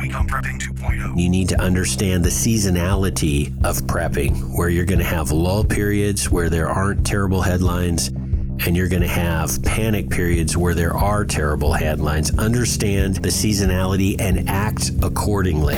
week 0.00 0.14
on 0.14 0.26
Prepping 0.26 0.58
2.0. 0.58 1.18
You 1.18 1.28
need 1.28 1.48
to 1.50 1.60
understand 1.60 2.24
the 2.24 2.30
seasonality 2.30 3.48
of 3.64 3.76
prepping, 3.82 4.56
where 4.56 4.68
you're 4.68 4.86
going 4.86 4.98
to 4.98 5.04
have 5.04 5.30
lull 5.30 5.62
periods 5.62 6.30
where 6.30 6.48
there 6.48 6.68
aren't 6.68 7.04
terrible 7.04 7.42
headlines, 7.42 8.08
and 8.08 8.76
you're 8.76 8.88
going 8.88 9.02
to 9.02 9.08
have 9.08 9.62
panic 9.62 10.08
periods 10.08 10.56
where 10.56 10.74
there 10.74 10.96
are 10.96 11.24
terrible 11.24 11.72
headlines. 11.72 12.36
Understand 12.38 13.16
the 13.16 13.28
seasonality 13.28 14.18
and 14.18 14.48
act 14.48 14.90
accordingly. 15.02 15.76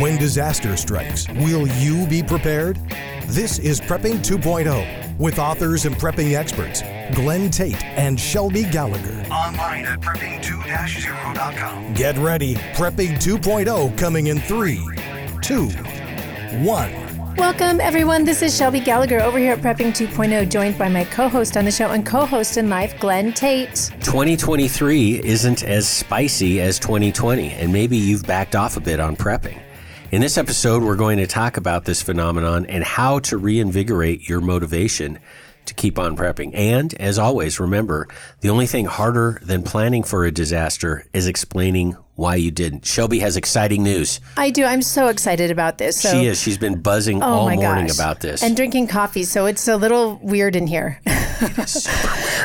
When 0.00 0.18
disaster 0.18 0.76
strikes, 0.76 1.26
will 1.28 1.66
you 1.66 2.06
be 2.06 2.22
prepared? 2.22 2.78
This 3.26 3.58
is 3.58 3.80
Prepping 3.80 4.18
2.0 4.18 5.05
with 5.18 5.38
authors 5.38 5.84
and 5.84 5.96
prepping 5.96 6.34
experts 6.34 6.82
Glenn 7.14 7.50
Tate 7.50 7.82
and 7.84 8.18
Shelby 8.18 8.64
Gallagher. 8.64 9.24
Online 9.30 9.84
at 9.84 10.00
prepping2-0.com. 10.00 11.94
Get 11.94 12.16
ready. 12.18 12.54
Prepping 12.74 13.16
2.0 13.16 13.96
coming 13.98 14.26
in 14.28 14.40
3, 14.40 14.80
2, 15.42 15.68
1. 16.64 17.06
Welcome, 17.36 17.82
everyone. 17.82 18.24
This 18.24 18.40
is 18.40 18.56
Shelby 18.56 18.80
Gallagher 18.80 19.20
over 19.20 19.38
here 19.38 19.52
at 19.52 19.60
Prepping 19.60 19.92
2.0, 19.92 20.48
joined 20.48 20.78
by 20.78 20.88
my 20.88 21.04
co 21.04 21.28
host 21.28 21.58
on 21.58 21.66
the 21.66 21.70
show 21.70 21.90
and 21.90 22.04
co 22.04 22.24
host 22.24 22.56
in 22.56 22.70
life, 22.70 22.98
Glenn 22.98 23.30
Tate. 23.34 23.92
2023 24.00 25.22
isn't 25.22 25.62
as 25.62 25.86
spicy 25.86 26.62
as 26.62 26.78
2020, 26.78 27.50
and 27.50 27.70
maybe 27.70 27.98
you've 27.98 28.22
backed 28.22 28.56
off 28.56 28.78
a 28.78 28.80
bit 28.80 29.00
on 29.00 29.16
prepping. 29.16 29.60
In 30.12 30.20
this 30.20 30.38
episode, 30.38 30.84
we're 30.84 30.94
going 30.94 31.18
to 31.18 31.26
talk 31.26 31.56
about 31.56 31.84
this 31.84 32.00
phenomenon 32.00 32.64
and 32.66 32.84
how 32.84 33.18
to 33.20 33.36
reinvigorate 33.36 34.28
your 34.28 34.40
motivation 34.40 35.18
to 35.64 35.74
keep 35.74 35.98
on 35.98 36.16
prepping. 36.16 36.52
And 36.54 36.94
as 36.94 37.18
always, 37.18 37.58
remember 37.58 38.06
the 38.40 38.50
only 38.50 38.66
thing 38.66 38.84
harder 38.84 39.40
than 39.42 39.64
planning 39.64 40.04
for 40.04 40.24
a 40.24 40.30
disaster 40.30 41.04
is 41.12 41.26
explaining 41.26 41.96
why 42.14 42.36
you 42.36 42.52
didn't. 42.52 42.86
Shelby 42.86 43.18
has 43.18 43.36
exciting 43.36 43.82
news. 43.82 44.20
I 44.36 44.50
do. 44.50 44.64
I'm 44.64 44.80
so 44.80 45.08
excited 45.08 45.50
about 45.50 45.78
this. 45.78 46.00
So, 46.00 46.12
she 46.12 46.26
is. 46.26 46.40
She's 46.40 46.56
been 46.56 46.80
buzzing 46.80 47.20
oh 47.20 47.26
all 47.26 47.50
morning 47.50 47.88
gosh. 47.88 47.96
about 47.96 48.20
this. 48.20 48.44
And 48.44 48.54
drinking 48.54 48.86
coffee, 48.86 49.24
so 49.24 49.46
it's 49.46 49.66
a 49.66 49.76
little 49.76 50.20
weird 50.22 50.54
in 50.54 50.68
here. 50.68 51.00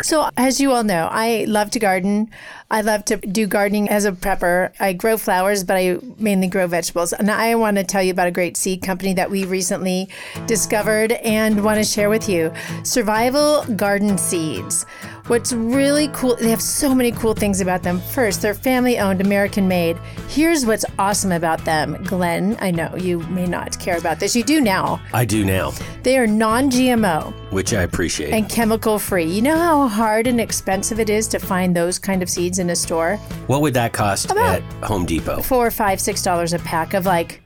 So, 0.03 0.29
as 0.35 0.59
you 0.59 0.71
all 0.71 0.83
know, 0.83 1.07
I 1.11 1.45
love 1.47 1.69
to 1.71 1.79
garden. 1.79 2.29
I 2.71 2.81
love 2.81 3.03
to 3.05 3.17
do 3.17 3.45
gardening 3.47 3.89
as 3.89 4.05
a 4.05 4.11
prepper. 4.13 4.71
I 4.79 4.93
grow 4.93 5.17
flowers, 5.17 5.63
but 5.63 5.75
I 5.77 5.97
mainly 6.17 6.47
grow 6.47 6.67
vegetables. 6.67 7.13
And 7.13 7.29
I 7.29 7.53
want 7.55 7.77
to 7.77 7.83
tell 7.83 8.01
you 8.01 8.11
about 8.11 8.27
a 8.27 8.31
great 8.31 8.55
seed 8.57 8.81
company 8.81 9.13
that 9.15 9.29
we 9.29 9.45
recently 9.45 10.09
discovered 10.47 11.11
and 11.11 11.63
want 11.63 11.77
to 11.77 11.83
share 11.83 12.09
with 12.09 12.27
you 12.29 12.51
Survival 12.83 13.63
Garden 13.75 14.17
Seeds. 14.17 14.85
What's 15.27 15.53
really 15.53 16.07
cool, 16.13 16.35
they 16.35 16.49
have 16.49 16.61
so 16.61 16.95
many 16.95 17.11
cool 17.11 17.33
things 17.33 17.61
about 17.61 17.83
them. 17.83 17.99
First, 17.99 18.41
they're 18.41 18.55
family 18.55 18.97
owned, 18.97 19.21
American 19.21 19.67
made. 19.67 19.97
Here's 20.27 20.65
what's 20.65 20.83
awesome 20.97 21.31
about 21.31 21.63
them, 21.63 22.01
Glenn. 22.03 22.57
I 22.59 22.71
know 22.71 22.95
you 22.97 23.19
may 23.27 23.45
not 23.45 23.79
care 23.79 23.97
about 23.97 24.19
this. 24.19 24.35
You 24.35 24.43
do 24.43 24.59
now. 24.59 24.99
I 25.13 25.25
do 25.25 25.45
now, 25.45 25.71
They 26.03 26.17
are 26.17 26.25
non 26.27 26.71
GMO 26.71 27.33
which 27.51 27.73
I 27.73 27.81
appreciate. 27.83 28.33
and 28.33 28.49
chemical 28.49 28.80
free. 28.99 29.25
You 29.25 29.41
know 29.41 29.57
how 29.57 29.87
hard 29.87 30.27
and 30.27 30.39
expensive 30.41 30.99
it 30.99 31.09
is 31.09 31.27
to 31.29 31.39
find 31.39 31.75
those 31.75 31.99
kind 31.99 32.21
of 32.23 32.29
seeds 32.29 32.59
in 32.59 32.69
a 32.69 32.75
store? 32.75 33.17
what 33.47 33.61
would 33.61 33.73
that 33.73 33.93
cost 33.93 34.31
About- 34.31 34.61
at 34.61 34.83
Home 34.83 35.05
Depot? 35.05 35.41
Four, 35.41 35.71
five, 35.71 35.99
six 35.99 36.21
dollars 36.21 36.53
a 36.53 36.59
pack 36.59 36.93
of 36.93 37.05
like 37.05 37.41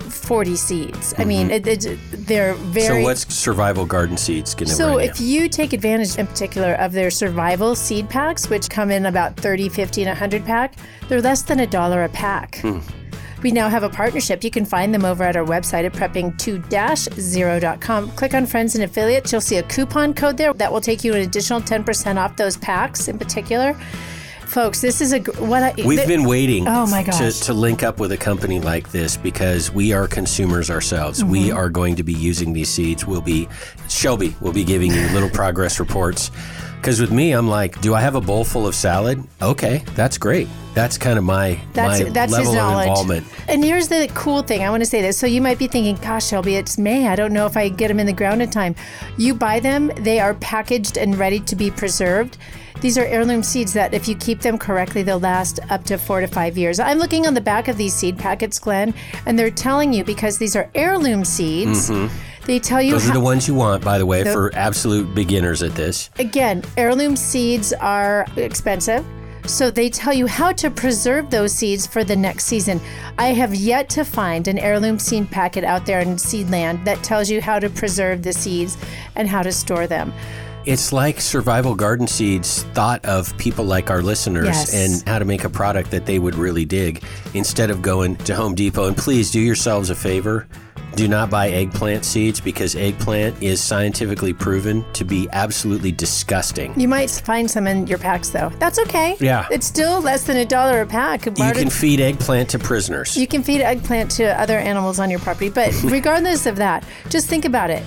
40 0.00 0.56
seeds. 0.56 1.14
I 1.18 1.24
mean, 1.24 1.50
it, 1.50 1.66
it's 1.66 1.86
they're 2.12 2.54
Mm-hmm. 2.54 2.80
So 2.80 3.00
what's 3.00 3.34
Survival 3.34 3.86
Garden 3.86 4.16
Seeds 4.16 4.54
going 4.54 4.68
to 4.68 4.74
So 4.74 4.98
if 4.98 5.20
you 5.20 5.48
take 5.48 5.72
advantage 5.72 6.16
in 6.18 6.26
particular 6.26 6.74
of 6.74 6.92
their 6.92 7.10
survival 7.10 7.74
seed 7.74 8.08
packs, 8.08 8.48
which 8.48 8.68
come 8.68 8.90
in 8.90 9.06
about 9.06 9.36
30, 9.36 9.68
50, 9.68 10.02
and 10.02 10.08
100 10.08 10.44
pack, 10.44 10.74
they're 11.08 11.22
less 11.22 11.42
than 11.42 11.60
a 11.60 11.66
dollar 11.66 12.04
a 12.04 12.08
pack. 12.08 12.56
Hmm. 12.56 12.80
We 13.42 13.50
now 13.50 13.68
have 13.68 13.82
a 13.82 13.88
partnership. 13.88 14.44
You 14.44 14.50
can 14.50 14.64
find 14.64 14.94
them 14.94 15.04
over 15.04 15.24
at 15.24 15.36
our 15.36 15.44
website 15.44 15.84
at 15.84 15.92
prepping2-0.com. 15.92 18.10
Click 18.12 18.34
on 18.34 18.46
friends 18.46 18.74
and 18.74 18.84
affiliates. 18.84 19.32
You'll 19.32 19.40
see 19.40 19.56
a 19.56 19.62
coupon 19.64 20.14
code 20.14 20.36
there 20.36 20.52
that 20.54 20.72
will 20.72 20.80
take 20.80 21.02
you 21.04 21.12
an 21.14 21.20
additional 21.22 21.60
10% 21.60 22.16
off 22.16 22.36
those 22.36 22.56
packs 22.56 23.08
in 23.08 23.18
particular. 23.18 23.74
Folks, 24.46 24.82
this 24.82 25.00
is 25.00 25.14
a 25.14 25.18
what 25.42 25.62
I 25.62 25.72
We've 25.82 25.96
th- 25.98 26.06
been 26.06 26.24
waiting 26.24 26.68
Oh 26.68 26.86
my 26.86 27.02
gosh. 27.02 27.40
to 27.40 27.54
link 27.54 27.82
up 27.82 27.98
with 27.98 28.12
a 28.12 28.18
company 28.18 28.60
like 28.60 28.90
this 28.92 29.16
because 29.16 29.72
we 29.72 29.94
are 29.94 30.06
consumers 30.06 30.70
ourselves. 30.70 31.24
We 31.24 31.48
Mm-hmm. 31.48 31.56
are 31.56 31.70
going 31.70 31.96
to 31.96 32.02
be 32.02 32.12
using 32.12 32.52
these 32.52 32.68
seeds. 32.68 33.06
We'll 33.06 33.22
be, 33.22 33.48
Shelby 33.88 34.36
will 34.42 34.52
be 34.52 34.62
giving 34.62 34.92
you 34.92 35.08
little 35.08 35.30
progress 35.30 35.80
reports. 35.80 36.30
Because 36.82 37.00
with 37.00 37.12
me, 37.12 37.30
I'm 37.30 37.46
like, 37.46 37.80
do 37.80 37.94
I 37.94 38.00
have 38.00 38.16
a 38.16 38.20
bowl 38.20 38.44
full 38.44 38.66
of 38.66 38.74
salad? 38.74 39.22
Okay, 39.40 39.84
that's 39.94 40.18
great. 40.18 40.48
That's 40.74 40.98
kind 40.98 41.16
of 41.16 41.22
my, 41.22 41.60
That's 41.74 42.00
my 42.00 42.10
that's 42.10 42.32
level 42.32 42.46
his 42.46 42.48
of 42.48 42.54
knowledge. 42.56 42.88
involvement. 42.88 43.26
And 43.46 43.62
here's 43.62 43.86
the 43.86 44.10
cool 44.14 44.42
thing. 44.42 44.64
I 44.64 44.70
want 44.70 44.80
to 44.80 44.86
say 44.86 45.00
this. 45.00 45.16
So 45.16 45.28
you 45.28 45.40
might 45.40 45.60
be 45.60 45.68
thinking, 45.68 45.94
"Gosh, 46.04 46.26
Shelby, 46.26 46.56
it's 46.56 46.78
May. 46.78 47.06
I 47.06 47.14
don't 47.14 47.32
know 47.32 47.46
if 47.46 47.56
I 47.56 47.68
get 47.68 47.86
them 47.86 48.00
in 48.00 48.06
the 48.06 48.12
ground 48.12 48.42
in 48.42 48.50
time." 48.50 48.74
You 49.16 49.32
buy 49.32 49.60
them; 49.60 49.92
they 49.98 50.18
are 50.18 50.34
packaged 50.34 50.96
and 50.98 51.16
ready 51.16 51.38
to 51.38 51.54
be 51.54 51.70
preserved. 51.70 52.36
These 52.80 52.98
are 52.98 53.04
heirloom 53.04 53.44
seeds 53.44 53.72
that, 53.74 53.94
if 53.94 54.08
you 54.08 54.16
keep 54.16 54.40
them 54.40 54.58
correctly, 54.58 55.04
they'll 55.04 55.20
last 55.20 55.60
up 55.70 55.84
to 55.84 55.96
four 55.98 56.20
to 56.20 56.26
five 56.26 56.58
years. 56.58 56.80
I'm 56.80 56.98
looking 56.98 57.28
on 57.28 57.34
the 57.34 57.40
back 57.40 57.68
of 57.68 57.76
these 57.76 57.94
seed 57.94 58.18
packets, 58.18 58.58
Glenn, 58.58 58.92
and 59.24 59.38
they're 59.38 59.52
telling 59.52 59.92
you 59.92 60.02
because 60.02 60.38
these 60.38 60.56
are 60.56 60.68
heirloom 60.74 61.24
seeds. 61.24 61.90
Mm-hmm. 61.90 62.12
They 62.46 62.58
tell 62.58 62.82
you. 62.82 62.92
Those 62.92 63.08
are 63.08 63.12
the 63.12 63.20
ones 63.20 63.46
you 63.46 63.54
want, 63.54 63.84
by 63.84 63.98
the 63.98 64.06
way, 64.06 64.24
for 64.24 64.50
absolute 64.54 65.14
beginners 65.14 65.62
at 65.62 65.74
this. 65.74 66.10
again, 66.18 66.62
heirloom 66.76 67.16
seeds 67.16 67.72
are 67.74 68.26
expensive. 68.36 69.04
So 69.44 69.72
they 69.72 69.88
tell 69.90 70.12
you 70.14 70.28
how 70.28 70.52
to 70.52 70.70
preserve 70.70 71.28
those 71.30 71.52
seeds 71.52 71.84
for 71.84 72.04
the 72.04 72.14
next 72.14 72.44
season. 72.44 72.80
I 73.18 73.28
have 73.28 73.54
yet 73.54 73.88
to 73.90 74.04
find 74.04 74.46
an 74.46 74.56
heirloom 74.58 75.00
seed 75.00 75.30
packet 75.32 75.64
out 75.64 75.84
there 75.84 75.98
in 75.98 76.10
Seedland 76.14 76.84
that 76.84 77.02
tells 77.02 77.28
you 77.28 77.40
how 77.42 77.58
to 77.58 77.68
preserve 77.68 78.22
the 78.22 78.32
seeds 78.32 78.76
and 79.16 79.28
how 79.28 79.42
to 79.42 79.50
store 79.50 79.88
them. 79.88 80.12
It's 80.64 80.92
like 80.92 81.20
survival 81.20 81.74
garden 81.74 82.06
seeds 82.06 82.62
thought 82.72 83.04
of 83.04 83.36
people 83.36 83.64
like 83.64 83.90
our 83.90 84.00
listeners 84.00 84.46
Yes. 84.46 84.72
and 84.74 85.08
how 85.08 85.18
to 85.18 85.24
make 85.24 85.42
a 85.42 85.50
product 85.50 85.90
that 85.90 86.06
they 86.06 86.20
would 86.20 86.36
really 86.36 86.64
dig 86.64 87.02
instead 87.34 87.68
of 87.70 87.82
going 87.82 88.14
to 88.18 88.36
Home 88.36 88.54
Depot. 88.54 88.86
And 88.86 88.96
please 88.96 89.32
do 89.32 89.40
yourselves 89.40 89.90
a 89.90 89.96
favor. 89.96 90.46
Do 90.94 91.08
not 91.08 91.30
buy 91.30 91.48
eggplant 91.50 92.04
seeds 92.04 92.40
because 92.40 92.76
eggplant 92.76 93.42
is 93.42 93.62
scientifically 93.62 94.32
proven 94.32 94.84
to 94.92 95.04
be 95.04 95.28
absolutely 95.32 95.92
disgusting. 95.92 96.78
You 96.78 96.88
might 96.88 97.10
find 97.10 97.50
some 97.50 97.66
in 97.66 97.86
your 97.86 97.98
packs 97.98 98.30
though. 98.30 98.50
That's 98.58 98.78
okay. 98.80 99.16
Yeah. 99.20 99.46
It's 99.50 99.66
still 99.66 100.00
less 100.00 100.24
than 100.24 100.36
a 100.36 100.44
dollar 100.44 100.82
a 100.82 100.86
pack. 100.86 101.26
You 101.26 101.32
can 101.52 101.70
feed 101.70 102.00
eggplant 102.00 102.50
to 102.50 102.58
prisoners. 102.58 103.16
You 103.16 103.26
can 103.26 103.42
feed 103.42 103.62
eggplant 103.62 104.10
to 104.12 104.38
other 104.40 104.58
animals 104.58 104.98
on 104.98 105.10
your 105.10 105.20
property, 105.20 105.48
but 105.48 105.72
regardless 105.84 106.46
of 106.46 106.56
that, 106.56 106.84
just 107.08 107.28
think 107.28 107.44
about 107.44 107.70
it. 107.70 107.82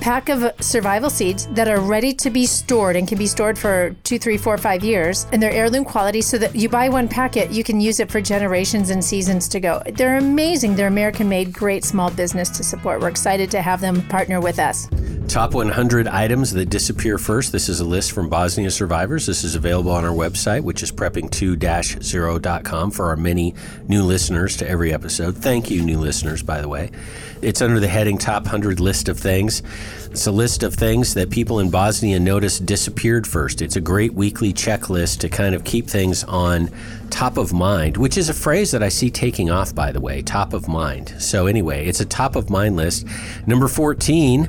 Pack 0.00 0.28
of 0.28 0.52
survival 0.62 1.10
seeds 1.10 1.46
that 1.48 1.68
are 1.68 1.80
ready 1.80 2.14
to 2.14 2.30
be 2.30 2.46
stored 2.46 2.96
and 2.96 3.06
can 3.06 3.18
be 3.18 3.26
stored 3.26 3.58
for 3.58 3.94
two, 4.04 4.18
three, 4.18 4.38
four, 4.38 4.56
five 4.56 4.84
years, 4.84 5.26
and 5.32 5.42
they're 5.42 5.50
heirloom 5.50 5.84
quality 5.84 6.22
so 6.22 6.38
that 6.38 6.54
you 6.54 6.68
buy 6.68 6.88
one 6.88 7.08
packet, 7.08 7.50
you 7.50 7.64
can 7.64 7.80
use 7.80 8.00
it 8.00 8.10
for 8.10 8.20
generations 8.20 8.90
and 8.90 9.04
seasons 9.04 9.48
to 9.48 9.60
go. 9.60 9.82
They're 9.94 10.18
amazing. 10.18 10.76
They're 10.76 10.86
American 10.86 11.28
made, 11.28 11.52
great 11.52 11.84
small 11.84 12.10
business 12.10 12.48
to 12.50 12.62
support. 12.62 13.00
We're 13.00 13.08
excited 13.08 13.50
to 13.50 13.60
have 13.60 13.80
them 13.80 14.00
partner 14.08 14.40
with 14.40 14.58
us. 14.58 14.88
Top 15.28 15.52
100 15.52 16.08
items 16.08 16.54
that 16.54 16.70
disappear 16.70 17.18
first. 17.18 17.52
This 17.52 17.68
is 17.68 17.80
a 17.80 17.84
list 17.84 18.12
from 18.12 18.30
Bosnia 18.30 18.70
survivors. 18.70 19.26
This 19.26 19.44
is 19.44 19.54
available 19.54 19.90
on 19.90 20.02
our 20.02 20.14
website, 20.14 20.62
which 20.62 20.82
is 20.82 20.90
prepping2-0.com 20.90 22.90
for 22.90 23.08
our 23.08 23.16
many 23.16 23.54
new 23.86 24.04
listeners 24.04 24.56
to 24.56 24.66
every 24.66 24.90
episode. 24.90 25.36
Thank 25.36 25.70
you, 25.70 25.84
new 25.84 25.98
listeners, 25.98 26.42
by 26.42 26.62
the 26.62 26.68
way. 26.68 26.90
It's 27.42 27.60
under 27.60 27.78
the 27.78 27.88
heading 27.88 28.16
Top 28.16 28.44
100 28.44 28.80
List 28.80 29.10
of 29.10 29.18
Things. 29.18 29.62
It's 30.10 30.26
a 30.26 30.32
list 30.32 30.62
of 30.62 30.72
things 30.72 31.12
that 31.12 31.28
people 31.28 31.60
in 31.60 31.70
Bosnia 31.70 32.18
noticed 32.18 32.64
disappeared 32.64 33.26
first. 33.26 33.60
It's 33.60 33.76
a 33.76 33.82
great 33.82 34.14
weekly 34.14 34.54
checklist 34.54 35.18
to 35.18 35.28
kind 35.28 35.54
of 35.54 35.62
keep 35.62 35.88
things 35.88 36.24
on 36.24 36.70
top 37.10 37.36
of 37.36 37.52
mind, 37.52 37.98
which 37.98 38.16
is 38.16 38.30
a 38.30 38.34
phrase 38.34 38.70
that 38.70 38.82
I 38.82 38.88
see 38.88 39.10
taking 39.10 39.50
off, 39.50 39.74
by 39.74 39.92
the 39.92 40.00
way, 40.00 40.22
top 40.22 40.54
of 40.54 40.68
mind. 40.68 41.14
So, 41.18 41.46
anyway, 41.46 41.86
it's 41.86 42.00
a 42.00 42.06
top 42.06 42.34
of 42.34 42.48
mind 42.48 42.76
list. 42.76 43.06
Number 43.46 43.68
14 43.68 44.48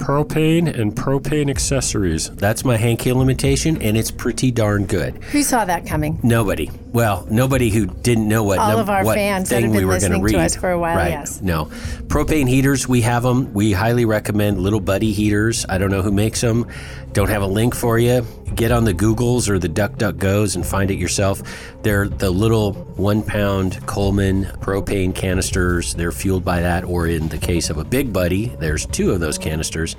propane 0.00 0.66
and 0.80 0.96
propane 0.96 1.50
accessories. 1.50 2.30
That's 2.30 2.64
my 2.64 2.76
Hank 2.78 3.02
Hill 3.02 3.20
imitation, 3.20 3.80
and 3.82 3.96
it's 3.96 4.10
pretty 4.10 4.50
darn 4.50 4.86
good. 4.86 5.22
Who 5.24 5.42
saw 5.42 5.64
that 5.66 5.86
coming? 5.86 6.18
Nobody. 6.22 6.70
Well, 6.92 7.26
nobody 7.30 7.68
who 7.70 7.86
didn't 7.86 8.26
know 8.26 8.42
what 8.42 8.58
All 8.58 8.70
num- 8.70 8.80
of 8.80 8.88
our 8.90 9.04
what 9.04 9.14
fans 9.16 9.50
that 9.50 9.56
thing 9.56 9.64
have 9.66 9.72
we 9.72 9.78
been 9.80 9.86
were 9.86 9.98
going 9.98 10.12
to 10.12 10.18
listening 10.18 10.32
to 10.32 10.38
read. 10.38 10.44
us 10.46 10.56
for 10.56 10.70
a 10.70 10.78
while, 10.78 10.96
Right. 10.96 11.10
yes. 11.10 11.40
No, 11.42 11.66
propane 12.06 12.48
heaters. 12.48 12.88
We 12.88 13.02
have 13.02 13.22
them. 13.22 13.52
We 13.52 13.72
highly 13.72 14.06
recommend 14.06 14.60
Little 14.60 14.80
Buddy 14.80 15.12
heaters. 15.12 15.66
I 15.68 15.76
don't 15.78 15.90
know 15.90 16.02
who 16.02 16.10
makes 16.10 16.40
them. 16.40 16.66
Don't 17.12 17.28
have 17.28 17.42
a 17.42 17.46
link 17.46 17.74
for 17.74 17.98
you. 17.98 18.24
Get 18.54 18.72
on 18.72 18.84
the 18.84 18.92
Googles 18.94 19.48
or 19.48 19.58
the 19.58 19.68
DuckDuckGos 19.68 20.54
and 20.56 20.66
find 20.66 20.90
it 20.90 20.98
yourself. 20.98 21.42
They're 21.82 22.08
the 22.08 22.30
little 22.30 22.72
one 22.96 23.22
pound 23.22 23.84
Coleman 23.86 24.44
propane 24.60 25.14
canisters. 25.14 25.94
They're 25.94 26.12
fueled 26.12 26.44
by 26.44 26.60
that, 26.60 26.84
or 26.84 27.06
in 27.06 27.28
the 27.28 27.38
case 27.38 27.70
of 27.70 27.78
a 27.78 27.84
Big 27.84 28.12
Buddy, 28.12 28.46
there's 28.58 28.86
two 28.86 29.12
of 29.12 29.20
those 29.20 29.38
canisters. 29.38 29.96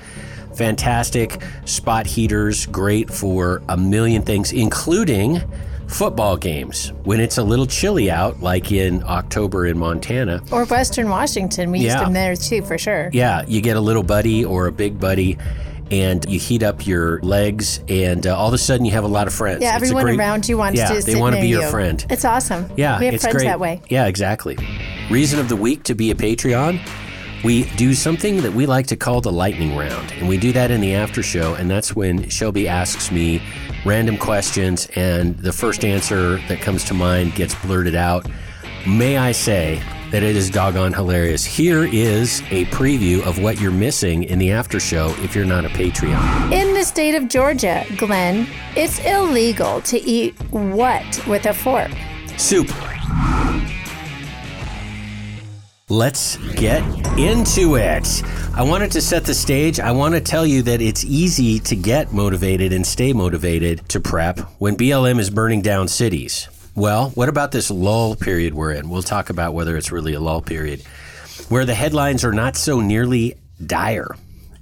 Fantastic 0.56 1.42
spot 1.66 2.06
heaters, 2.06 2.66
great 2.68 3.10
for 3.10 3.62
a 3.70 3.78
million 3.78 4.22
things, 4.22 4.52
including 4.52 5.42
football 5.88 6.38
games. 6.38 6.92
When 7.04 7.20
it's 7.20 7.38
a 7.38 7.44
little 7.44 7.66
chilly 7.66 8.12
out, 8.12 8.42
like 8.42 8.72
in 8.72 9.02
October 9.04 9.66
in 9.66 9.78
Montana, 9.78 10.42
Or 10.52 10.66
Western 10.66 11.10
Washington. 11.10 11.72
We 11.72 11.80
used 11.80 11.96
Yeah. 11.96 12.04
them 12.04 12.14
there 12.14 12.36
too, 12.36 12.62
for 12.64 12.78
sure. 12.78 13.10
yeah, 13.14 13.44
you 13.48 13.62
get 13.62 13.76
a 13.78 13.82
little 13.82 14.04
buddy 14.04 14.44
or 14.46 14.68
a 14.68 14.72
big 14.72 15.00
buddy. 15.00 15.38
And 15.92 16.26
you 16.30 16.40
heat 16.40 16.64
up 16.64 16.88
your 16.88 17.20
legs, 17.22 17.82
and 17.90 18.26
uh, 18.26 18.36
all 18.38 18.48
of 18.48 18.54
a 18.54 18.58
sudden 18.58 18.86
you 18.86 18.94
have 18.94 19.04
a 19.04 19.08
lot 19.10 19.28
of 19.28 19.34
friends. 19.34 19.62
Yeah, 19.62 19.76
It's 19.76 19.84
everyone 19.84 20.04
great- 20.06 20.18
around 20.20 20.48
you 20.48 20.58
wants 20.58 20.80
to. 20.80 20.86
yeah, 20.94 21.00
to 21.00 21.06
they 21.06 21.16
want 21.16 21.36
to 21.36 21.42
be 21.42 21.50
your 21.50 21.64
you. 21.64 21.70
friend. 21.70 22.06
It's 22.10 22.24
awesome. 22.24 22.72
Yeah, 22.78 22.98
we 23.00 23.08
have 23.08 23.20
friends 23.20 23.36
great. 23.36 23.46
that 23.46 23.60
way. 23.60 23.82
Yeah, 23.90 24.06
exactly. 24.08 24.58
Reason 25.10 25.38
of 25.40 25.50
the 25.50 25.56
week 25.58 25.84
to 25.84 25.94
be 25.94 26.10
a 26.10 26.16
Patreon. 26.16 26.80
We 27.44 27.64
do 27.72 27.94
something 27.96 28.38
that 28.44 28.54
we 28.54 28.68
like 28.68 28.86
to 28.88 28.96
call 28.96 29.20
the 29.20 29.32
lightning 29.32 29.76
round, 29.76 30.12
and 30.14 30.30
we 30.30 30.38
do 30.38 30.52
that 30.54 30.70
in 30.72 30.80
the 30.80 30.94
after 30.94 31.22
show, 31.24 31.56
and 31.56 31.70
that's 31.70 31.96
when 31.96 32.30
Shelby 32.30 32.68
asks 32.68 33.12
me 33.12 33.42
random 33.84 34.16
questions, 34.18 34.88
and 34.96 35.36
the 35.40 35.52
first 35.52 35.84
answer 35.84 36.38
that 36.48 36.62
comes 36.62 36.84
to 36.86 36.94
mind 36.94 37.34
gets 37.36 37.56
blurted 37.56 37.96
out. 37.96 38.28
May 38.88 39.18
I 39.18 39.32
say 39.32 39.82
that 40.12 40.24
it 40.24 40.36
is 40.36 40.50
doggone 40.50 40.94
hilarious. 40.94 41.46
Here 41.46 41.86
is 41.86 42.42
a 42.52 42.66
preview 42.66 43.26
of 43.26 43.42
what 43.42 43.60
you're 43.60 43.72
missing 43.72 44.24
in 44.24 44.40
the 44.40 44.52
after 44.52 44.80
show 44.80 45.16
if 45.20 45.36
you're 45.36 45.46
not 45.46 45.66
a 45.66 45.70
Patreon. 45.70 46.52
In 46.52 46.74
the 46.74 46.84
state 46.84 47.16
of 47.16 47.30
Georgia, 47.30 47.86
Glenn, 47.98 48.48
it's 48.76 49.00
illegal 49.06 49.82
to 49.82 50.00
eat 50.02 50.36
what 50.52 51.28
with 51.28 51.46
a 51.46 51.54
fork? 51.54 51.92
Soup. 52.38 52.70
Let's 55.90 56.38
get 56.56 56.84
into 57.18 57.76
it. 57.76 58.24
I 58.56 58.64
wanted 58.64 58.92
to 58.92 59.02
set 59.02 59.26
the 59.26 59.34
stage. 59.34 59.80
I 59.80 59.92
want 59.92 60.16
to 60.16 60.22
tell 60.22 60.46
you 60.46 60.62
that 60.64 60.82
it's 60.82 61.04
easy 61.04 61.60
to 61.60 61.76
get 61.76 62.14
motivated 62.14 62.72
and 62.72 62.88
stay 62.88 63.12
motivated 63.12 63.88
to 63.90 64.00
prep 64.00 64.40
when 64.60 64.78
BLM 64.78 65.20
is 65.20 65.30
burning 65.30 65.62
down 65.62 65.90
cities. 65.90 66.48
Well, 66.74 67.10
what 67.10 67.28
about 67.28 67.52
this 67.52 67.70
lull 67.70 68.16
period 68.16 68.54
we're 68.54 68.72
in? 68.72 68.90
We'll 68.90 69.04
talk 69.04 69.30
about 69.30 69.54
whether 69.54 69.76
it's 69.76 69.92
really 69.92 70.14
a 70.14 70.22
lull 70.22 70.42
period 70.42 70.82
where 71.50 71.66
the 71.66 71.74
headlines 71.74 72.24
are 72.24 72.32
not 72.32 72.56
so 72.56 72.80
nearly 72.80 73.36
dire. 73.66 74.16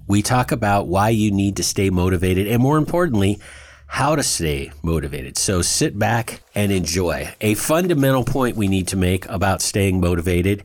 We 0.07 0.23
talk 0.23 0.51
about 0.51 0.87
why 0.87 1.09
you 1.09 1.29
need 1.29 1.57
to 1.57 1.63
stay 1.63 1.91
motivated 1.91 2.47
and, 2.47 2.63
more 2.63 2.79
importantly, 2.79 3.39
how 3.85 4.15
to 4.15 4.23
stay 4.23 4.71
motivated. 4.81 5.37
So 5.37 5.61
sit 5.61 5.99
back 5.99 6.41
and 6.55 6.71
enjoy. 6.71 7.31
A 7.41 7.53
fundamental 7.53 8.23
point 8.23 8.55
we 8.57 8.67
need 8.67 8.87
to 8.87 8.97
make 8.97 9.27
about 9.27 9.61
staying 9.61 9.99
motivated 10.01 10.63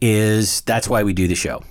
is 0.00 0.60
that's 0.62 0.88
why 0.88 1.04
we 1.04 1.12
do 1.12 1.28
the 1.28 1.36
show. 1.36 1.62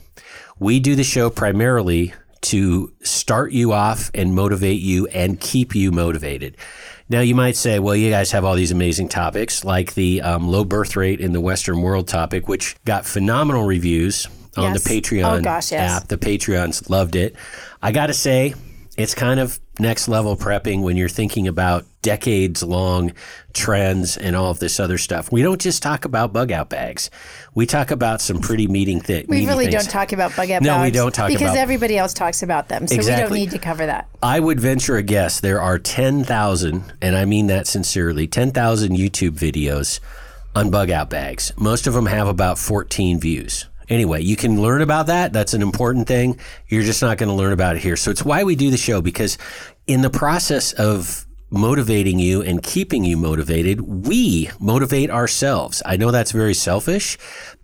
We 0.60 0.80
do 0.80 0.96
the 0.96 1.04
show 1.04 1.30
primarily 1.30 2.14
to 2.42 2.94
start 3.02 3.52
you 3.52 3.74
off 3.74 4.12
and 4.14 4.34
motivate 4.34 4.80
you 4.80 5.08
and 5.08 5.40
keep 5.42 5.76
you 5.76 5.92
motivated. 5.92 6.56
Now, 7.12 7.22
you 7.22 7.34
might 7.34 7.56
say, 7.56 7.80
well, 7.80 7.96
you 7.96 8.12
guys 8.12 8.32
have 8.32 8.46
all 8.46 8.56
these 8.56 8.72
amazing 8.72 9.10
topics 9.10 9.64
like 9.66 9.96
the 9.96 10.22
um, 10.22 10.48
low 10.48 10.64
birth 10.64 10.96
rate 10.96 11.20
in 11.20 11.34
the 11.34 11.42
Western 11.42 11.82
world 11.82 12.08
topic, 12.08 12.48
which 12.48 12.76
got 12.86 13.04
phenomenal 13.06 13.66
reviews 13.66 14.28
on 14.56 14.74
Yes. 14.74 14.84
the 14.84 15.02
Patreon 15.02 15.40
Oh, 15.40 15.42
gosh, 15.42 15.72
yes. 15.72 16.02
app. 16.04 16.08
The 16.08 16.18
Patreons 16.18 16.88
loved 16.90 17.16
it. 17.16 17.36
I 17.82 17.92
got 17.92 18.08
to 18.08 18.14
say, 18.14 18.54
it's 18.98 19.16
kind 19.16 19.40
of 19.40 19.60
next 19.80 20.08
level 20.08 20.36
prepping 20.36 20.82
when 20.82 20.98
you're 20.98 21.10
thinking 21.10 21.48
about 21.48 21.86
decades 22.02 22.64
long 22.64 23.12
trends 23.54 24.18
and 24.18 24.36
all 24.36 24.52
of 24.52 24.60
this 24.60 24.80
other 24.80 24.98
stuff. 24.98 25.32
We 25.32 25.42
don't 25.42 25.60
just 25.60 25.82
talk 25.84 26.06
about 26.06 26.32
bug 26.34 26.52
out 26.52 26.70
bags. 26.70 27.10
We 27.56 27.66
talk 27.66 27.92
about 27.92 28.22
some 28.22 28.40
pretty 28.40 28.68
meeting 28.68 29.02
thi- 29.02 29.26
We 29.28 29.46
really 29.48 29.66
things. 29.68 29.84
don't 29.86 29.92
talk 29.92 30.12
about 30.12 30.36
bug 30.36 30.52
out 30.52 30.62
No, 30.62 30.78
we 30.78 30.84
bags 30.88 30.98
don't 30.98 31.16
talk 31.16 31.28
because 31.30 31.42
about- 31.42 31.58
everybody 31.58 31.98
else 31.98 32.14
talks 32.14 32.44
about 32.44 32.68
them. 32.70 32.88
So 32.88 32.98
we 32.98 33.04
don't 33.06 33.32
need 33.32 33.52
to 33.52 33.60
cover 33.60 33.86
that. 33.86 34.08
I 34.22 34.40
would 34.40 34.60
venture 34.60 34.98
a 34.98 35.04
guess 35.04 35.40
there 35.40 35.62
are 35.62 35.80
10,000, 35.80 36.94
and 37.02 37.16
I 37.18 37.26
mean 37.26 37.48
that 37.48 37.68
sincerely, 37.68 38.28
10,000 38.28 38.96
YouTube 38.98 39.32
videos 39.32 40.00
on 40.56 40.70
bug 40.70 40.90
out 40.90 41.10
bags. 41.10 41.54
Most 41.58 41.88
of 41.88 41.94
them 41.94 42.08
have 42.08 42.28
about 42.28 42.58
14 42.58 43.20
views. 43.20 43.66
Anyway, 43.90 44.22
you 44.22 44.36
can 44.36 44.62
learn 44.62 44.82
about 44.82 45.08
that. 45.08 45.34
That's 45.34 45.54
an 45.54 45.62
important 45.62 46.08
thing. 46.08 46.40
You're 46.68 46.84
just 46.84 47.02
not 47.02 47.18
going 47.18 47.30
to 47.30 47.36
learn 47.36 47.54
about 47.54 47.76
it 47.76 47.82
here. 47.82 47.98
So 47.98 48.12
it's 48.12 48.24
why 48.24 48.44
we 48.44 48.56
do 48.56 48.70
the 48.70 48.78
show 48.78 49.02
because 49.02 49.38
in 49.88 50.02
the 50.02 50.10
process 50.10 50.74
of 50.74 51.26
motivating 51.50 52.20
you 52.20 52.42
and 52.42 52.62
keeping 52.62 53.04
you 53.04 53.18
motivated, 53.18 53.82
we 53.82 54.50
motivate 54.60 55.10
ourselves. 55.10 55.82
I 55.86 55.98
know 55.98 56.12
that's 56.12 56.32
very 56.32 56.54
selfish, 56.54 57.18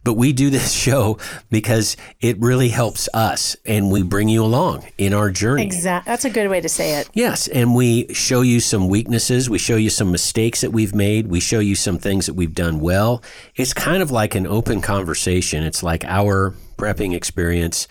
but 0.03 0.13
we 0.13 0.33
do 0.33 0.49
this 0.49 0.71
show 0.85 1.17
because 1.49 1.97
it 2.21 2.39
really 2.39 2.69
helps 2.69 3.07
us 3.13 3.55
and 3.65 3.91
we 3.91 4.03
bring 4.03 4.29
you 4.29 4.43
along 4.43 4.85
in 4.97 5.13
our 5.13 5.31
journey. 5.31 5.63
Exactly. 5.63 6.09
That's 6.09 6.25
a 6.25 6.29
good 6.29 6.49
way 6.49 6.61
to 6.61 6.69
say 6.69 6.95
it. 6.99 7.09
Yes, 7.13 7.47
and 7.47 7.75
we 7.75 8.13
show 8.13 8.41
you 8.41 8.59
some 8.59 8.87
weaknesses. 8.87 9.49
We 9.49 9.57
show 9.57 9.75
you 9.75 9.89
some 9.89 10.11
mistakes 10.11 10.61
that 10.61 10.71
we've 10.71 10.95
made. 10.95 11.27
We 11.27 11.39
show 11.39 11.59
you 11.59 11.75
some 11.75 11.97
things 11.97 12.25
that 12.25 12.33
we've 12.33 12.55
done 12.55 12.79
well. 12.79 13.23
It's 13.55 13.73
kind 13.73 14.01
of 14.01 14.11
like 14.11 14.35
an 14.35 14.47
open 14.47 14.81
conversation. 14.81 15.63
It's 15.63 15.83
like 15.83 16.05
our 16.05 16.53
prepping 16.77 17.13
experience. 17.15 17.87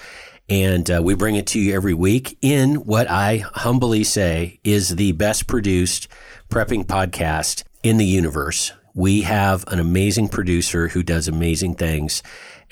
And 0.49 0.91
uh, 0.91 1.01
we 1.03 1.15
bring 1.15 1.37
it 1.37 1.47
to 1.49 1.61
you 1.61 1.75
every 1.75 1.95
week 1.95 2.37
in 2.43 2.77
what 2.77 3.11
I 3.11 3.39
humbly 3.39 4.05
say 4.05 4.61
is 4.63 4.97
the 4.97 5.13
best 5.13 5.47
produced 5.47 6.09
prepping 6.51 6.85
podcast 6.85 7.65
in 7.83 7.97
the 7.97 8.05
universe. 8.05 8.73
We 8.95 9.23
have 9.23 9.65
an 9.69 9.81
amazing 9.81 10.29
producer 10.29 10.89
who 10.89 11.03
does 11.03 11.29
amazing 11.29 11.77
things. 11.77 12.23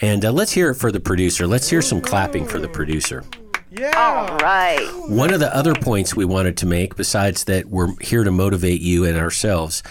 And 0.00 0.24
uh, 0.24 0.32
let's 0.32 0.52
hear 0.52 0.70
it 0.70 0.74
for 0.74 0.92
the 0.92 1.00
producer. 1.00 1.46
Let's 1.46 1.68
hear 1.68 1.82
some 1.82 2.00
clapping 2.00 2.46
for 2.46 2.58
the 2.58 2.68
producer. 2.68 3.24
Yeah. 3.70 3.92
All 3.96 4.36
right. 4.36 4.86
One 5.08 5.32
of 5.32 5.40
the 5.40 5.54
other 5.56 5.74
points 5.74 6.14
we 6.14 6.26
wanted 6.26 6.58
to 6.58 6.66
make, 6.66 6.94
besides 6.94 7.44
that 7.44 7.66
we're 7.66 7.94
here 8.02 8.22
to 8.22 8.30
motivate 8.30 8.82
you 8.82 9.04
and 9.06 9.16
ourselves, 9.16 9.82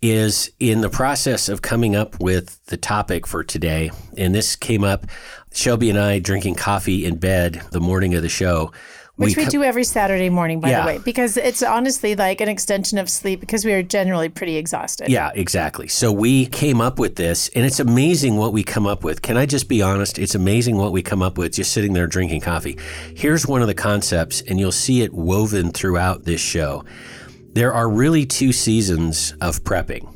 is 0.00 0.50
in 0.60 0.80
the 0.80 0.88
process 0.88 1.48
of 1.48 1.62
coming 1.62 1.96
up 1.96 2.20
with 2.20 2.64
the 2.66 2.76
topic 2.76 3.26
for 3.26 3.42
today. 3.42 3.90
And 4.16 4.34
this 4.34 4.54
came 4.56 4.84
up, 4.84 5.06
Shelby 5.52 5.90
and 5.90 5.98
I 5.98 6.18
drinking 6.20 6.54
coffee 6.54 7.04
in 7.04 7.16
bed 7.16 7.62
the 7.72 7.80
morning 7.80 8.14
of 8.14 8.22
the 8.22 8.28
show. 8.28 8.72
Which 9.16 9.36
we, 9.36 9.42
co- 9.46 9.50
do 9.50 9.64
every 9.64 9.82
Saturday 9.82 10.30
morning, 10.30 10.60
by 10.60 10.70
Yeah. 10.70 10.82
the 10.82 10.86
way, 10.86 10.98
because 11.04 11.36
it's 11.36 11.60
honestly 11.60 12.14
like 12.14 12.40
an 12.40 12.48
extension 12.48 12.98
of 12.98 13.10
sleep 13.10 13.40
because 13.40 13.64
we 13.64 13.72
are 13.72 13.82
generally 13.82 14.28
pretty 14.28 14.56
exhausted. 14.56 15.08
Yeah, 15.08 15.32
exactly. 15.34 15.88
So 15.88 16.12
we 16.12 16.46
came 16.46 16.80
up 16.80 17.00
with 17.00 17.16
this, 17.16 17.50
and 17.56 17.66
it's 17.66 17.80
amazing 17.80 18.36
what 18.36 18.52
we 18.52 18.62
come 18.62 18.86
up 18.86 19.02
with. 19.02 19.20
Can 19.22 19.36
I 19.36 19.44
just 19.44 19.68
be 19.68 19.82
honest? 19.82 20.20
It's 20.20 20.36
amazing 20.36 20.76
what 20.76 20.92
we 20.92 21.02
come 21.02 21.20
up 21.20 21.36
with 21.36 21.54
just 21.54 21.72
sitting 21.72 21.94
there 21.94 22.06
drinking 22.06 22.42
coffee. 22.42 22.78
Here's 23.16 23.44
one 23.44 23.60
of 23.60 23.66
the 23.66 23.74
concepts, 23.74 24.40
and 24.42 24.60
you'll 24.60 24.70
see 24.70 25.02
it 25.02 25.12
woven 25.12 25.72
throughout 25.72 26.24
this 26.24 26.40
show. 26.40 26.84
There 27.54 27.72
are 27.72 27.88
really 27.88 28.26
two 28.26 28.52
seasons 28.52 29.34
of 29.40 29.64
prepping. 29.64 30.14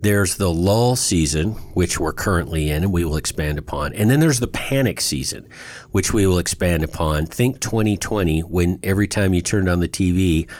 There's 0.00 0.36
the 0.36 0.50
lull 0.50 0.96
season, 0.96 1.52
which 1.74 2.00
we're 2.00 2.12
currently 2.12 2.70
in, 2.70 2.82
and 2.82 2.92
we 2.92 3.04
will 3.04 3.16
expand 3.16 3.56
upon. 3.58 3.92
And 3.92 4.10
then 4.10 4.18
there's 4.18 4.40
the 4.40 4.48
panic 4.48 5.00
season, 5.00 5.48
which 5.92 6.12
we 6.12 6.26
will 6.26 6.38
expand 6.38 6.82
upon. 6.82 7.26
Think 7.26 7.60
2020, 7.60 8.40
when 8.40 8.80
every 8.82 9.06
time 9.06 9.32
you 9.32 9.42
turned 9.42 9.68
on 9.68 9.78
the 9.78 9.88
TV, 9.88 10.50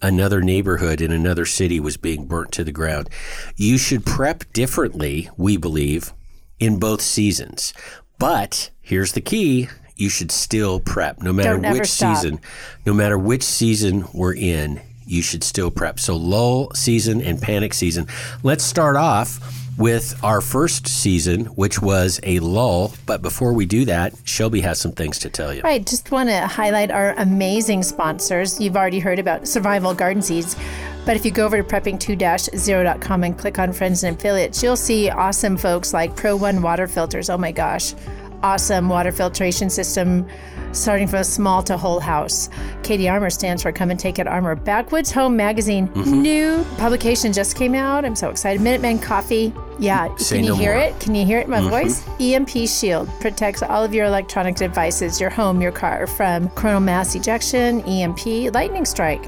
another 0.00 0.40
neighborhood 0.40 1.00
in 1.00 1.10
another 1.10 1.46
city 1.46 1.80
was 1.80 1.96
being 1.96 2.26
burnt 2.26 2.52
to 2.52 2.64
the 2.64 2.70
ground. 2.70 3.10
You 3.56 3.76
should 3.76 4.06
prep 4.06 4.44
differently, 4.52 5.30
we 5.36 5.56
believe, 5.56 6.12
in 6.60 6.78
both 6.78 7.00
seasons. 7.00 7.74
But 8.18 8.70
here's 8.80 9.12
the 9.12 9.20
key 9.20 9.68
you 9.96 10.08
should 10.08 10.30
still 10.30 10.78
prep, 10.78 11.22
no 11.22 11.32
matter 11.32 11.58
which 11.58 11.88
stop. 11.88 12.16
season, 12.16 12.40
no 12.86 12.94
matter 12.94 13.18
which 13.18 13.42
season 13.42 14.04
we're 14.12 14.34
in, 14.34 14.80
you 15.12 15.22
should 15.22 15.44
still 15.44 15.70
prep. 15.70 16.00
So, 16.00 16.16
lull 16.16 16.72
season 16.74 17.20
and 17.20 17.40
panic 17.40 17.74
season. 17.74 18.06
Let's 18.42 18.64
start 18.64 18.96
off 18.96 19.38
with 19.78 20.18
our 20.22 20.40
first 20.40 20.86
season, 20.86 21.46
which 21.46 21.80
was 21.80 22.20
a 22.22 22.38
lull. 22.40 22.92
But 23.06 23.22
before 23.22 23.52
we 23.52 23.66
do 23.66 23.84
that, 23.86 24.14
Shelby 24.24 24.60
has 24.60 24.80
some 24.80 24.92
things 24.92 25.18
to 25.20 25.30
tell 25.30 25.52
you. 25.52 25.62
Right. 25.62 25.84
Just 25.84 26.10
want 26.10 26.28
to 26.28 26.46
highlight 26.46 26.90
our 26.90 27.14
amazing 27.18 27.82
sponsors. 27.82 28.60
You've 28.60 28.76
already 28.76 29.00
heard 29.00 29.18
about 29.18 29.48
Survival 29.48 29.94
Garden 29.94 30.22
Seeds. 30.22 30.56
But 31.04 31.16
if 31.16 31.24
you 31.24 31.30
go 31.30 31.44
over 31.44 31.60
to 31.60 31.68
prepping2-0.com 31.68 33.24
and 33.24 33.36
click 33.36 33.58
on 33.58 33.72
friends 33.72 34.04
and 34.04 34.16
affiliates, 34.16 34.62
you'll 34.62 34.76
see 34.76 35.10
awesome 35.10 35.56
folks 35.56 35.92
like 35.92 36.14
Pro 36.16 36.36
One 36.36 36.62
water 36.62 36.86
filters. 36.86 37.28
Oh 37.28 37.38
my 37.38 37.50
gosh. 37.50 37.94
Awesome 38.42 38.88
water 38.88 39.10
filtration 39.12 39.70
system 39.70 40.28
starting 40.72 41.06
from 41.06 41.20
a 41.20 41.24
small 41.24 41.62
to 41.64 41.76
whole 41.76 42.00
house. 42.00 42.48
Katie 42.82 43.08
Armor 43.08 43.30
stands 43.30 43.62
for 43.62 43.72
Come 43.72 43.90
and 43.90 43.98
Take 44.00 44.18
It 44.18 44.26
Armor. 44.26 44.54
Backwoods 44.54 45.10
Home 45.12 45.36
Magazine. 45.36 45.88
Mm-hmm. 45.88 46.22
New 46.22 46.64
publication 46.78 47.32
just 47.32 47.56
came 47.56 47.74
out. 47.74 48.04
I'm 48.04 48.16
so 48.16 48.30
excited. 48.30 48.60
Minutemen 48.62 48.98
Coffee. 48.98 49.52
Yeah. 49.78 50.14
Say 50.16 50.36
Can 50.36 50.44
you 50.44 50.50
no 50.50 50.56
hear 50.56 50.74
more. 50.74 50.82
it? 50.84 51.00
Can 51.00 51.14
you 51.14 51.24
hear 51.26 51.38
it 51.38 51.44
in 51.44 51.50
my 51.50 51.60
Mm-hmm. 51.60 51.68
voice? 51.70 52.04
EMP 52.20 52.68
Shield 52.68 53.08
protects 53.20 53.62
all 53.62 53.82
of 53.84 53.94
your 53.94 54.06
electronic 54.06 54.56
devices, 54.56 55.20
your 55.20 55.30
home, 55.30 55.60
your 55.60 55.72
car 55.72 56.06
from 56.06 56.48
coronal 56.50 56.80
mass 56.80 57.14
ejection, 57.14 57.80
EMP, 57.82 58.52
lightning 58.54 58.84
strike. 58.84 59.24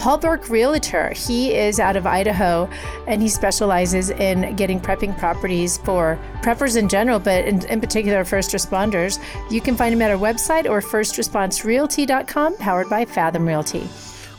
Paul 0.00 0.16
Burke 0.16 0.48
Realtor, 0.48 1.10
he 1.10 1.54
is 1.54 1.78
out 1.78 1.94
of 1.94 2.06
Idaho 2.06 2.70
and 3.06 3.20
he 3.20 3.28
specializes 3.28 4.08
in 4.08 4.56
getting 4.56 4.80
prepping 4.80 5.16
properties 5.18 5.76
for 5.76 6.18
preppers 6.40 6.78
in 6.78 6.88
general, 6.88 7.18
but 7.18 7.44
in, 7.44 7.66
in 7.66 7.82
particular 7.82 8.24
first 8.24 8.52
responders. 8.52 9.22
You 9.50 9.60
can 9.60 9.76
find 9.76 9.92
him 9.92 10.00
at 10.00 10.10
our 10.10 10.16
website 10.16 10.64
or 10.64 10.80
firstresponserealty.com, 10.80 12.56
powered 12.56 12.88
by 12.88 13.04
Fathom 13.04 13.46
Realty. 13.46 13.86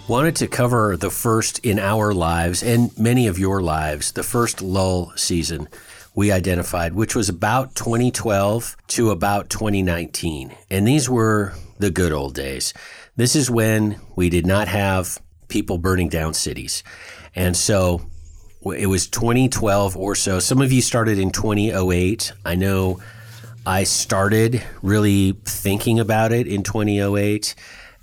wanted 0.07 0.35
to 0.37 0.47
cover 0.47 0.97
the 0.97 1.11
first 1.11 1.59
in 1.59 1.77
our 1.77 2.11
lives 2.11 2.63
and 2.63 2.97
many 2.97 3.27
of 3.27 3.37
your 3.37 3.61
lives, 3.61 4.13
the 4.13 4.23
first 4.23 4.63
lull 4.63 5.13
season 5.15 5.67
we 6.15 6.31
identified, 6.31 6.95
which 6.95 7.15
was 7.15 7.29
about 7.29 7.75
2012 7.75 8.75
to 8.87 9.11
about 9.11 9.51
2019. 9.51 10.55
And 10.71 10.87
these 10.87 11.07
were 11.07 11.53
the 11.77 11.91
good 11.91 12.13
old 12.13 12.33
days. 12.33 12.73
This 13.15 13.35
is 13.35 13.51
when 13.51 14.01
we 14.15 14.29
did 14.29 14.47
not 14.47 14.67
have 14.67 15.21
people 15.51 15.77
burning 15.77 16.09
down 16.09 16.33
cities. 16.33 16.83
And 17.35 17.55
so 17.55 18.01
it 18.75 18.87
was 18.87 19.07
2012 19.07 19.95
or 19.97 20.15
so. 20.15 20.39
Some 20.39 20.61
of 20.61 20.71
you 20.71 20.81
started 20.81 21.19
in 21.19 21.31
2008. 21.31 22.31
I 22.45 22.55
know 22.55 22.99
I 23.65 23.83
started 23.83 24.63
really 24.81 25.33
thinking 25.45 25.99
about 25.99 26.31
it 26.31 26.47
in 26.47 26.63
2008, 26.63 27.53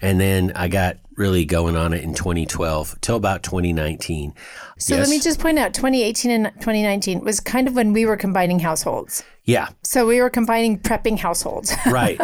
and 0.00 0.21
then 0.21 0.52
I 0.55 0.69
got 0.69 0.99
really 1.17 1.45
going 1.45 1.75
on 1.75 1.93
it 1.93 2.05
in 2.05 2.14
2012 2.14 3.00
till 3.00 3.17
about 3.17 3.43
2019. 3.43 4.33
So 4.78 4.95
Yes? 4.95 5.09
let 5.09 5.11
me 5.11 5.19
just 5.21 5.40
point 5.40 5.59
out 5.59 5.75
2018 5.75 6.31
and 6.31 6.52
2019 6.61 7.21
was 7.25 7.40
kind 7.40 7.67
of 7.67 7.75
when 7.75 7.93
we 7.93 8.07
were 8.07 8.17
combining 8.17 8.61
households. 8.61 9.25
Yeah, 9.45 9.69
So 9.83 10.07
we 10.07 10.21
were 10.21 10.31
combining 10.31 10.78
prepping 10.78 11.19
households. 11.19 11.73
right. 11.87 12.21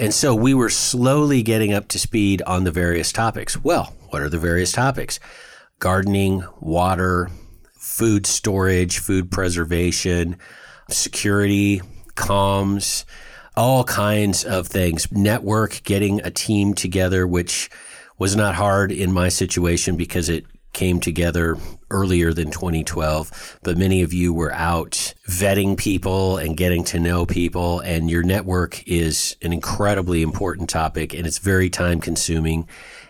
and 0.00 0.12
so 0.12 0.34
we 0.34 0.54
were 0.54 0.70
slowly 0.70 1.42
getting 1.44 1.72
up 1.72 1.86
to 1.88 1.98
speed 2.00 2.42
on 2.42 2.64
the 2.64 2.72
various 2.72 3.12
topics. 3.12 3.62
Well, 3.62 3.94
what 4.12 4.22
are 4.22 4.28
the 4.28 4.38
various 4.38 4.72
topics? 4.72 5.18
Gardening, 5.78 6.44
water, 6.60 7.30
food 7.78 8.26
storage, 8.26 8.98
food 8.98 9.30
preservation, 9.30 10.36
security, 10.90 11.80
comms, 12.14 13.04
all 13.56 13.84
kinds 13.84 14.44
of 14.44 14.66
things. 14.66 15.10
Network, 15.10 15.82
getting 15.84 16.20
a 16.20 16.30
team 16.30 16.74
together, 16.74 17.26
which 17.26 17.70
was 18.18 18.36
not 18.36 18.54
hard 18.54 18.92
in 18.92 19.12
my 19.12 19.28
situation 19.28 19.96
because 19.96 20.28
it 20.28 20.44
came 20.72 21.00
together 21.00 21.56
earlier 21.90 22.32
than 22.32 22.50
2012, 22.50 23.58
but 23.62 23.76
many 23.76 24.02
of 24.02 24.12
you 24.12 24.32
were 24.32 24.52
out 24.52 25.14
vetting 25.28 25.76
people 25.76 26.38
and 26.38 26.56
getting 26.56 26.82
to 26.82 26.98
know 26.98 27.26
people, 27.26 27.80
and 27.80 28.10
your 28.10 28.22
network 28.22 28.86
is 28.86 29.36
an 29.42 29.52
incredibly 29.52 30.22
important 30.22 30.70
topic 30.70 31.12
and 31.12 31.26
it's 31.26 31.38
very 31.38 31.68
time 31.68 32.00
consuming. 32.00 32.66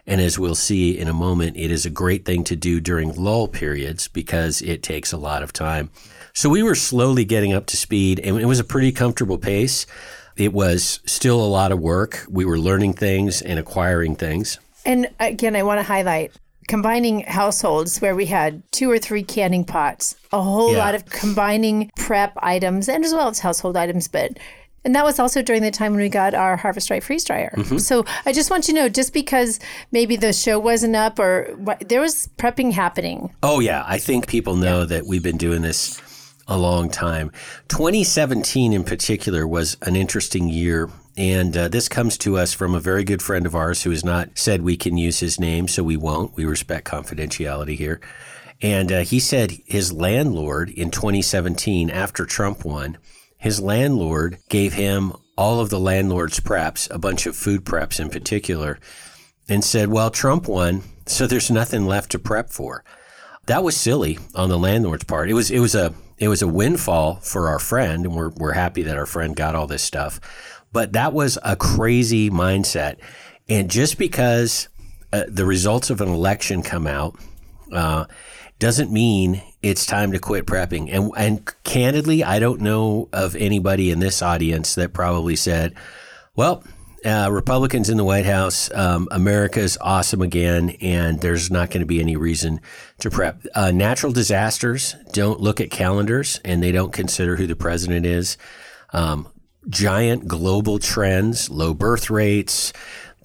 And 0.06 0.20
as 0.20 0.38
we'll 0.38 0.54
see 0.56 0.98
in 0.98 1.06
a 1.08 1.12
moment, 1.12 1.56
it 1.56 1.70
is 1.70 1.86
a 1.86 1.90
great 1.90 2.24
thing 2.24 2.42
to 2.44 2.56
do 2.56 2.80
during 2.80 3.14
lull 3.14 3.46
periods 3.48 4.08
because 4.08 4.60
it 4.62 4.82
takes 4.82 5.12
a 5.12 5.16
lot 5.16 5.42
of 5.42 5.52
time. 5.52 5.90
So 6.34 6.48
we 6.48 6.62
were 6.62 6.74
slowly 6.74 7.24
getting 7.24 7.52
up 7.52 7.66
to 7.66 7.76
speed, 7.76 8.18
and 8.18 8.40
it 8.40 8.46
was 8.46 8.58
a 8.58 8.64
pretty 8.64 8.90
comfortable 8.90 9.38
pace. 9.38 9.86
It 10.36 10.52
was 10.52 10.98
still 11.04 11.40
a 11.40 11.46
lot 11.46 11.70
of 11.72 11.78
work. 11.78 12.24
We 12.28 12.44
were 12.44 12.58
learning 12.58 12.94
things 12.94 13.42
and 13.42 13.58
acquiring 13.58 14.16
things. 14.16 14.58
and 14.84 15.08
again, 15.20 15.54
I 15.54 15.62
want 15.62 15.78
to 15.78 15.84
highlight 15.84 16.32
combining 16.66 17.20
households 17.20 18.00
where 18.00 18.14
we 18.16 18.26
had 18.26 18.62
two 18.72 18.90
or 18.90 18.98
three 18.98 19.22
canning 19.22 19.64
pots, 19.64 20.16
a 20.32 20.40
whole 20.42 20.72
Yeah. 20.72 20.78
lot 20.78 20.94
of 20.96 21.04
combining 21.06 21.90
prep 21.96 22.32
items 22.38 22.88
and 22.88 23.04
as 23.04 23.12
well 23.12 23.28
as 23.28 23.38
household 23.40 23.76
items, 23.76 24.08
but 24.08 24.38
and 24.84 24.94
that 24.94 25.04
was 25.04 25.18
also 25.18 25.42
during 25.42 25.62
the 25.62 25.70
time 25.70 25.92
when 25.92 26.00
we 26.00 26.08
got 26.08 26.34
our 26.34 26.56
Harvest 26.56 26.90
Right 26.90 27.02
freeze 27.02 27.24
dryer. 27.24 27.54
Mm-hmm. 27.56 27.78
So 27.78 28.04
I 28.26 28.32
just 28.32 28.50
want 28.50 28.68
you 28.68 28.74
to 28.74 28.80
know, 28.80 28.88
just 28.88 29.12
because 29.12 29.60
maybe 29.92 30.16
the 30.16 30.32
show 30.32 30.58
wasn't 30.58 30.96
up 30.96 31.18
or 31.18 31.54
what, 31.56 31.88
there 31.88 32.00
was 32.00 32.28
prepping 32.36 32.72
happening. 32.72 33.34
Oh, 33.42 33.60
yeah. 33.60 33.84
I 33.86 33.98
think 33.98 34.26
people 34.26 34.56
know 34.56 34.84
that 34.84 35.06
we've 35.06 35.22
been 35.22 35.36
doing 35.36 35.62
this 35.62 36.00
a 36.48 36.58
long 36.58 36.90
time. 36.90 37.30
2017 37.68 38.72
in 38.72 38.82
particular 38.82 39.46
was 39.46 39.76
an 39.82 39.94
interesting 39.94 40.48
year. 40.48 40.90
And 41.16 41.56
uh, 41.56 41.68
this 41.68 41.88
comes 41.88 42.16
to 42.18 42.38
us 42.38 42.54
from 42.54 42.74
a 42.74 42.80
very 42.80 43.04
good 43.04 43.22
friend 43.22 43.46
of 43.46 43.54
ours 43.54 43.82
who 43.82 43.90
has 43.90 44.04
not 44.04 44.30
said 44.34 44.62
we 44.62 44.76
can 44.76 44.96
use 44.96 45.20
his 45.20 45.38
name, 45.38 45.68
so 45.68 45.82
we 45.82 45.96
won't. 45.96 46.34
We 46.36 46.46
respect 46.46 46.88
confidentiality 46.88 47.76
here. 47.76 48.00
And 48.62 48.90
uh, 48.90 49.00
he 49.00 49.20
said 49.20 49.58
his 49.66 49.92
landlord 49.92 50.70
in 50.70 50.90
2017, 50.90 51.90
after 51.90 52.24
Trump 52.24 52.64
won, 52.64 52.96
his 53.42 53.60
landlord 53.60 54.38
gave 54.48 54.74
him 54.74 55.12
all 55.36 55.58
of 55.58 55.68
the 55.68 55.80
landlord's 55.80 56.38
preps, 56.38 56.88
a 56.94 56.98
bunch 56.98 57.26
of 57.26 57.34
food 57.34 57.64
preps 57.64 57.98
in 57.98 58.08
particular, 58.08 58.78
and 59.48 59.64
said, 59.64 59.88
Well, 59.88 60.10
Trump 60.10 60.46
won, 60.46 60.84
so 61.06 61.26
there's 61.26 61.50
nothing 61.50 61.84
left 61.84 62.12
to 62.12 62.20
prep 62.20 62.50
for. 62.50 62.84
That 63.46 63.64
was 63.64 63.76
silly 63.76 64.16
on 64.36 64.48
the 64.48 64.58
landlord's 64.60 65.02
part. 65.02 65.28
It 65.28 65.34
was 65.34 65.50
it 65.50 65.58
was 65.58 65.74
a 65.74 65.92
it 66.18 66.28
was 66.28 66.40
a 66.40 66.46
windfall 66.46 67.16
for 67.16 67.48
our 67.48 67.58
friend, 67.58 68.06
and 68.06 68.14
we're 68.14 68.30
we're 68.30 68.52
happy 68.52 68.82
that 68.82 68.96
our 68.96 69.06
friend 69.06 69.34
got 69.34 69.56
all 69.56 69.66
this 69.66 69.82
stuff. 69.82 70.20
But 70.72 70.92
that 70.92 71.12
was 71.12 71.36
a 71.42 71.56
crazy 71.56 72.30
mindset, 72.30 72.98
and 73.48 73.68
just 73.68 73.98
because 73.98 74.68
uh, 75.12 75.24
the 75.26 75.46
results 75.46 75.90
of 75.90 76.00
an 76.00 76.08
election 76.08 76.62
come 76.62 76.86
out 76.86 77.16
uh, 77.72 78.04
doesn't 78.60 78.92
mean 78.92 79.42
it's 79.62 79.86
time 79.86 80.12
to 80.12 80.18
quit 80.18 80.46
prepping. 80.46 80.88
And 80.92 81.10
and 81.16 81.50
candidly, 81.64 82.24
I 82.24 82.38
don't 82.38 82.60
know 82.60 83.08
of 83.12 83.36
anybody 83.36 83.90
in 83.90 84.00
this 84.00 84.22
audience 84.22 84.74
that 84.74 84.92
probably 84.92 85.36
said, 85.36 85.74
"Well, 86.34 86.64
uh, 87.04 87.28
Republicans 87.30 87.88
in 87.88 87.96
the 87.96 88.04
White 88.04 88.26
House, 88.26 88.70
um, 88.74 89.08
America's 89.10 89.78
awesome 89.80 90.22
again, 90.22 90.70
and 90.80 91.20
there's 91.20 91.50
not 91.50 91.70
going 91.70 91.80
to 91.80 91.86
be 91.86 92.00
any 92.00 92.16
reason 92.16 92.60
to 92.98 93.10
prep." 93.10 93.42
Uh, 93.54 93.70
natural 93.70 94.12
disasters 94.12 94.96
don't 95.12 95.40
look 95.40 95.60
at 95.60 95.70
calendars, 95.70 96.40
and 96.44 96.62
they 96.62 96.72
don't 96.72 96.92
consider 96.92 97.36
who 97.36 97.46
the 97.46 97.56
president 97.56 98.04
is. 98.04 98.36
Um, 98.92 99.28
giant 99.68 100.26
global 100.26 100.78
trends, 100.78 101.48
low 101.48 101.72
birth 101.72 102.10
rates, 102.10 102.72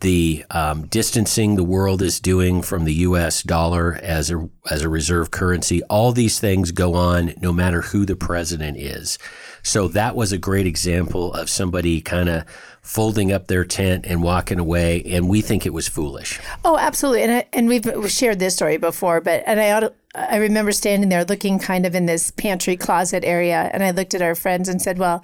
the 0.01 0.45
um, 0.51 0.87
distancing 0.87 1.55
the 1.55 1.63
world 1.63 2.01
is 2.01 2.19
doing 2.19 2.61
from 2.61 2.85
the 2.85 2.93
U.S. 2.93 3.43
dollar 3.43 3.99
as 4.01 4.31
a 4.31 4.49
as 4.69 4.81
a 4.81 4.89
reserve 4.89 5.31
currency. 5.31 5.83
All 5.83 6.11
these 6.11 6.39
things 6.39 6.71
go 6.71 6.93
on 6.93 7.33
no 7.41 7.51
matter 7.51 7.81
who 7.81 8.05
the 8.05 8.15
president 8.15 8.77
is. 8.77 9.17
So 9.63 9.87
that 9.89 10.15
was 10.15 10.31
a 10.31 10.37
great 10.37 10.65
example 10.65 11.33
of 11.33 11.49
somebody 11.49 11.99
kind 12.01 12.29
of 12.29 12.45
folding 12.81 13.33
up 13.33 13.47
their 13.47 13.65
tent 13.65 14.05
and 14.07 14.23
walking 14.23 14.59
away, 14.59 15.03
and 15.03 15.27
we 15.27 15.41
think 15.41 15.65
it 15.65 15.73
was 15.73 15.89
foolish. 15.89 16.39
Oh, 16.63 16.77
absolutely. 16.77 17.23
And 17.23 17.31
I, 17.33 17.45
and 17.51 17.67
we've, 17.67 17.85
shared 18.09 18.39
this 18.39 18.55
story 18.55 18.77
before, 18.77 19.19
but 19.19 19.43
and 19.45 19.59
I 19.59 19.71
ought 19.71 19.93
I 20.15 20.37
remember 20.37 20.71
standing 20.71 21.09
there 21.09 21.25
looking 21.25 21.59
kind 21.59 21.85
of 21.85 21.93
in 21.93 22.05
this 22.05 22.31
pantry 22.31 22.77
closet 22.77 23.23
area, 23.25 23.69
and 23.73 23.83
I 23.83 23.91
looked 23.91 24.13
at 24.13 24.21
our 24.21 24.35
friends 24.35 24.69
and 24.69 24.81
said, 24.81 24.97
"Well, 24.97 25.23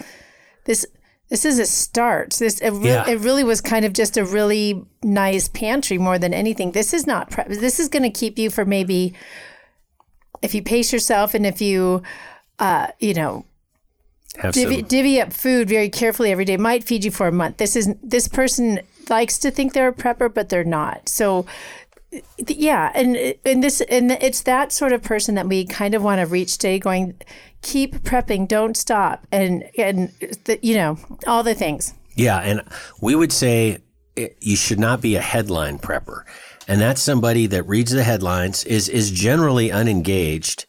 this." 0.65 0.86
This 1.30 1.46
is 1.46 1.58
a 1.58 1.65
start. 1.65 2.32
This 2.34 2.60
it, 2.60 2.70
re- 2.72 2.89
Yeah. 2.89 3.10
it 3.10 3.20
really 3.20 3.44
was 3.44 3.62
kind 3.62 3.86
of 3.86 3.94
just 3.94 4.18
a 4.18 4.25
really 4.25 4.86
nice 5.01 5.48
pantry 5.48 5.98
more 5.98 6.20
than 6.20 6.34
anything. 6.34 6.72
This 6.72 6.94
is 6.94 7.08
not 7.08 7.30
prep. 7.32 7.48
This 7.48 7.80
is 7.80 7.88
going 7.89 8.03
to 8.03 8.10
keep 8.10 8.38
you 8.38 8.50
for 8.50 8.65
maybe 8.65 9.13
if 10.42 10.53
you 10.53 10.62
pace 10.62 10.92
yourself 10.94 11.34
and 11.34 11.46
if 11.46 11.62
you, 11.62 12.03
uh, 12.60 12.88
you 13.00 13.13
know, 13.13 13.46
Have 14.38 14.53
divvy, 14.53 14.80
some, 14.80 14.88
divvy 14.88 15.22
up 15.22 15.34
food 15.34 15.70
very 15.70 15.89
carefully 15.89 16.32
every 16.32 16.46
day 16.46 16.58
might 16.58 16.84
feed 16.84 17.03
you 17.06 17.12
for 17.12 17.27
a 17.27 17.32
month. 17.32 17.58
This 17.58 17.75
is 17.75 17.89
this 18.03 18.27
person 18.27 18.82
likes 19.10 19.38
to 19.39 19.50
think 19.51 19.74
they're 19.74 19.88
a 19.89 19.94
prepper, 19.94 20.32
but 20.34 20.50
they're 20.50 20.63
not. 20.63 21.10
So, 21.10 21.46
yeah, 22.48 22.91
and 22.93 23.15
and 23.46 23.63
this 23.63 23.82
and 23.82 24.12
it's 24.12 24.41
that 24.43 24.72
sort 24.72 24.93
of 24.93 25.01
person 25.01 25.36
that 25.36 25.48
we 25.48 25.65
kind 25.65 25.93
of 25.96 26.03
want 26.03 26.20
to 26.22 26.25
reach 26.27 26.53
today. 26.58 26.79
Going, 26.79 27.15
keep 27.62 27.96
prepping, 28.03 28.48
don't 28.48 28.75
stop, 28.77 29.25
and 29.32 29.63
and 29.77 30.10
the, 30.46 30.60
you 30.62 30.75
know 30.75 30.98
all 31.27 31.43
the 31.43 31.55
things. 31.55 31.93
Yeah, 32.15 32.39
and 32.39 32.62
we 33.01 33.15
would 33.15 33.32
say 33.32 33.79
it, 34.15 34.38
you 34.39 34.55
should 34.55 34.79
not 34.79 35.01
be 35.01 35.15
a 35.15 35.22
headline 35.22 35.79
prepper, 35.79 36.24
and 36.67 36.79
that's 36.79 37.01
somebody 37.01 37.48
that 37.48 37.63
reads 37.63 37.91
the 37.91 38.03
headlines 38.03 38.63
is 38.65 38.89
is 38.89 39.12
generally 39.12 39.72
unengaged 39.72 40.65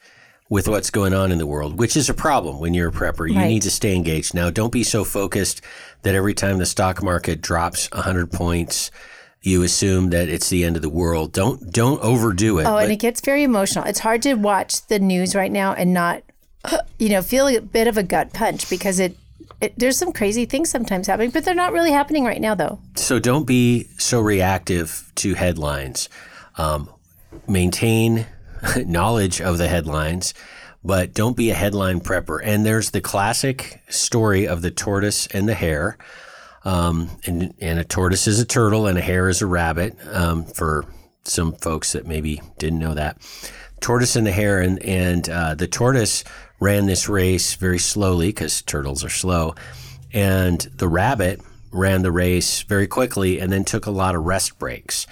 with 0.50 0.68
what's 0.68 0.90
going 0.90 1.14
on 1.14 1.32
in 1.32 1.38
the 1.38 1.46
world, 1.46 1.78
which 1.78 1.96
is 1.96 2.08
a 2.10 2.14
problem 2.14 2.60
when 2.60 2.74
you're 2.74 2.90
a 2.90 2.92
prepper. 2.92 3.28
You 3.28 3.36
Right. 3.38 3.48
need 3.48 3.62
to 3.62 3.70
stay 3.70 3.94
engaged. 3.96 4.34
Now, 4.34 4.50
don't 4.50 4.70
be 4.72 4.84
so 4.84 5.02
focused 5.02 5.62
that 6.02 6.14
every 6.14 6.34
time 6.34 6.58
the 6.58 6.66
stock 6.66 7.02
market 7.02 7.40
drops 7.40 7.88
100 7.92 8.30
points, 8.30 8.90
you 9.44 9.62
assume 9.62 10.08
that 10.10 10.28
it's 10.30 10.48
the 10.48 10.64
end 10.64 10.74
of 10.74 10.82
the 10.82 10.88
world. 10.88 11.32
Don't 11.32 11.70
don't 11.70 12.02
overdo 12.02 12.58
it. 12.58 12.64
Oh, 12.64 12.78
and 12.78 12.90
it 12.90 12.96
gets 12.96 13.20
very 13.20 13.42
emotional. 13.42 13.84
It's 13.84 14.00
hard 14.00 14.22
to 14.22 14.34
watch 14.34 14.86
the 14.86 14.98
news 14.98 15.34
right 15.34 15.52
now 15.52 15.74
and 15.74 15.92
not, 15.92 16.22
you 16.98 17.10
know, 17.10 17.22
feel 17.22 17.46
a 17.46 17.60
bit 17.60 17.86
of 17.86 17.98
a 17.98 18.02
gut 18.02 18.32
punch 18.32 18.68
because 18.68 18.98
it. 18.98 19.16
It, 19.60 19.78
there's 19.78 19.98
some 19.98 20.12
crazy 20.12 20.46
things 20.46 20.68
sometimes 20.68 21.06
happening, 21.06 21.30
but 21.30 21.44
they're 21.44 21.54
not 21.54 21.72
really 21.72 21.92
happening 21.92 22.24
right 22.24 22.40
now, 22.40 22.54
though. 22.54 22.80
So 22.96 23.18
don't 23.18 23.46
be 23.46 23.84
so 23.98 24.20
reactive 24.20 25.10
to 25.16 25.34
headlines. 25.34 26.08
Um, 26.56 26.90
maintain 27.46 28.26
knowledge 28.84 29.40
of 29.40 29.58
the 29.58 29.68
headlines, 29.68 30.34
but 30.82 31.14
don't 31.14 31.36
be 31.36 31.50
a 31.50 31.54
headline 31.54 32.00
prepper. 32.00 32.40
And 32.42 32.66
there's 32.66 32.90
the 32.90 33.00
classic 33.00 33.80
story 33.88 34.46
of 34.48 34.60
the 34.60 34.70
tortoise 34.70 35.26
and 35.28 35.48
the 35.48 35.54
hare. 35.54 35.98
Um, 36.64 37.10
and, 37.26 37.54
and 37.60 37.78
a 37.78 37.84
tortoise 37.84 38.26
is 38.26 38.40
a 38.40 38.44
turtle 38.46 38.86
and 38.86 38.96
a 38.96 39.02
hare 39.02 39.28
is 39.28 39.42
a 39.42 39.46
rabbit. 39.46 39.96
Um, 40.10 40.44
for 40.44 40.86
some 41.24 41.52
folks 41.52 41.92
that 41.92 42.06
maybe 42.06 42.42
didn't 42.58 42.78
know 42.78 42.94
that, 42.94 43.18
tortoise 43.80 44.16
and 44.16 44.26
the 44.26 44.32
hare, 44.32 44.60
and 44.60 44.82
and 44.82 45.28
uh, 45.28 45.54
the 45.54 45.66
tortoise 45.66 46.24
ran 46.60 46.86
this 46.86 47.08
race 47.08 47.54
very 47.54 47.78
slowly 47.78 48.28
because 48.28 48.62
turtles 48.62 49.04
are 49.04 49.10
slow, 49.10 49.54
and 50.12 50.60
the 50.76 50.88
rabbit 50.88 51.40
ran 51.70 52.02
the 52.02 52.12
race 52.12 52.62
very 52.62 52.86
quickly 52.86 53.40
and 53.40 53.52
then 53.52 53.64
took 53.64 53.86
a 53.86 53.90
lot 53.90 54.14
of 54.14 54.24
rest 54.24 54.58
breaks. 54.58 55.06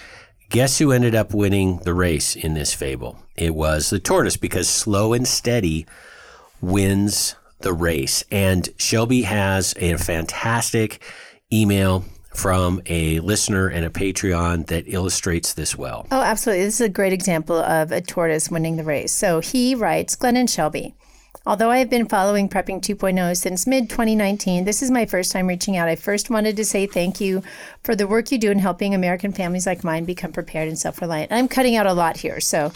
Guess 0.49 0.77
who 0.77 0.91
ended 0.91 1.15
up 1.15 1.33
winning 1.33 1.77
the 1.79 1.93
race 1.93 2.35
in 2.35 2.53
this 2.53 2.73
fable? 2.73 3.17
It 3.35 3.55
was 3.55 3.89
the 3.89 3.99
tortoise 3.99 4.37
because 4.37 4.69
slow 4.69 5.13
and 5.13 5.27
steady 5.27 5.85
wins 6.61 7.35
the 7.59 7.73
race. 7.73 8.23
And 8.31 8.69
Shelby 8.77 9.23
has 9.23 9.73
a 9.77 9.97
fantastic 9.97 11.01
email 11.53 12.03
from 12.33 12.81
a 12.87 13.19
listener 13.19 13.67
and 13.67 13.85
a 13.85 13.89
Patreon 13.89 14.65
that 14.67 14.85
illustrates 14.87 15.53
this 15.53 15.77
well. 15.77 16.07
Oh, 16.11 16.21
absolutely. 16.21 16.65
This 16.65 16.75
is 16.75 16.81
a 16.81 16.89
great 16.89 17.13
example 17.13 17.57
of 17.57 17.91
a 17.91 18.01
tortoise 18.01 18.49
winning 18.49 18.75
the 18.77 18.83
race. 18.83 19.11
So 19.11 19.39
he 19.39 19.75
writes 19.75 20.15
Glenn 20.15 20.35
and 20.35 20.49
Shelby. 20.49 20.95
Although 21.45 21.71
I 21.71 21.79
have 21.79 21.89
been 21.89 22.07
following 22.07 22.47
Prepping 22.47 22.81
2.0 22.81 23.35
since 23.35 23.67
mid 23.67 23.89
2019, 23.89 24.63
this 24.63 24.81
is 24.81 24.89
my 24.89 25.05
first 25.05 25.31
time 25.31 25.45
reaching 25.45 25.75
out. 25.75 25.89
I 25.89 25.97
first 25.97 26.29
wanted 26.29 26.55
to 26.55 26.63
say 26.63 26.87
thank 26.87 27.19
you 27.19 27.43
for 27.83 27.95
the 27.95 28.07
work 28.07 28.31
you 28.31 28.37
do 28.37 28.49
in 28.49 28.59
helping 28.59 28.95
American 28.95 29.33
families 29.33 29.65
like 29.65 29.83
mine 29.83 30.05
become 30.05 30.31
prepared 30.31 30.69
and 30.69 30.79
self 30.79 31.01
reliant. 31.01 31.33
I'm 31.33 31.49
cutting 31.49 31.75
out 31.75 31.85
a 31.85 31.93
lot 31.93 32.15
here. 32.15 32.39
So 32.39 32.71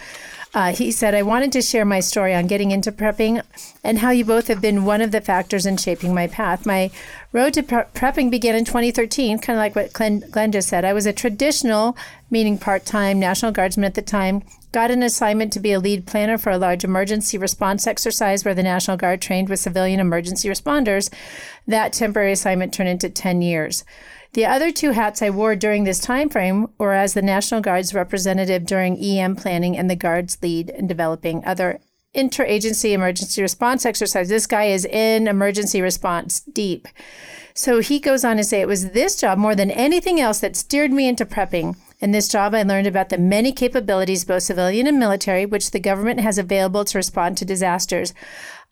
uh, 0.57 0.73
he 0.73 0.91
said, 0.91 1.13
I 1.13 1.21
wanted 1.21 1.51
to 1.51 1.61
share 1.61 1.85
my 1.85 1.99
story 1.99 2.33
on 2.33 2.47
getting 2.47 2.71
into 2.71 2.91
prepping 2.91 3.43
and 3.83 3.99
how 3.99 4.09
you 4.09 4.25
both 4.25 4.47
have 4.47 4.59
been 4.59 4.85
one 4.85 5.01
of 5.01 5.11
the 5.11 5.21
factors 5.21 5.67
in 5.67 5.77
shaping 5.77 6.15
my 6.15 6.25
path. 6.25 6.65
My 6.65 6.89
road 7.31 7.53
to 7.53 7.61
pre- 7.61 7.83
prepping 7.93 8.31
began 8.31 8.55
in 8.55 8.65
2013, 8.65 9.37
kind 9.37 9.59
of 9.59 9.61
like 9.61 9.75
what 9.75 9.93
Glenn, 9.93 10.23
Glenn 10.31 10.51
just 10.51 10.67
said. 10.67 10.83
I 10.83 10.93
was 10.93 11.05
a 11.05 11.13
traditional, 11.13 11.95
meaning 12.31 12.57
part 12.57 12.87
time 12.87 13.19
National 13.19 13.51
Guardsman 13.51 13.85
at 13.85 13.93
the 13.93 14.01
time, 14.01 14.41
got 14.71 14.89
an 14.89 15.03
assignment 15.03 15.53
to 15.53 15.59
be 15.59 15.73
a 15.73 15.79
lead 15.79 16.07
planner 16.07 16.39
for 16.39 16.49
a 16.49 16.57
large 16.57 16.83
emergency 16.83 17.37
response 17.37 17.85
exercise 17.85 18.43
where 18.43 18.55
the 18.55 18.63
National 18.63 18.97
Guard 18.97 19.21
trained 19.21 19.49
with 19.49 19.59
civilian 19.59 19.99
emergency 19.99 20.49
responders. 20.49 21.13
That 21.67 21.93
temporary 21.93 22.31
assignment 22.31 22.73
turned 22.73 22.89
into 22.89 23.09
10 23.09 23.43
years. 23.43 23.83
The 24.37 24.45
other 24.45 24.69
two 24.69 24.91
hats 24.91 25.23
I 25.23 25.31
wore 25.31 25.55
during 25.55 25.83
this 25.83 25.99
time 25.99 26.29
frame 26.29 26.67
were 26.77 26.93
as 26.93 27.15
the 27.15 27.23
National 27.23 27.59
Guard's 27.59 27.95
representative 27.95 28.67
during 28.67 28.95
EM 28.95 29.35
planning 29.35 29.75
and 29.75 29.89
the 29.89 29.95
Guard's 29.95 30.37
lead 30.43 30.69
in 30.69 30.85
developing 30.85 31.43
other 31.43 31.79
interagency 32.15 32.91
emergency 32.91 33.41
response 33.41 33.83
exercises. 33.83 34.29
This 34.29 34.45
guy 34.45 34.65
is 34.65 34.85
in 34.85 35.27
emergency 35.27 35.81
response 35.81 36.41
deep. 36.41 36.87
So 37.55 37.79
he 37.79 37.99
goes 37.99 38.23
on 38.23 38.37
to 38.37 38.43
say 38.43 38.61
it 38.61 38.67
was 38.67 38.91
this 38.91 39.19
job 39.19 39.39
more 39.39 39.55
than 39.55 39.71
anything 39.71 40.19
else 40.21 40.39
that 40.41 40.55
steered 40.55 40.91
me 40.91 41.07
into 41.07 41.25
prepping. 41.25 41.75
In 41.99 42.11
this 42.11 42.27
job, 42.27 42.53
I 42.53 42.61
learned 42.61 42.85
about 42.85 43.09
the 43.09 43.17
many 43.17 43.51
capabilities, 43.51 44.23
both 44.23 44.43
civilian 44.43 44.85
and 44.85 44.99
military, 44.99 45.47
which 45.47 45.71
the 45.71 45.79
government 45.79 46.19
has 46.19 46.37
available 46.37 46.85
to 46.85 46.97
respond 46.99 47.39
to 47.39 47.45
disasters. 47.45 48.13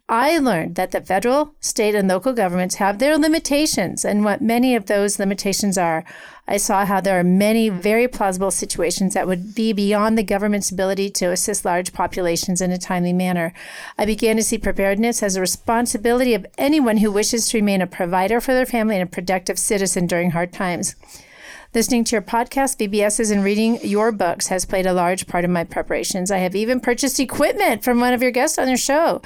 I 0.07 0.37
learned 0.37 0.75
that 0.75 0.91
the 0.91 1.01
federal, 1.01 1.55
state, 1.59 1.95
and 1.95 2.07
local 2.07 2.33
governments 2.33 2.75
have 2.75 2.99
their 2.99 3.17
limitations 3.17 4.05
and 4.05 4.23
what 4.23 4.39
many 4.39 4.75
of 4.75 4.85
those 4.85 5.17
limitations 5.17 5.79
are. 5.79 6.05
I 6.47 6.57
saw 6.57 6.85
how 6.85 7.01
there 7.01 7.19
are 7.19 7.23
many 7.23 7.69
very 7.69 8.07
plausible 8.07 8.51
situations 8.51 9.15
that 9.15 9.25
would 9.25 9.55
be 9.55 9.73
beyond 9.73 10.15
the 10.15 10.23
government's 10.23 10.69
ability 10.69 11.09
to 11.09 11.31
assist 11.31 11.65
large 11.65 11.91
populations 11.91 12.61
in 12.61 12.69
a 12.69 12.77
timely 12.77 13.13
manner. 13.13 13.51
I 13.97 14.05
began 14.05 14.35
to 14.35 14.43
see 14.43 14.59
preparedness 14.59 15.23
as 15.23 15.35
a 15.35 15.41
responsibility 15.41 16.35
of 16.35 16.45
anyone 16.55 16.97
who 16.97 17.11
wishes 17.11 17.47
to 17.47 17.57
remain 17.57 17.81
a 17.81 17.87
provider 17.87 18.39
for 18.39 18.53
their 18.53 18.67
family 18.67 18.97
and 18.97 19.09
a 19.09 19.11
productive 19.11 19.57
citizen 19.57 20.05
during 20.05 20.31
hard 20.31 20.53
times. 20.53 20.95
Listening 21.73 22.03
to 22.03 22.15
your 22.15 22.21
podcast, 22.21 22.77
VBSs, 22.77 23.31
and 23.31 23.43
reading 23.43 23.79
your 23.81 24.11
books 24.11 24.47
has 24.47 24.65
played 24.65 24.85
a 24.85 24.93
large 24.93 25.25
part 25.25 25.43
in 25.43 25.51
my 25.51 25.63
preparations. 25.63 26.29
I 26.29 26.37
have 26.37 26.55
even 26.55 26.79
purchased 26.79 27.19
equipment 27.19 27.83
from 27.83 27.99
one 27.99 28.13
of 28.13 28.21
your 28.21 28.31
guests 28.31 28.59
on 28.59 28.67
your 28.67 28.77
show. 28.77 29.21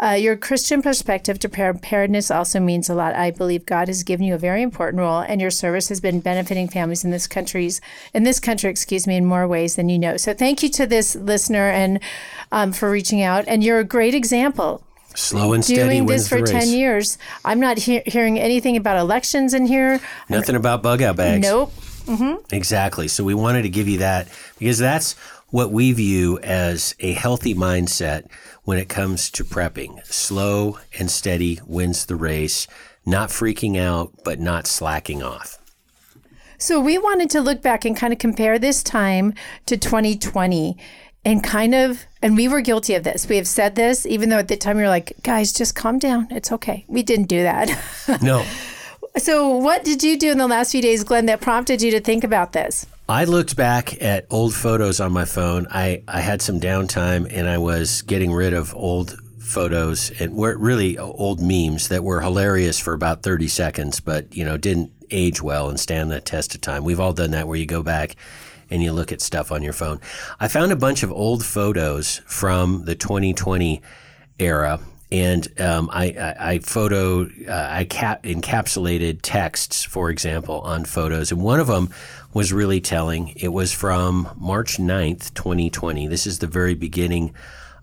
Uh, 0.00 0.10
your 0.10 0.36
Christian 0.36 0.82
perspective 0.82 1.38
to 1.40 1.48
preparedness 1.48 2.30
also 2.30 2.60
means 2.60 2.88
a 2.88 2.94
lot. 2.94 3.14
I 3.14 3.30
believe 3.30 3.66
God 3.66 3.88
has 3.88 4.02
given 4.02 4.26
you 4.26 4.34
a 4.34 4.38
very 4.38 4.62
important 4.62 5.00
role, 5.00 5.20
and 5.20 5.40
your 5.40 5.50
service 5.50 5.88
has 5.88 6.00
been 6.00 6.20
benefiting 6.20 6.68
families 6.68 7.04
in 7.04 7.10
this 7.10 7.26
country's 7.26 7.80
in 8.12 8.24
this 8.24 8.40
country, 8.40 8.70
excuse 8.70 9.06
me, 9.06 9.16
in 9.16 9.24
more 9.24 9.46
ways 9.46 9.76
than 9.76 9.88
you 9.88 9.98
know. 9.98 10.16
So 10.16 10.34
thank 10.34 10.62
you 10.62 10.68
to 10.70 10.86
this 10.86 11.14
listener 11.14 11.70
and 11.70 12.00
um, 12.52 12.72
for 12.72 12.90
reaching 12.90 13.22
out. 13.22 13.44
And 13.46 13.62
you're 13.62 13.78
a 13.78 13.84
great 13.84 14.14
example. 14.14 14.82
Slow 15.14 15.52
and 15.52 15.64
steady 15.64 15.82
Doing 15.82 16.06
this 16.06 16.28
for. 16.28 16.42
10 16.42 16.68
years. 16.68 17.18
I'm 17.44 17.60
not 17.60 17.78
he- 17.78 18.02
hearing 18.04 18.38
anything 18.38 18.76
about 18.76 18.96
elections 18.98 19.54
in 19.54 19.66
here. 19.66 20.00
Nothing 20.28 20.56
about 20.56 20.82
bug 20.82 21.02
out 21.02 21.16
bags. 21.16 21.46
Nope. 21.46 21.72
Exactly. 22.50 23.08
So 23.08 23.24
we 23.24 23.34
wanted 23.34 23.62
to 23.62 23.68
give 23.68 23.88
you 23.88 23.98
that 23.98 24.28
because 24.58 24.78
that's 24.78 25.14
what 25.50 25.70
we 25.70 25.92
view 25.92 26.38
as 26.40 26.94
a 26.98 27.12
healthy 27.12 27.54
mindset 27.54 28.26
when 28.64 28.78
it 28.78 28.88
comes 28.88 29.30
to 29.30 29.44
prepping. 29.44 30.04
Slow 30.06 30.78
and 30.98 31.10
steady 31.10 31.60
wins 31.66 32.06
the 32.06 32.16
race, 32.16 32.66
not 33.06 33.28
freaking 33.28 33.78
out, 33.78 34.12
but 34.24 34.40
not 34.40 34.66
slacking 34.66 35.22
off. 35.22 35.58
So 36.58 36.80
we 36.80 36.96
wanted 36.96 37.30
to 37.30 37.40
look 37.40 37.62
back 37.62 37.84
and 37.84 37.96
kind 37.96 38.12
of 38.12 38.18
compare 38.18 38.58
this 38.58 38.82
time 38.82 39.34
to 39.66 39.76
2020 39.76 40.76
and 41.24 41.42
kind 41.42 41.74
of 41.74 42.04
and 42.22 42.36
we 42.36 42.48
were 42.48 42.60
guilty 42.60 42.94
of 42.94 43.02
this. 43.02 43.28
We 43.28 43.36
have 43.36 43.46
said 43.46 43.74
this 43.74 44.06
even 44.06 44.28
though 44.28 44.38
at 44.38 44.48
the 44.48 44.56
time 44.56 44.76
we 44.76 44.82
were 44.82 44.88
like, 44.88 45.12
guys, 45.22 45.52
just 45.52 45.74
calm 45.74 45.98
down. 45.98 46.28
It's 46.30 46.52
okay. 46.52 46.84
We 46.88 47.02
didn't 47.02 47.26
do 47.26 47.42
that. 47.42 47.70
No, 48.22 48.46
so 49.16 49.56
what 49.56 49.84
did 49.84 50.02
you 50.02 50.18
do 50.18 50.30
in 50.30 50.38
the 50.38 50.46
last 50.48 50.72
few 50.72 50.82
days, 50.82 51.04
Glenn, 51.04 51.26
that 51.26 51.40
prompted 51.40 51.82
you 51.82 51.90
to 51.92 52.00
think 52.00 52.24
about 52.24 52.52
this? 52.52 52.86
I 53.08 53.24
looked 53.24 53.54
back 53.54 54.02
at 54.02 54.26
old 54.30 54.54
photos 54.54 54.98
on 54.98 55.12
my 55.12 55.24
phone. 55.24 55.66
I, 55.70 56.02
I 56.08 56.20
had 56.20 56.40
some 56.40 56.58
downtime 56.58 57.30
and 57.30 57.48
I 57.48 57.58
was 57.58 58.02
getting 58.02 58.32
rid 58.32 58.54
of 58.54 58.74
old 58.74 59.18
photos 59.38 60.10
and 60.18 60.34
were 60.34 60.56
really 60.56 60.96
uh, 60.96 61.04
old 61.04 61.40
memes 61.40 61.88
that 61.88 62.02
were 62.02 62.22
hilarious 62.22 62.80
for 62.80 62.94
about 62.94 63.22
30 63.22 63.46
seconds, 63.48 64.00
but 64.00 64.34
you 64.34 64.44
know, 64.44 64.56
didn't 64.56 64.90
age 65.10 65.42
well 65.42 65.68
and 65.68 65.78
stand 65.78 66.10
the 66.10 66.20
test 66.20 66.54
of 66.54 66.62
time. 66.62 66.82
We've 66.82 67.00
all 67.00 67.12
done 67.12 67.32
that 67.32 67.46
where 67.46 67.58
you 67.58 67.66
go 67.66 67.82
back 67.82 68.16
and 68.70 68.82
you 68.82 68.92
look 68.92 69.12
at 69.12 69.20
stuff 69.20 69.52
on 69.52 69.62
your 69.62 69.74
phone. 69.74 70.00
I 70.40 70.48
found 70.48 70.72
a 70.72 70.76
bunch 70.76 71.02
of 71.02 71.12
old 71.12 71.44
photos 71.44 72.22
from 72.26 72.86
the 72.86 72.94
2020 72.94 73.82
era 74.38 74.80
and 75.14 75.60
um, 75.60 75.88
I, 75.92 76.06
I, 76.06 76.50
I 76.54 76.58
photo 76.58 77.22
uh, 77.22 77.68
I 77.70 77.84
cap- 77.84 78.24
encapsulated 78.24 79.20
texts, 79.22 79.84
for 79.84 80.10
example, 80.10 80.60
on 80.62 80.84
photos, 80.84 81.30
and 81.30 81.40
one 81.40 81.60
of 81.60 81.68
them 81.68 81.90
was 82.32 82.52
really 82.52 82.80
telling. 82.80 83.28
It 83.36 83.52
was 83.52 83.72
from 83.72 84.28
March 84.36 84.78
9th, 84.78 85.32
2020. 85.34 86.08
This 86.08 86.26
is 86.26 86.40
the 86.40 86.48
very 86.48 86.74
beginning 86.74 87.32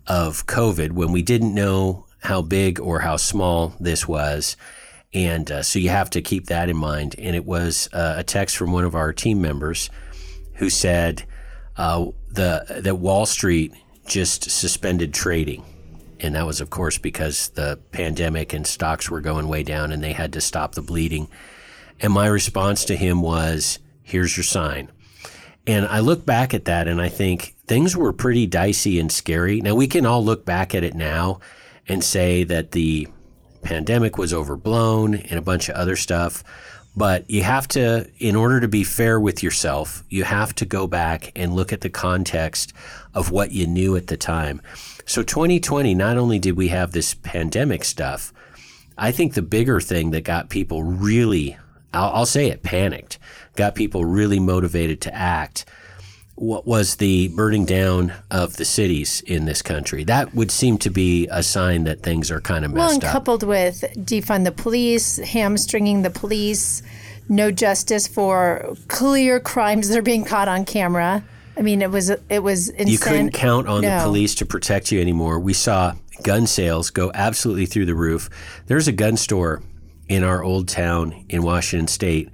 of 0.06 0.44
COVID 0.44 0.92
when 0.92 1.10
we 1.10 1.22
didn't 1.22 1.54
know 1.54 2.04
how 2.18 2.42
big 2.42 2.78
or 2.78 3.00
how 3.00 3.16
small 3.16 3.72
this 3.80 4.06
was. 4.06 4.58
And 5.14 5.50
uh, 5.50 5.62
so 5.62 5.78
you 5.78 5.88
have 5.88 6.10
to 6.10 6.20
keep 6.20 6.48
that 6.48 6.68
in 6.68 6.76
mind. 6.76 7.14
And 7.16 7.34
it 7.34 7.46
was 7.46 7.88
uh, 7.94 8.16
a 8.18 8.24
text 8.24 8.58
from 8.58 8.72
one 8.72 8.84
of 8.84 8.94
our 8.94 9.10
team 9.14 9.40
members 9.40 9.88
who 10.56 10.68
said 10.68 11.24
uh, 11.78 12.08
the 12.28 12.82
that 12.82 12.96
Wall 12.96 13.24
Street 13.24 13.72
just 14.06 14.50
suspended 14.50 15.14
trading 15.14 15.64
and 16.22 16.34
that 16.34 16.46
was 16.46 16.60
of 16.60 16.70
course 16.70 16.98
because 16.98 17.48
the 17.50 17.78
pandemic 17.90 18.52
and 18.52 18.66
stocks 18.66 19.10
were 19.10 19.20
going 19.20 19.48
way 19.48 19.62
down 19.62 19.92
and 19.92 20.02
they 20.02 20.12
had 20.12 20.32
to 20.32 20.40
stop 20.40 20.74
the 20.74 20.82
bleeding. 20.82 21.28
And 22.00 22.12
my 22.12 22.26
response 22.26 22.84
to 22.86 22.96
him 22.96 23.22
was 23.22 23.78
here's 24.02 24.36
your 24.36 24.44
sign. 24.44 24.90
And 25.66 25.86
i 25.86 26.00
look 26.00 26.24
back 26.24 26.54
at 26.54 26.64
that 26.64 26.88
and 26.88 27.00
i 27.00 27.08
think 27.08 27.54
things 27.66 27.96
were 27.96 28.12
pretty 28.12 28.46
dicey 28.46 28.98
and 28.98 29.10
scary. 29.10 29.60
Now 29.60 29.74
we 29.74 29.86
can 29.86 30.06
all 30.06 30.24
look 30.24 30.44
back 30.44 30.74
at 30.74 30.84
it 30.84 30.94
now 30.94 31.40
and 31.88 32.02
say 32.02 32.44
that 32.44 32.72
the 32.72 33.08
pandemic 33.62 34.18
was 34.18 34.32
overblown 34.32 35.14
and 35.14 35.38
a 35.38 35.42
bunch 35.42 35.68
of 35.68 35.76
other 35.76 35.96
stuff 35.96 36.42
but 36.94 37.28
you 37.30 37.42
have 37.42 37.66
to 37.68 38.06
in 38.18 38.36
order 38.36 38.60
to 38.60 38.68
be 38.68 38.84
fair 38.84 39.18
with 39.18 39.42
yourself 39.42 40.02
you 40.08 40.24
have 40.24 40.54
to 40.54 40.64
go 40.64 40.86
back 40.86 41.32
and 41.36 41.54
look 41.54 41.72
at 41.72 41.80
the 41.80 41.88
context 41.90 42.72
of 43.14 43.30
what 43.30 43.52
you 43.52 43.66
knew 43.66 43.96
at 43.96 44.08
the 44.08 44.16
time 44.16 44.60
so 45.04 45.22
2020, 45.22 45.94
not 45.94 46.16
only 46.16 46.38
did 46.38 46.56
we 46.56 46.68
have 46.68 46.92
this 46.92 47.14
pandemic 47.14 47.84
stuff, 47.84 48.32
I 48.96 49.10
think 49.10 49.34
the 49.34 49.42
bigger 49.42 49.80
thing 49.80 50.10
that 50.10 50.24
got 50.24 50.48
people 50.48 50.82
really, 50.82 51.56
I'll, 51.92 52.10
I'll 52.10 52.26
say 52.26 52.48
it, 52.48 52.62
panicked, 52.62 53.18
got 53.56 53.74
people 53.74 54.04
really 54.04 54.38
motivated 54.38 55.00
to 55.02 55.14
act. 55.14 55.64
What 56.34 56.66
was 56.66 56.96
the 56.96 57.28
burning 57.28 57.66
down 57.66 58.12
of 58.30 58.56
the 58.56 58.64
cities 58.64 59.20
in 59.26 59.44
this 59.44 59.62
country? 59.62 60.02
That 60.04 60.34
would 60.34 60.50
seem 60.50 60.78
to 60.78 60.90
be 60.90 61.28
a 61.30 61.42
sign 61.42 61.84
that 61.84 62.02
things 62.02 62.30
are 62.30 62.40
kind 62.40 62.64
of 62.64 62.72
Well, 62.72 62.84
messed 62.84 62.94
and 62.94 63.04
up. 63.04 63.12
coupled 63.12 63.42
with 63.42 63.84
defund 63.98 64.44
the 64.44 64.52
police, 64.52 65.18
hamstringing 65.18 66.02
the 66.02 66.10
police, 66.10 66.82
no 67.28 67.50
justice 67.50 68.06
for 68.06 68.74
clear 68.88 69.40
crimes 69.40 69.88
that 69.88 69.98
are 69.98 70.02
being 70.02 70.24
caught 70.24 70.48
on 70.48 70.64
camera. 70.64 71.22
I 71.56 71.62
mean, 71.62 71.82
it 71.82 71.90
was 71.90 72.10
it 72.10 72.42
was 72.42 72.68
insane. 72.70 72.88
You 72.88 72.98
couldn't 72.98 73.30
count 73.32 73.68
on 73.68 73.82
the 73.82 74.00
police 74.04 74.34
to 74.36 74.46
protect 74.46 74.90
you 74.90 75.00
anymore. 75.00 75.38
We 75.38 75.52
saw 75.52 75.94
gun 76.22 76.46
sales 76.46 76.90
go 76.90 77.10
absolutely 77.14 77.66
through 77.66 77.86
the 77.86 77.94
roof. 77.94 78.30
There's 78.66 78.88
a 78.88 78.92
gun 78.92 79.16
store 79.16 79.62
in 80.08 80.24
our 80.24 80.42
old 80.42 80.68
town 80.68 81.24
in 81.28 81.42
Washington 81.42 81.88
State 81.88 82.30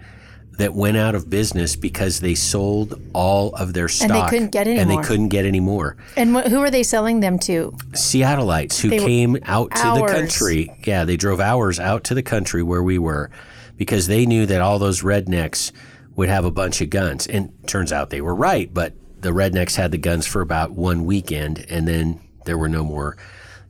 that 0.59 0.75
went 0.75 0.97
out 0.97 1.15
of 1.15 1.31
business 1.31 1.77
because 1.77 2.19
they 2.19 2.35
sold 2.35 3.01
all 3.13 3.55
of 3.55 3.73
their 3.75 3.85
And 3.85 3.91
they 3.91 4.07
stock 4.07 4.31
couldn't 4.31 4.51
get 4.51 4.67
and 4.67 4.91
they 4.91 4.97
couldn't 4.97 5.29
get 5.29 5.45
any 5.45 5.61
more. 5.61 5.97
And 6.17 6.35
wh- 6.35 6.49
who 6.49 6.59
are 6.61 6.71
they 6.71 6.83
selling 6.83 7.21
them 7.21 7.39
to? 7.41 7.73
Seattleites 7.93 8.81
who 8.81 8.89
They 8.91 8.99
came 8.99 9.37
out 9.45 9.71
to 9.71 9.83
the 9.95 10.07
country. 10.07 10.73
Yeah, 10.85 11.05
they 11.05 11.17
drove 11.17 11.39
hours 11.41 11.79
out 11.79 12.03
to 12.05 12.15
the 12.15 12.25
country 12.25 12.63
where 12.65 12.83
we 12.83 12.99
were 12.99 13.31
because 13.77 14.09
they 14.09 14.27
knew 14.27 14.47
that 14.47 14.61
all 14.61 14.81
those 14.81 15.03
rednecks 15.03 15.71
would 16.17 16.29
have 16.29 16.45
a 16.45 16.51
bunch 16.51 16.81
of 16.81 16.91
guns. 16.91 17.29
And 17.29 17.53
turns 17.69 17.93
out 17.93 18.11
they 18.11 18.21
were 18.21 18.35
right, 18.35 18.73
but 18.75 18.95
the 19.21 19.31
rednecks 19.31 19.77
had 19.77 19.91
the 19.91 19.99
guns 19.99 20.27
for 20.27 20.41
about 20.41 20.73
one 20.73 21.05
weekend 21.05 21.65
and 21.69 21.87
then 21.87 22.21
there 22.45 22.59
were 22.59 22.69
no 22.69 22.85
more 22.85 23.17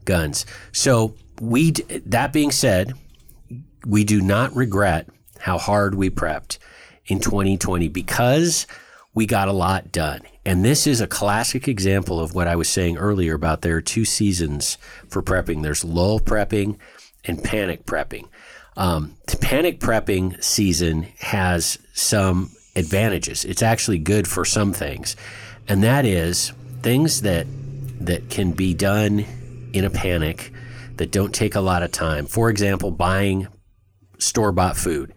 guns. 0.04 0.46
So 0.72 1.14
we 1.40 1.72
that 1.72 2.32
being 2.32 2.50
said, 2.50 2.94
we 3.87 4.04
do 4.04 4.20
not 4.20 4.54
regret 4.54 5.08
how 5.38 5.58
hard 5.58 5.94
we 5.94 6.11
prepped 6.11 6.58
in 7.06 7.20
2020 7.20 7.88
because 7.88 8.66
we 9.14 9.26
got 9.26 9.48
a 9.48 9.52
lot 9.52 9.90
done. 9.92 10.20
And 10.44 10.64
this 10.64 10.87
is 10.87 11.00
a 11.00 11.06
classic 11.06 11.68
example 11.68 12.20
of 12.20 12.34
what 12.34 12.48
I 12.48 12.56
was 12.56 12.68
saying 12.68 12.96
earlier 12.96 13.34
about 13.34 13.62
there 13.62 13.76
are 13.76 13.82
two 13.82 14.04
seasons 14.04 14.78
for 15.08 15.22
prepping. 15.22 15.62
There's 15.62 15.84
lull 15.84 16.20
prepping 16.20 16.78
and 17.24 17.42
panic 17.42 17.84
prepping. 17.84 18.28
Um, 18.76 19.16
the 19.26 19.37
panic 19.37 19.80
prepping 19.80 20.42
season 20.42 21.08
has 21.18 21.78
some 21.92 22.50
advantages. 22.78 23.44
It's 23.44 23.62
actually 23.62 23.98
good 23.98 24.26
for 24.26 24.44
some 24.44 24.72
things, 24.72 25.16
and 25.66 25.82
that 25.82 26.04
is 26.04 26.52
things 26.82 27.22
that 27.22 27.46
that 28.00 28.30
can 28.30 28.52
be 28.52 28.74
done 28.74 29.24
in 29.72 29.84
a 29.84 29.90
panic 29.90 30.52
that 30.96 31.10
don't 31.10 31.34
take 31.34 31.54
a 31.54 31.60
lot 31.60 31.82
of 31.82 31.92
time. 31.92 32.26
For 32.26 32.50
example, 32.50 32.90
buying 32.90 33.48
store 34.18 34.52
bought 34.52 34.76
food. 34.76 35.12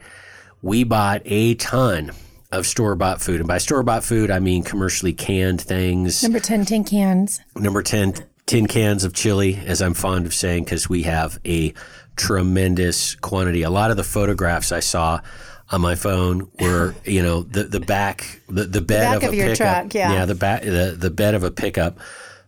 We 0.62 0.84
bought 0.84 1.22
a 1.26 1.56
ton 1.56 2.12
of 2.52 2.68
store 2.68 2.96
bought 2.96 3.22
food. 3.22 3.40
And 3.40 3.48
by 3.48 3.58
store 3.58 3.84
bought 3.84 4.04
food, 4.04 4.30
I 4.30 4.40
mean 4.40 4.64
commercially 4.64 5.14
canned 5.14 5.62
things. 5.62 6.22
Number 6.22 6.40
10 6.40 6.66
tin 6.66 6.84
cans. 6.84 7.40
Number 7.56 7.82
10, 7.82 8.14
tin 8.46 8.68
cans 8.68 9.04
of 9.04 9.14
chili, 9.14 9.56
as 9.66 9.82
I'm 9.82 9.94
fond 9.94 10.26
of 10.26 10.34
saying, 10.34 10.66
because 10.66 10.90
we 10.90 11.04
have 11.04 11.40
a 11.46 11.74
tremendous 12.16 13.16
quantity. 13.16 13.64
A 13.64 13.70
lot 13.70 13.92
of 13.92 13.98
the 13.98 14.04
photographs 14.04 14.72
I 14.72 14.82
saw 14.82 15.22
on 15.72 15.82
my 15.82 15.96
phone 15.96 16.50
were, 16.60 16.96
you 17.06 17.22
know, 17.22 17.44
the, 17.44 17.64
the 17.64 17.80
back, 17.80 18.42
the, 18.48 18.66
the 18.66 18.82
bed 18.82 19.02
back 19.02 19.18
of, 19.18 19.30
of 19.30 19.34
a 19.34 19.36
your 19.36 19.48
pickup. 19.48 19.82
truck, 19.82 19.94
yeah. 19.94 20.26
the 20.26 20.36
back, 20.36 20.64
the, 20.64 20.96
the 20.98 21.10
bed 21.10 21.34
of 21.34 21.44
a 21.44 21.52
pickup 21.52 22.00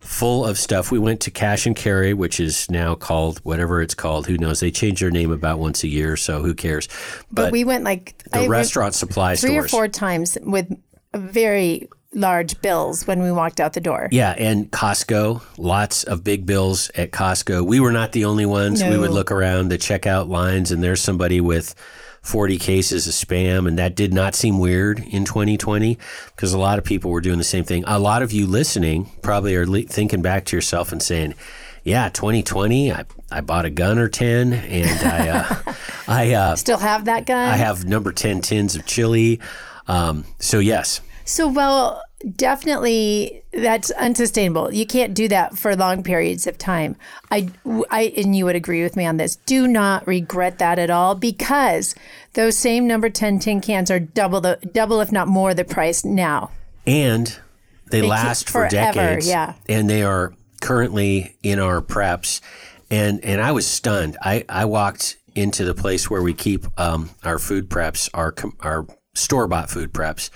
full 0.03 0.45
of 0.45 0.57
stuff. 0.57 0.91
We 0.91 0.99
went 0.99 1.21
to 1.21 1.31
Cash 1.31 1.65
and 1.65 1.75
Carry, 1.75 2.13
which 2.13 2.39
is 2.39 2.69
now 2.69 2.95
called 2.95 3.39
whatever 3.39 3.81
it's 3.81 3.95
called. 3.95 4.27
Who 4.27 4.37
knows? 4.37 4.59
They 4.59 4.71
change 4.71 4.99
their 4.99 5.11
name 5.11 5.31
about 5.31 5.59
once 5.59 5.83
a 5.83 5.87
year, 5.87 6.17
so 6.17 6.41
who 6.41 6.53
cares? 6.53 6.87
But, 7.31 7.51
we 7.51 7.63
went 7.63 7.83
like 7.83 8.17
the 8.31 8.41
I 8.41 8.47
restaurant 8.47 8.93
supply 8.93 9.35
three 9.35 9.51
stores. 9.51 9.65
or 9.65 9.67
four 9.69 9.87
times 9.87 10.37
with 10.41 10.71
very 11.15 11.87
large 12.13 12.61
bills 12.61 13.07
when 13.07 13.23
we 13.23 13.31
walked 13.31 13.59
out 13.59 13.73
the 13.73 13.81
door. 13.81 14.07
Yeah, 14.11 14.31
and 14.37 14.69
Costco, 14.71 15.41
lots 15.57 16.03
of 16.03 16.23
big 16.23 16.45
bills 16.45 16.91
at 16.95 17.11
Costco. 17.11 17.65
We 17.65 17.79
were 17.79 17.91
not 17.91 18.11
the 18.11 18.25
only 18.25 18.45
ones. 18.45 18.83
We 18.83 18.97
would 18.97 19.11
look 19.11 19.31
around 19.31 19.69
the 19.69 19.77
checkout 19.77 20.27
lines, 20.27 20.71
and 20.71 20.83
there's 20.83 21.01
somebody 21.01 21.41
with 21.41 21.73
40 22.23 22.57
cases 22.57 23.05
of 23.05 23.13
spam, 23.13 23.67
and 23.67 23.77
that 23.77 23.95
did 23.95 24.13
not 24.13 24.33
seem 24.33 24.57
weird 24.57 24.99
in 24.99 25.25
2020 25.25 25.97
because 26.35 26.53
a 26.53 26.57
lot 26.57 26.79
of 26.79 26.85
people 26.85 27.11
were 27.11 27.21
doing 27.21 27.37
the 27.37 27.43
same 27.43 27.63
thing. 27.65 27.83
A 27.85 27.99
lot 27.99 28.23
of 28.23 28.31
you 28.31 28.47
listening 28.47 29.11
probably 29.21 29.55
are 29.55 29.67
le- 29.67 29.83
thinking 29.83 30.21
back 30.21 30.45
to 30.45 30.55
yourself 30.57 30.91
and 30.93 31.03
saying, 31.03 31.35
"Yeah, 31.83 32.07
2020, 32.09 32.93
I, 32.93 33.03
I 33.29 33.41
bought 33.41 33.65
a 33.65 33.69
gun 33.69 33.99
or 33.99 34.07
10, 34.07 34.53
and 34.53 35.07
I 35.07 35.29
uh, 35.29 35.73
I 36.07 36.33
uh, 36.33 36.55
Still 36.55 36.77
have 36.77 37.05
that 37.05 37.25
gun? 37.25 37.49
I 37.49 37.57
have 37.57 37.85
number 37.85 38.11
10 38.13 38.41
tins 38.41 38.75
of 38.75 38.85
chili." 38.85 39.39
Um, 39.87 40.23
so 40.39 40.59
yes, 40.59 41.01
So, 41.25 41.49
well, 41.49 42.01
definitely 42.35 43.43
that's 43.51 43.91
unsustainable. 43.91 44.73
You 44.73 44.85
can't 44.85 45.13
do 45.13 45.27
that 45.27 45.57
for 45.57 45.75
long 45.75 46.03
periods 46.03 46.47
of 46.47 46.57
time. 46.57 46.95
I, 47.31 47.49
I, 47.89 48.13
and 48.17 48.35
you 48.35 48.45
would 48.45 48.55
agree 48.55 48.83
with 48.83 48.95
me 48.95 49.05
on 49.05 49.17
this. 49.17 49.35
Do 49.35 49.67
not 49.67 50.07
regret 50.07 50.59
that 50.59 50.79
at 50.79 50.89
all 50.89 51.15
because 51.15 51.95
those 52.33 52.57
same 52.57 52.87
number 52.87 53.09
10 53.09 53.39
tin 53.39 53.61
cans 53.61 53.91
are 53.91 53.99
double 53.99 54.41
the, 54.41 54.59
double, 54.73 55.01
if 55.01 55.11
not 55.11 55.27
more, 55.27 55.53
the 55.53 55.65
price 55.65 56.03
now. 56.03 56.51
and 56.85 57.39
they, 57.89 58.01
keep 58.01 58.09
last 58.09 58.49
for 58.49 58.69
forever, 58.69 58.93
decades. 58.93 59.27
yeah. 59.27 59.53
and 59.69 59.89
they 59.89 60.03
are 60.03 60.33
currently 60.61 61.37
in 61.43 61.59
our 61.59 61.81
preps, 61.81 62.41
and 62.89 63.23
and 63.23 63.41
I 63.41 63.51
was 63.51 63.67
stunned. 63.67 64.17
I 64.21 64.45
I 64.49 64.65
walked 64.65 65.17
into 65.35 65.63
the 65.63 65.75
place 65.75 66.09
where 66.09 66.21
we 66.21 66.33
keep 66.33 66.65
um, 66.79 67.11
our 67.23 67.37
food 67.37 67.69
preps, 67.69 68.09
our 68.13 68.33
our 68.61 68.87
store 69.13 69.47
bought 69.47 69.69
food 69.69 69.93
preps, 69.93 70.29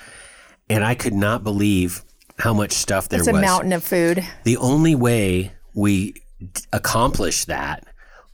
and 0.70 0.84
I 0.84 0.96
could 0.96 1.14
not 1.14 1.44
believe 1.44 2.04
how 2.40 2.54
much 2.54 2.72
stuff 2.72 3.10
there 3.10 3.20
was. 3.20 3.28
It's 3.28 3.38
a 3.38 3.42
mountain 3.42 3.74
of 3.74 3.84
food. 3.84 4.26
The 4.44 4.58
only 4.58 4.96
way 4.96 5.52
we 5.74 6.12
d- 6.40 6.62
accomplished 6.74 7.48
that 7.48 7.86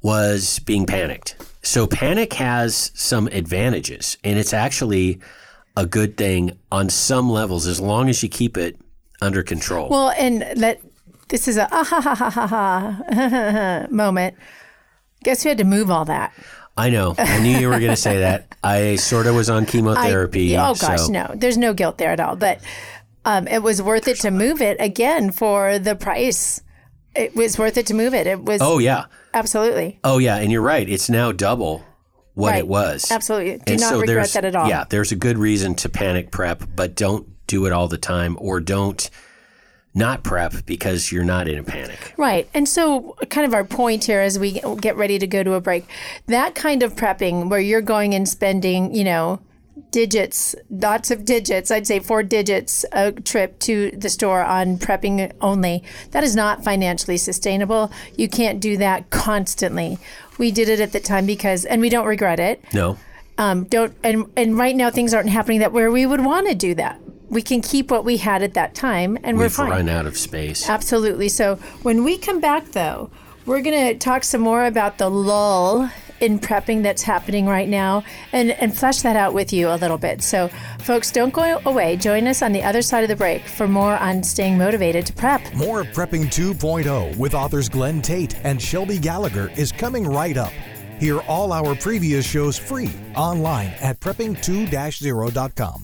was 0.01 0.59
being 0.59 0.85
panicked. 0.85 1.35
So 1.61 1.87
panic 1.87 2.33
has 2.33 2.91
some 2.93 3.27
advantages, 3.27 4.17
and 4.23 4.37
it's 4.37 4.53
actually 4.53 5.19
a 5.77 5.85
good 5.85 6.17
thing 6.17 6.57
on 6.71 6.89
some 6.89 7.29
levels 7.29 7.65
as 7.65 7.79
long 7.79 8.09
as 8.09 8.21
you 8.21 8.29
keep 8.29 8.57
it 8.57 8.77
under 9.21 9.41
control. 9.41 9.89
Well, 9.89 10.09
and 10.11 10.41
that 10.61 10.81
this 11.29 11.47
is 11.47 11.57
a 11.57 11.67
ah 11.71 11.83
ha 11.83 12.01
ha 12.01 12.15
ha 12.15 12.29
ha 12.29 12.47
ha 12.47 13.87
moment. 13.89 14.35
Guess 15.23 15.43
who 15.43 15.49
had 15.49 15.57
to 15.59 15.63
move 15.63 15.89
all 15.89 16.03
that? 16.05 16.33
I 16.75 16.89
know. 16.89 17.13
I 17.17 17.39
knew 17.41 17.57
you 17.57 17.67
were 17.69 17.77
going 17.79 17.91
to 17.91 17.95
say 17.95 18.19
that. 18.19 18.55
I 18.63 18.95
sort 18.95 19.27
of 19.27 19.35
was 19.35 19.49
on 19.49 19.63
I- 19.63 19.65
chemotherapy. 19.67 20.55
oh 20.57 20.73
gosh, 20.75 21.01
so 21.01 21.07
no, 21.11 21.31
there's 21.35 21.57
no 21.57 21.73
guilt 21.73 21.97
there 21.97 22.09
at 22.11 22.19
all. 22.19 22.35
But 22.35 22.59
um, 23.25 23.47
it 23.47 23.61
was 23.61 23.81
worth 23.81 24.07
it 24.07 24.19
to 24.21 24.31
move 24.31 24.61
it 24.61 24.77
again 24.79 25.31
for 25.31 25.77
the 25.79 25.95
price. 25.95 26.61
It 27.15 27.35
was 27.35 27.59
worth 27.59 27.77
it 27.77 27.85
to 27.87 27.93
move 27.93 28.13
it. 28.15 28.25
It 28.25 28.43
was 28.43 28.59
Oh 28.61 28.79
yeah. 28.79 29.05
absolutely 29.35 29.99
Oh 30.03 30.17
yeah, 30.17 30.37
and 30.37 30.51
you're 30.51 30.61
right. 30.63 30.87
It's 30.89 31.09
now 31.11 31.31
double 31.31 31.83
what 32.33 32.49
Right. 32.51 32.59
it 32.59 32.67
was. 32.67 33.11
Absolutely. 33.11 33.59
Do 33.59 33.73
And 33.73 33.81
not 33.81 33.89
so 33.91 33.99
regret 33.99 34.29
that 34.29 34.45
at 34.45 34.55
all. 34.55 34.67
Yeah, 34.67 34.85
there's 34.89 35.11
a 35.11 35.15
good 35.15 35.37
reason 35.37 35.75
to 35.75 35.89
panic 35.89 36.31
prep, 36.31 36.63
but 36.75 36.95
don't 36.95 37.27
do 37.45 37.67
it 37.67 37.71
all 37.71 37.87
the 37.87 37.99
time 37.99 38.35
or 38.41 38.59
don't 38.59 39.07
not 39.95 40.23
prep 40.23 40.65
because 40.65 41.11
you're 41.11 41.23
not 41.23 41.47
in 41.47 41.59
a 41.59 41.63
panic. 41.63 42.13
Right. 42.17 42.49
And 42.53 42.67
so, 42.67 43.15
kind 43.29 43.45
of 43.45 43.53
our 43.53 43.63
point 43.63 44.05
here 44.05 44.21
as 44.21 44.39
we 44.39 44.59
get 44.81 44.95
ready 44.95 45.19
to 45.19 45.27
go 45.27 45.43
to 45.43 45.53
a 45.53 45.61
break, 45.61 45.85
that 46.27 46.55
kind 46.55 46.81
of 46.83 46.95
prepping 46.95 47.49
where 47.49 47.59
you're 47.59 47.81
going 47.81 48.13
and 48.15 48.27
spending, 48.27 48.93
you 48.95 49.03
know, 49.03 49.39
digits, 49.91 50.55
lots 50.69 51.11
of 51.11 51.23
digits, 51.25 51.71
I'd 51.71 51.87
say 51.87 51.99
four 51.99 52.23
digits 52.23 52.85
a 52.91 53.11
trip 53.11 53.59
to 53.59 53.91
the 53.91 54.09
store 54.09 54.43
on 54.43 54.77
prepping 54.77 55.31
only, 55.39 55.83
that 56.11 56.23
is 56.23 56.35
not 56.35 56.63
financially 56.63 57.17
sustainable. 57.17 57.91
You 58.17 58.27
can't 58.27 58.59
do 58.59 58.77
that 58.77 59.09
constantly. 59.11 59.99
We 60.37 60.51
did 60.51 60.67
it 60.67 60.79
at 60.79 60.91
the 60.91 60.99
time 60.99 61.25
because, 61.25 61.65
and 61.65 61.79
we 61.79 61.89
don't 61.89 62.07
regret 62.07 62.39
it. 62.39 62.63
No. 62.73 62.97
Um, 63.37 63.63
don't, 63.65 63.95
and, 64.03 64.25
and 64.35 64.57
right 64.57 64.75
now 64.75 64.89
things 64.89 65.13
aren't 65.13 65.29
happening 65.29 65.59
that 65.59 65.71
where 65.71 65.91
we 65.91 66.05
would 66.05 66.25
want 66.25 66.47
to 66.49 66.55
do 66.55 66.75
that. 66.75 66.99
We 67.33 67.41
can 67.41 67.61
keep 67.61 67.89
what 67.91 68.05
we 68.05 68.17
had 68.17 68.43
at 68.43 68.53
that 68.53 68.75
time 68.75 69.17
and 69.23 69.37
we're 69.37 69.45
We've 69.45 69.53
fine. 69.53 69.69
run 69.71 69.89
out 69.89 70.05
of 70.05 70.17
space. 70.17 70.69
Absolutely. 70.69 71.29
So 71.29 71.55
when 71.81 72.03
we 72.03 72.17
come 72.17 72.39
back, 72.39 72.71
though, 72.71 73.09
we're 73.45 73.61
going 73.61 73.87
to 73.87 73.97
talk 73.97 74.23
some 74.23 74.41
more 74.41 74.65
about 74.65 74.97
the 74.99 75.09
lull 75.09 75.89
in 76.19 76.39
prepping 76.39 76.83
that's 76.83 77.01
happening 77.01 77.45
right 77.47 77.67
now 77.67 78.03
and, 78.31 78.51
and 78.51 78.77
flesh 78.77 79.01
that 79.01 79.15
out 79.17 79.33
with 79.33 79.51
you 79.51 79.67
a 79.69 79.75
little 79.75 79.97
bit. 79.97 80.21
So, 80.21 80.47
folks, 80.79 81.11
don't 81.11 81.33
go 81.33 81.59
away. 81.65 81.97
Join 81.97 82.27
us 82.27 82.41
on 82.41 82.53
the 82.53 82.63
other 82.63 82.81
side 82.81 83.03
of 83.03 83.09
the 83.09 83.15
break 83.15 83.45
for 83.45 83.67
more 83.67 83.97
on 83.97 84.23
staying 84.23 84.57
motivated 84.57 85.05
to 85.07 85.13
prep. 85.13 85.53
More 85.53 85.81
of 85.81 85.87
Prepping 85.87 86.25
2.0 86.27 87.17
with 87.17 87.33
authors 87.33 87.67
Glenn 87.67 88.01
Tate 88.01 88.37
and 88.45 88.61
Shelby 88.61 88.99
Gallagher 88.99 89.51
is 89.57 89.71
coming 89.73 90.05
right 90.07 90.37
up. 90.37 90.53
Hear 90.99 91.19
all 91.21 91.51
our 91.51 91.75
previous 91.75 92.25
shows 92.25 92.57
free 92.57 92.91
online 93.15 93.73
at 93.81 93.99
prepping2-0.com. 93.99 95.83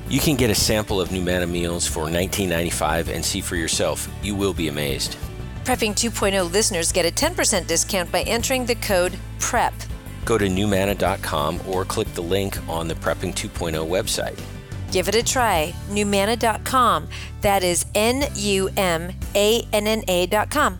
You 0.11 0.19
can 0.19 0.35
get 0.35 0.49
a 0.49 0.55
sample 0.55 0.99
of 0.99 1.07
Numanna 1.07 1.49
meals 1.49 1.87
for 1.87 2.07
$19.95 2.07 3.07
and 3.07 3.23
see 3.23 3.39
for 3.39 3.55
yourself. 3.55 4.09
You 4.21 4.35
will 4.35 4.53
be 4.53 4.67
amazed. 4.67 5.15
Prepping 5.63 5.91
2.0 5.93 6.51
listeners 6.51 6.91
get 6.91 7.05
a 7.05 7.11
10% 7.11 7.65
discount 7.65 8.11
by 8.11 8.23
entering 8.23 8.65
the 8.65 8.75
code 8.75 9.17
PREP. 9.39 9.73
Go 10.25 10.37
to 10.37 10.47
numanna.com 10.47 11.61
or 11.65 11.85
click 11.85 12.13
the 12.13 12.21
link 12.21 12.57
on 12.67 12.89
the 12.89 12.95
Prepping 12.95 13.33
2.0 13.33 13.87
website. 13.87 14.37
Give 14.91 15.07
it 15.07 15.15
a 15.15 15.23
try. 15.23 15.73
Numanna.com. 15.87 17.07
That 17.39 17.63
is 17.63 17.85
N 17.95 18.25
U 18.35 18.69
M 18.75 19.13
A 19.33 19.65
N 19.71 19.87
N 19.87 20.03
A.com. 20.09 20.77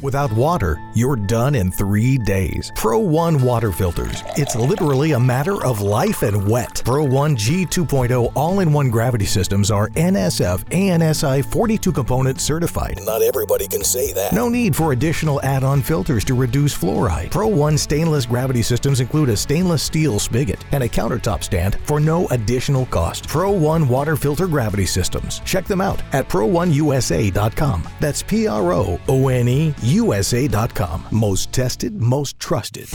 Without 0.00 0.30
water, 0.32 0.80
you're 0.94 1.16
done 1.16 1.56
in 1.56 1.72
three 1.72 2.18
days. 2.18 2.70
Pro 2.76 3.00
One 3.00 3.42
water 3.42 3.72
filters. 3.72 4.22
It's 4.36 4.54
literally 4.54 5.12
a 5.12 5.18
matter 5.18 5.64
of 5.64 5.80
life 5.80 6.22
and 6.22 6.48
wet. 6.48 6.82
Pro 6.84 7.02
One 7.02 7.34
G 7.34 7.66
2.0 7.66 8.30
all 8.36 8.60
in 8.60 8.72
one 8.72 8.90
gravity 8.90 9.24
systems 9.24 9.72
are 9.72 9.88
NSF 9.90 10.62
ANSI 10.66 11.44
42 11.44 11.90
component 11.90 12.40
certified. 12.40 13.00
Not 13.02 13.22
everybody 13.22 13.66
can 13.66 13.82
say 13.82 14.12
that. 14.12 14.32
No 14.32 14.48
need 14.48 14.76
for 14.76 14.92
additional 14.92 15.42
add 15.42 15.64
on 15.64 15.82
filters 15.82 16.24
to 16.26 16.34
reduce 16.34 16.78
fluoride. 16.78 17.32
Pro 17.32 17.48
One 17.48 17.76
stainless 17.76 18.24
gravity 18.24 18.62
systems 18.62 19.00
include 19.00 19.30
a 19.30 19.36
stainless 19.36 19.82
steel 19.82 20.20
spigot 20.20 20.64
and 20.70 20.84
a 20.84 20.88
countertop 20.88 21.42
stand 21.42 21.76
for 21.82 21.98
no 21.98 22.28
additional 22.28 22.86
cost. 22.86 23.26
Pro 23.26 23.50
One 23.50 23.88
water 23.88 24.14
filter 24.14 24.46
gravity 24.46 24.86
systems. 24.86 25.40
Check 25.40 25.64
them 25.64 25.80
out 25.80 26.00
at 26.12 26.28
pro1usa.com. 26.28 27.82
That's 27.98 28.22
P 28.22 28.46
R 28.46 28.72
O 28.72 29.00
O 29.08 29.26
N 29.28 29.48
E 29.48 29.74
USA.com. 29.88 31.04
Most 31.10 31.52
tested, 31.52 32.00
most 32.00 32.38
trusted. 32.38 32.86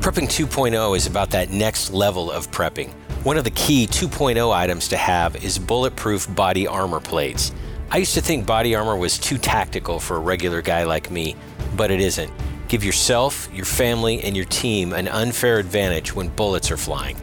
Prepping 0.00 0.28
2.0 0.28 0.96
is 0.96 1.06
about 1.06 1.30
that 1.30 1.50
next 1.50 1.92
level 1.92 2.30
of 2.30 2.50
prepping. 2.50 2.90
One 3.22 3.36
of 3.36 3.44
the 3.44 3.50
key 3.50 3.86
2.0 3.86 4.52
items 4.52 4.88
to 4.88 4.96
have 4.96 5.44
is 5.44 5.58
bulletproof 5.58 6.34
body 6.34 6.66
armor 6.66 7.00
plates. 7.00 7.52
I 7.90 7.98
used 7.98 8.14
to 8.14 8.22
think 8.22 8.46
body 8.46 8.74
armor 8.74 8.96
was 8.96 9.18
too 9.18 9.36
tactical 9.36 10.00
for 10.00 10.16
a 10.16 10.20
regular 10.20 10.62
guy 10.62 10.84
like 10.84 11.10
me, 11.10 11.36
but 11.76 11.90
it 11.90 12.00
isn't. 12.00 12.32
Give 12.68 12.84
yourself, 12.84 13.48
your 13.52 13.64
family, 13.64 14.22
and 14.22 14.36
your 14.36 14.46
team 14.46 14.92
an 14.92 15.08
unfair 15.08 15.58
advantage 15.58 16.14
when 16.14 16.28
bullets 16.28 16.70
are 16.70 16.76
flying. 16.76 17.16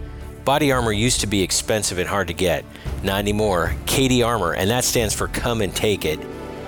Body 0.43 0.71
armor 0.71 0.91
used 0.91 1.21
to 1.21 1.27
be 1.27 1.41
expensive 1.41 1.97
and 1.97 2.07
hard 2.07 2.27
to 2.27 2.33
get. 2.33 2.63
Not 3.01 3.19
anymore. 3.19 3.73
KD 3.85 4.25
Armor, 4.25 4.53
and 4.53 4.69
that 4.69 4.83
stands 4.83 5.13
for 5.13 5.27
Come 5.27 5.61
and 5.61 5.75
Take 5.75 6.05
It, 6.05 6.19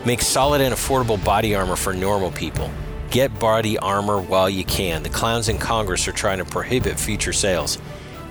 makes 0.10 0.26
solid 0.26 0.60
and 0.60 0.74
affordable 0.74 1.24
body 1.24 1.54
armor 1.54 1.76
for 1.76 1.94
normal 1.94 2.32
people. 2.32 2.68
Get 3.12 3.40
body 3.40 3.78
armor 3.78 4.20
while 4.20 4.50
you 4.50 4.64
can. 4.64 5.04
The 5.04 5.10
clowns 5.10 5.50
in 5.50 5.60
Congress 5.60 6.08
are 6.08 6.12
trying 6.12 6.40
to 6.40 6.46
prohibit 6.46 7.00
future 7.00 7.32
sales. 7.32 7.78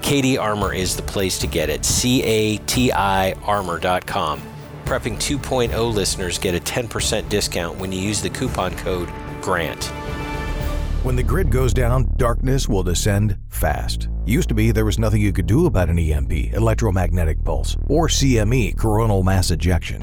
KD 0.00 0.40
Armor 0.40 0.74
is 0.74 0.96
the 0.96 1.02
place 1.02 1.38
to 1.38 1.46
get 1.46 1.70
it. 1.70 1.84
C 1.84 2.20
A 2.24 2.56
T 2.66 2.90
I 2.90 3.34
armor.com. 3.44 4.42
Prepping 4.86 5.18
2.0 5.18 5.94
listeners 5.94 6.36
get 6.36 6.56
a 6.56 6.58
10% 6.58 7.28
discount 7.28 7.78
when 7.78 7.92
you 7.92 8.00
use 8.00 8.22
the 8.22 8.30
coupon 8.30 8.74
code 8.78 9.08
GRANT. 9.40 9.84
When 11.04 11.14
the 11.14 11.22
grid 11.22 11.52
goes 11.52 11.72
down, 11.72 12.10
darkness 12.16 12.68
will 12.68 12.82
descend 12.82 13.38
fast. 13.50 14.08
Used 14.24 14.48
to 14.48 14.54
be 14.56 14.72
there 14.72 14.84
was 14.84 14.98
nothing 14.98 15.22
you 15.22 15.32
could 15.32 15.46
do 15.46 15.66
about 15.66 15.90
an 15.90 15.98
EMP, 16.00 16.54
electromagnetic 16.54 17.44
pulse, 17.44 17.76
or 17.86 18.08
CME, 18.08 18.76
coronal 18.76 19.22
mass 19.22 19.52
ejection. 19.52 20.02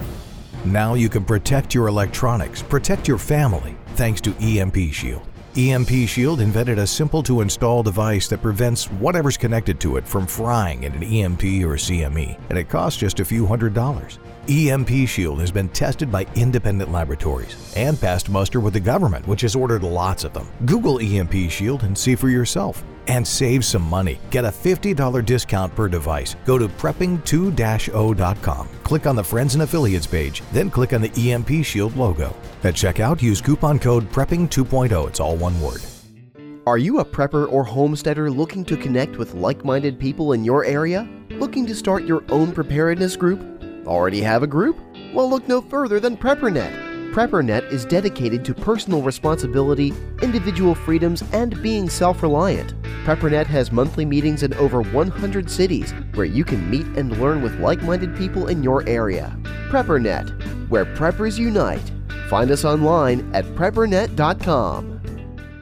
Now 0.65 0.95
you 0.95 1.09
can 1.09 1.23
protect 1.23 1.75
your 1.75 1.87
electronics, 1.87 2.63
protect 2.63 3.07
your 3.07 3.19
family, 3.19 3.77
thanks 3.89 4.19
to 4.21 4.33
EMP 4.41 4.91
Shield. 4.91 5.21
EMP 5.55 6.09
Shield 6.09 6.41
invented 6.41 6.79
a 6.79 6.87
simple 6.87 7.21
to 7.21 7.41
install 7.41 7.83
device 7.83 8.27
that 8.29 8.41
prevents 8.41 8.85
whatever's 8.85 9.37
connected 9.37 9.79
to 9.79 9.97
it 9.97 10.07
from 10.07 10.25
frying 10.25 10.81
in 10.81 10.93
an 10.93 11.03
EMP 11.03 11.43
or 11.43 11.77
CME, 11.77 12.39
and 12.49 12.57
it 12.57 12.67
costs 12.67 12.99
just 12.99 13.19
a 13.19 13.25
few 13.25 13.45
hundred 13.45 13.75
dollars. 13.75 14.17
EMP 14.49 15.07
Shield 15.07 15.39
has 15.39 15.51
been 15.51 15.69
tested 15.69 16.11
by 16.11 16.25
independent 16.35 16.91
laboratories 16.91 17.73
and 17.77 18.01
passed 18.01 18.29
muster 18.29 18.59
with 18.59 18.73
the 18.73 18.79
government, 18.79 19.27
which 19.27 19.41
has 19.41 19.55
ordered 19.55 19.83
lots 19.83 20.23
of 20.23 20.33
them. 20.33 20.47
Google 20.65 20.99
EMP 20.99 21.51
Shield 21.51 21.83
and 21.83 21.95
see 21.95 22.15
for 22.15 22.29
yourself. 22.29 22.83
And 23.07 23.25
save 23.25 23.63
some 23.63 23.83
money. 23.83 24.19
Get 24.29 24.45
a 24.45 24.49
$50 24.49 25.25
discount 25.25 25.75
per 25.75 25.87
device. 25.87 26.35
Go 26.45 26.57
to 26.57 26.67
prepping2-0.com. 26.67 28.67
Click 28.83 29.07
on 29.07 29.15
the 29.15 29.23
Friends 29.23 29.55
and 29.55 29.63
Affiliates 29.63 30.07
page, 30.07 30.41
then 30.51 30.69
click 30.69 30.93
on 30.93 31.01
the 31.01 31.31
EMP 31.31 31.63
Shield 31.63 31.95
logo. 31.95 32.35
At 32.63 32.75
checkout, 32.75 33.21
use 33.21 33.41
coupon 33.41 33.79
code 33.79 34.11
PREPPING2.0. 34.11 35.07
It's 35.07 35.19
all 35.19 35.35
one 35.35 35.59
word. 35.61 35.81
Are 36.67 36.79
you 36.79 36.97
a 36.97 37.05
prepper 37.05 37.51
or 37.51 37.63
homesteader 37.63 38.31
looking 38.31 38.65
to 38.65 38.75
connect 38.75 39.17
with 39.17 39.35
like 39.35 39.63
minded 39.63 39.99
people 39.99 40.33
in 40.33 40.43
your 40.43 40.65
area? 40.65 41.07
Looking 41.29 41.67
to 41.67 41.75
start 41.75 42.05
your 42.05 42.23
own 42.29 42.51
preparedness 42.51 43.15
group? 43.15 43.39
Already 43.85 44.19
have 44.21 44.41
a 44.41 44.47
group? 44.47 44.75
Well, 45.13 45.29
look 45.29 45.47
no 45.47 45.61
further 45.61 45.99
than 45.99 46.17
PrepperNet. 46.17 46.84
PrepperNet 47.15 47.71
is 47.71 47.85
dedicated 47.85 48.43
to 48.43 48.53
personal 48.53 49.01
responsibility, 49.01 49.93
individual 50.21 50.75
freedoms, 50.75 51.23
and 51.31 51.55
being 51.63 51.89
self 51.89 52.21
reliant. 52.21 52.73
PrepperNet 53.05 53.45
has 53.45 53.71
monthly 53.71 54.03
meetings 54.03 54.43
in 54.43 54.53
over 54.55 54.81
100 54.81 55.49
cities 55.49 55.93
where 56.15 56.25
you 56.25 56.43
can 56.43 56.69
meet 56.69 56.85
and 56.97 57.17
learn 57.21 57.41
with 57.41 57.57
like 57.61 57.81
minded 57.83 58.17
people 58.17 58.47
in 58.47 58.61
your 58.61 58.85
area. 58.85 59.33
PrepperNet, 59.69 60.67
where 60.67 60.83
preppers 60.83 61.39
unite. 61.39 61.89
Find 62.27 62.51
us 62.51 62.65
online 62.65 63.33
at 63.33 63.45
preppernet.com. 63.45 64.99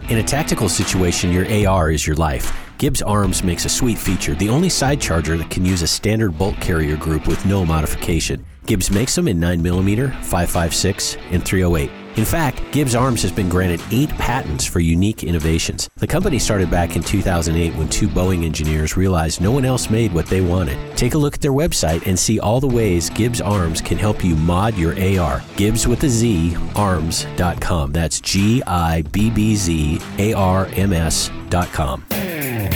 In 0.10 0.18
a 0.18 0.24
tactical 0.24 0.70
situation, 0.70 1.32
your 1.32 1.46
AR 1.68 1.92
is 1.92 2.08
your 2.08 2.16
life. 2.16 2.52
Gibbz 2.80 3.04
Arms 3.06 3.44
makes 3.44 3.66
a 3.66 3.70
sweet 3.70 4.00
feature, 4.00 4.34
the 4.34 4.50
only 4.50 4.70
side 4.70 5.00
charger 5.00 5.38
that 5.38 5.52
can 5.52 5.64
use 5.64 5.84
a 5.84 5.88
standard 5.88 6.36
bolt 6.36 6.60
carrier 6.60 6.98
group 6.98 7.28
with 7.28 7.46
no 7.46 7.64
modification. 7.64 8.44
Gibbz 8.66 8.92
makes 8.92 9.16
them 9.16 9.28
in 9.28 9.40
9mm, 9.40 10.12
5.56, 10.22 11.18
and 11.32 11.44
308. 11.44 12.03
In 12.16 12.26
fact, 12.26 12.60
Gibbz 12.72 13.00
Arms 13.00 13.24
has 13.24 13.32
been 13.32 13.50
granted 13.50 13.82
eight 13.92 14.10
patents 14.12 14.66
for 14.66 14.80
unique 14.80 15.24
innovations. 15.24 15.90
The 15.96 16.06
company 16.06 16.38
started 16.38 16.70
back 16.70 16.96
in 16.96 17.02
2008 17.02 17.74
when 17.76 17.90
two 17.90 18.08
Boeing 18.08 18.46
engineers 18.46 18.96
realized 18.96 19.42
no 19.42 19.52
one 19.52 19.66
else 19.66 19.90
made 19.90 20.14
what 20.14 20.28
they 20.28 20.42
wanted. 20.42 20.78
Take 20.96 21.16
a 21.16 21.18
look 21.18 21.34
at 21.34 21.42
their 21.42 21.52
website 21.52 22.06
and 22.06 22.18
see 22.18 22.40
all 22.40 22.60
the 22.60 22.68
ways 22.68 23.10
Gibbz 23.10 23.44
Arms 23.44 23.82
can 23.82 23.98
help 23.98 24.24
you 24.24 24.36
mod 24.36 24.76
your 24.78 24.92
AR. 24.92 25.40
Gibbz 25.58 25.88
with 25.88 26.04
a 26.04 26.10
Z, 26.10 26.56
arms.com. 26.76 27.92
That's 27.92 28.22
G 28.22 28.62
I 28.68 29.02
B 29.02 29.32
B 29.32 29.56
Z 29.56 30.00
A 30.20 30.34
R 30.34 30.68
M 30.74 30.94
S.com. 30.94 32.06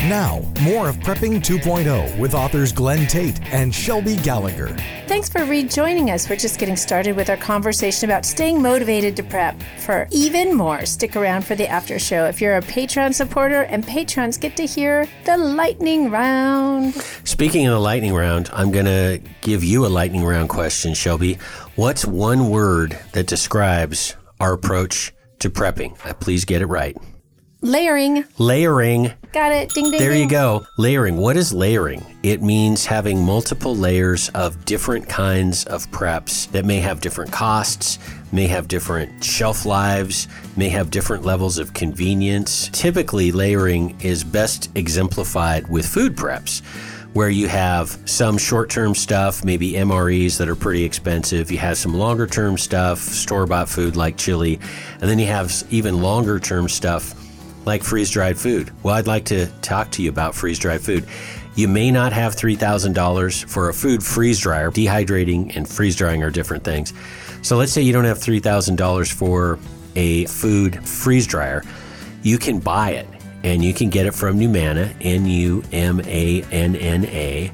Now, 0.07 0.41
more 0.61 0.87
of 0.87 0.95
Prepping 0.97 1.41
2.0 1.41 2.17
with 2.17 2.33
authors 2.33 2.71
Glenn 2.71 3.07
Tate 3.07 3.41
and 3.51 3.73
Shelby 3.73 4.15
Gallagher. 4.17 4.69
Thanks 5.07 5.27
for 5.27 5.43
rejoining 5.43 6.11
us. 6.11 6.29
We're 6.29 6.37
just 6.37 6.59
getting 6.59 6.77
started 6.77 7.15
with 7.15 7.29
our 7.29 7.35
conversation 7.35 8.09
about 8.09 8.25
staying 8.25 8.61
motivated 8.61 9.15
to 9.17 9.23
prep. 9.29 9.61
For 9.79 10.07
even 10.11 10.55
more, 10.55 10.85
stick 10.85 11.15
around 11.15 11.45
for 11.45 11.55
the 11.55 11.67
after 11.67 11.99
show. 11.99 12.25
If 12.25 12.41
you're 12.41 12.57
a 12.57 12.61
Patreon 12.61 13.13
supporter, 13.13 13.63
and 13.63 13.85
patrons 13.85 14.37
get 14.37 14.55
to 14.57 14.65
hear 14.65 15.07
the 15.25 15.37
lightning 15.37 16.09
round. 16.09 16.93
Speaking 17.23 17.67
of 17.67 17.73
the 17.73 17.79
lightning 17.79 18.13
round, 18.13 18.49
I'm 18.53 18.71
going 18.71 18.85
to 18.85 19.21
give 19.41 19.63
you 19.63 19.85
a 19.85 19.87
lightning 19.87 20.23
round 20.23 20.49
question, 20.49 20.93
Shelby. 20.93 21.37
What's 21.75 22.05
one 22.05 22.49
word 22.49 22.97
that 23.13 23.27
describes 23.27 24.15
our 24.39 24.53
approach 24.53 25.13
to 25.39 25.49
prepping? 25.49 25.97
Uh, 26.05 26.13
please 26.13 26.45
get 26.45 26.61
it 26.61 26.67
right. 26.67 26.97
Layering. 27.61 28.23
Layering. 28.37 29.13
Got 29.33 29.51
it. 29.51 29.69
Ding 29.73 29.89
ding. 29.89 29.99
There 29.99 30.15
you 30.15 30.29
go. 30.29 30.65
Layering. 30.77 31.17
What 31.17 31.37
is 31.37 31.51
layering? 31.51 32.05
It 32.21 32.43
means 32.43 32.85
having 32.85 33.25
multiple 33.25 33.75
layers 33.75 34.29
of 34.29 34.63
different 34.65 35.09
kinds 35.09 35.65
of 35.65 35.89
preps 35.89 36.49
that 36.51 36.65
may 36.65 36.79
have 36.79 37.01
different 37.01 37.31
costs, 37.31 37.97
may 38.31 38.47
have 38.47 38.67
different 38.67 39.23
shelf 39.23 39.65
lives, 39.65 40.27
may 40.55 40.69
have 40.69 40.91
different 40.91 41.23
levels 41.23 41.57
of 41.57 41.73
convenience. 41.73 42.69
Typically, 42.73 43.31
layering 43.31 43.99
is 44.01 44.23
best 44.23 44.69
exemplified 44.75 45.67
with 45.69 45.85
food 45.85 46.15
preps. 46.15 46.63
Where 47.13 47.29
you 47.29 47.47
have 47.47 47.97
some 48.05 48.37
short 48.37 48.69
term 48.69 48.93
stuff, 48.93 49.43
maybe 49.43 49.71
MREs 49.71 50.37
that 50.37 50.47
are 50.49 50.55
pretty 50.55 50.83
expensive. 50.83 51.49
You 51.49 51.57
have 51.57 51.77
some 51.77 51.95
longer 51.95 52.27
term 52.27 52.57
stuff, 52.57 52.99
store 52.99 53.47
bought 53.47 53.69
food 53.69 53.95
like 53.95 54.17
chili. 54.17 54.59
And 55.01 55.09
then 55.09 55.17
you 55.17 55.25
have 55.25 55.51
even 55.71 56.01
longer 56.01 56.39
term 56.39 56.69
stuff 56.69 57.15
like 57.65 57.83
freeze 57.83 58.11
dried 58.11 58.37
food. 58.37 58.71
Well, 58.83 58.93
I'd 58.95 59.07
like 59.07 59.25
to 59.25 59.47
talk 59.61 59.89
to 59.91 60.03
you 60.03 60.09
about 60.09 60.35
freeze 60.35 60.59
dried 60.59 60.81
food. 60.81 61.07
You 61.55 61.67
may 61.67 61.89
not 61.89 62.13
have 62.13 62.35
$3,000 62.35 63.45
for 63.45 63.69
a 63.69 63.73
food 63.73 64.03
freeze 64.03 64.39
dryer. 64.39 64.69
Dehydrating 64.69 65.55
and 65.55 65.67
freeze 65.67 65.95
drying 65.95 66.21
are 66.21 66.29
different 66.29 66.63
things. 66.63 66.93
So 67.47 67.55
let's 67.55 67.71
say 67.71 67.81
you 67.81 67.93
don't 67.93 68.03
have 68.03 68.19
$3,000 68.19 69.13
for 69.13 69.57
a 69.95 70.25
food 70.25 70.85
freeze 70.85 71.25
dryer. 71.25 71.63
You 72.21 72.37
can 72.37 72.59
buy 72.59 72.89
it 72.89 73.07
and 73.41 73.63
you 73.63 73.73
can 73.73 73.89
get 73.89 74.05
it 74.05 74.11
from 74.11 74.37
Numanna, 74.37 74.93
N 74.99 75.25
U 75.25 75.63
M 75.71 76.01
A 76.01 76.43
N 76.51 76.75
N 76.75 77.05
A. 77.05 77.49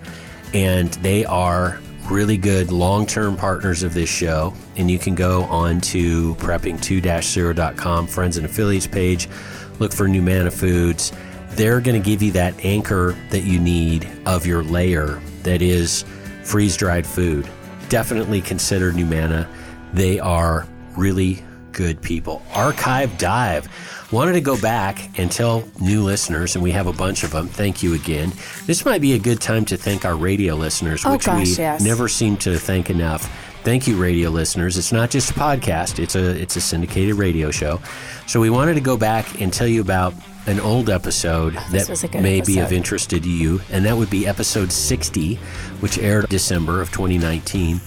And 0.52 0.90
they 1.04 1.26
are 1.26 1.80
really 2.10 2.38
good 2.38 2.72
long 2.72 3.06
term 3.06 3.38
partners 3.38 3.84
of 3.84 3.94
this 3.94 4.10
show. 4.10 4.56
And 4.78 4.90
you 4.90 4.98
can 4.98 5.14
go 5.14 5.44
on 5.44 5.80
to 5.82 6.34
prepping2-0.com, 6.38 8.08
friends 8.08 8.38
and 8.38 8.48
affiliates 8.48 8.88
page, 8.88 9.30
look 9.78 9.94
for 9.94 10.08
Numanna 10.08 10.52
Foods. 10.52 11.14
They're 11.50 11.82
going 11.82 12.02
to 12.02 12.04
give 12.04 12.24
you 12.24 12.32
that 12.32 12.56
anchor 12.66 13.16
that 13.30 13.44
you 13.44 13.60
need 13.60 14.12
of 14.26 14.48
your 14.48 14.64
layer 14.64 15.22
that 15.44 15.62
is 15.62 16.04
freeze 16.42 16.76
dried 16.76 17.06
food. 17.06 17.48
Definitely 17.90 18.42
consider 18.42 18.92
Numanna. 18.92 19.48
They 19.94 20.20
are 20.20 20.68
really 20.98 21.44
good 21.72 22.02
people. 22.02 22.42
Archive 22.54 23.18
Dive. 23.18 23.68
Wanted 24.12 24.34
to 24.34 24.42
go 24.42 24.60
back 24.62 25.18
and 25.20 25.32
tell 25.32 25.68
new 25.82 26.04
listeners, 26.04 26.56
and 26.56 26.64
we 26.64 26.72
have 26.72 26.86
a 26.88 26.94
bunch 26.94 27.24
of 27.24 27.32
them. 27.32 27.48
Thank 27.48 27.82
you 27.82 27.96
again. 27.96 28.32
This 28.68 28.86
might 28.86 29.02
be 29.02 29.14
a 29.14 29.20
good 29.20 29.42
time 29.42 29.66
to 29.66 29.78
thank 29.78 30.06
our 30.06 30.16
radio 30.16 30.54
listeners, 30.56 31.04
Oh, 31.06 31.14
which 31.14 31.26
gosh, 31.26 31.48
we 31.48 31.56
yes. 31.56 31.82
never 31.84 32.08
seem 32.08 32.38
to 32.38 32.58
thank 32.60 32.90
enough. 32.92 33.24
Thank 33.64 33.88
you, 33.88 33.96
radio 33.98 34.30
listeners. 34.30 34.78
It's 34.78 34.92
not 34.92 35.10
just 35.10 35.32
a 35.32 35.34
podcast; 35.34 35.98
it's 35.98 36.16
a 36.16 36.30
it's 36.40 36.56
a 36.58 36.62
syndicated 36.62 37.16
radio 37.16 37.50
show. 37.50 37.82
So 38.28 38.40
we 38.42 38.50
wanted 38.50 38.74
to 38.76 38.82
go 38.82 38.98
back 38.98 39.40
and 39.42 39.52
tell 39.54 39.68
you 39.68 39.82
about 39.82 40.14
an 40.46 40.60
old 40.60 40.90
episode 40.90 41.56
a 41.56 41.72
that 41.72 42.20
may 42.22 42.42
be 42.42 42.60
of 42.60 42.74
interest 42.74 43.12
to 43.12 43.20
you, 43.20 43.62
and 43.72 43.86
that 43.86 43.96
would 43.96 44.10
be 44.10 44.28
episode 44.28 44.72
60, 44.72 45.36
which 45.80 45.98
aired 45.98 46.28
December 46.28 46.82
of 46.82 46.92
2019. 46.92 47.80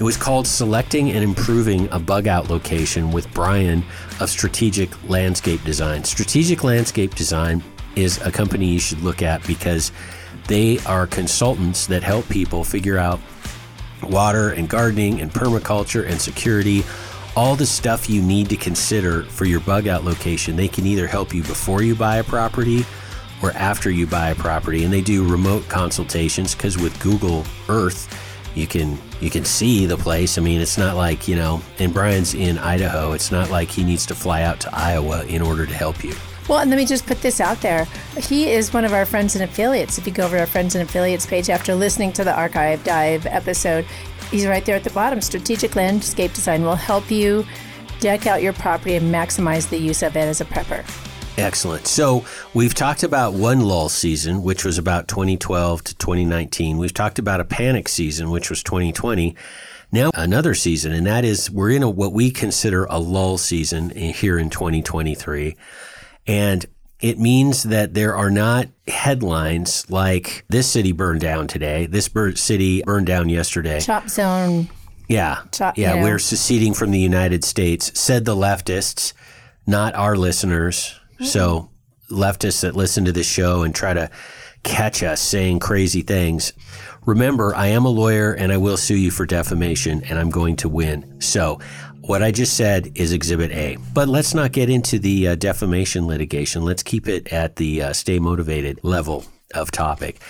It 0.00 0.04
was 0.04 0.16
called 0.16 0.46
Selecting 0.46 1.10
and 1.10 1.22
Improving 1.22 1.86
a 1.92 1.98
Bug 1.98 2.26
Out 2.26 2.48
Location 2.48 3.12
with 3.12 3.30
Brian 3.34 3.84
of 4.18 4.30
Strategic 4.30 4.90
Landscape 5.10 5.62
Design. 5.62 6.04
Strategic 6.04 6.64
Landscape 6.64 7.14
Design 7.14 7.62
is 7.96 8.18
a 8.22 8.32
company 8.32 8.64
you 8.64 8.78
should 8.80 9.02
look 9.02 9.20
at 9.20 9.46
because 9.46 9.92
they 10.48 10.78
are 10.86 11.06
consultants 11.06 11.86
that 11.88 12.02
help 12.02 12.26
people 12.30 12.64
figure 12.64 12.96
out 12.96 13.20
water 14.02 14.52
and 14.52 14.70
gardening 14.70 15.20
and 15.20 15.30
permaculture 15.30 16.08
and 16.08 16.18
security, 16.18 16.82
all 17.36 17.54
the 17.54 17.66
stuff 17.66 18.08
you 18.08 18.22
need 18.22 18.48
to 18.48 18.56
consider 18.56 19.24
for 19.24 19.44
your 19.44 19.60
bug 19.60 19.86
out 19.86 20.02
location. 20.02 20.56
They 20.56 20.68
can 20.68 20.86
either 20.86 21.06
help 21.06 21.34
you 21.34 21.42
before 21.42 21.82
you 21.82 21.94
buy 21.94 22.16
a 22.16 22.24
property 22.24 22.86
or 23.42 23.50
after 23.50 23.90
you 23.90 24.06
buy 24.06 24.30
a 24.30 24.34
property 24.34 24.84
and 24.84 24.92
they 24.92 25.02
do 25.02 25.30
remote 25.30 25.68
consultations 25.68 26.54
because 26.54 26.78
with 26.78 26.98
Google 27.02 27.44
Earth 27.68 28.08
you 28.54 28.66
can 28.66 28.98
you 29.20 29.30
can 29.30 29.44
see 29.44 29.86
the 29.86 29.96
place. 29.96 30.38
I 30.38 30.40
mean, 30.40 30.60
it's 30.60 30.78
not 30.78 30.96
like, 30.96 31.28
you 31.28 31.36
know, 31.36 31.60
and 31.78 31.92
Brian's 31.92 32.34
in 32.34 32.58
Idaho. 32.58 33.12
It's 33.12 33.30
not 33.30 33.50
like 33.50 33.70
he 33.70 33.84
needs 33.84 34.06
to 34.06 34.14
fly 34.14 34.42
out 34.42 34.60
to 34.60 34.70
Iowa 34.74 35.24
in 35.26 35.42
order 35.42 35.66
to 35.66 35.74
help 35.74 36.02
you. 36.02 36.14
Well, 36.48 36.58
and 36.58 36.70
let 36.70 36.78
me 36.78 36.86
just 36.86 37.06
put 37.06 37.22
this 37.22 37.40
out 37.40 37.60
there. 37.60 37.84
He 38.18 38.50
is 38.50 38.72
one 38.72 38.84
of 38.84 38.92
our 38.92 39.06
friends 39.06 39.36
and 39.36 39.44
affiliates. 39.44 39.98
If 39.98 40.06
you 40.06 40.12
go 40.12 40.24
over 40.24 40.36
to 40.36 40.40
our 40.40 40.46
friends 40.46 40.74
and 40.74 40.88
affiliates 40.88 41.26
page 41.26 41.48
after 41.48 41.74
listening 41.74 42.12
to 42.14 42.24
the 42.24 42.34
Archive 42.34 42.82
Dive 42.82 43.24
episode, 43.26 43.84
he's 44.30 44.46
right 44.46 44.64
there 44.64 44.74
at 44.74 44.82
the 44.82 44.90
bottom. 44.90 45.20
Strategic 45.20 45.76
Landscape 45.76 46.32
Design 46.32 46.64
will 46.64 46.74
help 46.74 47.10
you 47.10 47.46
deck 48.00 48.26
out 48.26 48.42
your 48.42 48.54
property 48.54 48.96
and 48.96 49.14
maximize 49.14 49.68
the 49.68 49.78
use 49.78 50.02
of 50.02 50.16
it 50.16 50.20
as 50.20 50.40
a 50.40 50.44
prepper. 50.44 50.84
Excellent. 51.40 51.86
So 51.86 52.24
we've 52.54 52.74
talked 52.74 53.02
about 53.02 53.34
one 53.34 53.60
lull 53.60 53.88
season, 53.88 54.42
which 54.42 54.64
was 54.64 54.78
about 54.78 55.08
2012 55.08 55.84
to 55.84 55.94
2019. 55.96 56.78
We've 56.78 56.94
talked 56.94 57.18
about 57.18 57.40
a 57.40 57.44
panic 57.44 57.88
season, 57.88 58.30
which 58.30 58.50
was 58.50 58.62
2020. 58.62 59.34
Now 59.92 60.10
another 60.14 60.54
season, 60.54 60.92
and 60.92 61.06
that 61.06 61.24
is 61.24 61.50
we're 61.50 61.70
in 61.70 61.82
a, 61.82 61.90
what 61.90 62.12
we 62.12 62.30
consider 62.30 62.84
a 62.84 62.98
lull 62.98 63.38
season 63.38 63.90
in- 63.90 64.14
here 64.14 64.38
in 64.38 64.48
2023, 64.50 65.56
and 66.28 66.64
it 67.00 67.18
means 67.18 67.64
that 67.64 67.94
there 67.94 68.14
are 68.14 68.30
not 68.30 68.68
headlines 68.86 69.90
like 69.90 70.44
this 70.48 70.70
city 70.70 70.92
burned 70.92 71.20
down 71.20 71.48
today, 71.48 71.86
this 71.86 72.08
bur- 72.08 72.36
city 72.36 72.82
burned 72.82 73.06
down 73.06 73.28
yesterday. 73.28 73.80
Chop 73.80 74.08
zone. 74.08 74.68
Yeah. 75.08 75.38
Chop- 75.50 75.76
yeah, 75.76 75.94
you 75.94 76.00
know. 76.00 76.04
we're 76.04 76.18
seceding 76.20 76.72
from 76.74 76.92
the 76.92 77.00
United 77.00 77.42
States, 77.42 77.98
said 77.98 78.24
the 78.26 78.36
leftists, 78.36 79.12
not 79.66 79.94
our 79.96 80.14
listeners. 80.14 80.99
So, 81.24 81.70
leftists 82.10 82.62
that 82.62 82.76
listen 82.76 83.04
to 83.04 83.12
this 83.12 83.28
show 83.28 83.62
and 83.62 83.74
try 83.74 83.94
to 83.94 84.10
catch 84.62 85.02
us 85.02 85.20
saying 85.20 85.60
crazy 85.60 86.02
things. 86.02 86.52
Remember, 87.06 87.54
I 87.54 87.68
am 87.68 87.84
a 87.84 87.90
lawyer 87.90 88.32
and 88.32 88.52
I 88.52 88.58
will 88.58 88.76
sue 88.76 88.96
you 88.96 89.10
for 89.10 89.26
defamation 89.26 90.02
and 90.04 90.18
I'm 90.18 90.30
going 90.30 90.56
to 90.56 90.68
win. 90.68 91.20
So, 91.20 91.60
what 92.02 92.22
I 92.22 92.30
just 92.30 92.56
said 92.56 92.92
is 92.94 93.12
Exhibit 93.12 93.52
A. 93.52 93.76
But 93.94 94.08
let's 94.08 94.34
not 94.34 94.52
get 94.52 94.70
into 94.70 94.98
the 94.98 95.28
uh, 95.28 95.34
defamation 95.34 96.06
litigation. 96.06 96.64
Let's 96.64 96.82
keep 96.82 97.06
it 97.08 97.32
at 97.32 97.56
the 97.56 97.82
uh, 97.82 97.92
stay 97.92 98.18
motivated 98.18 98.80
level 98.82 99.24
of 99.54 99.70
topic. 99.70 100.20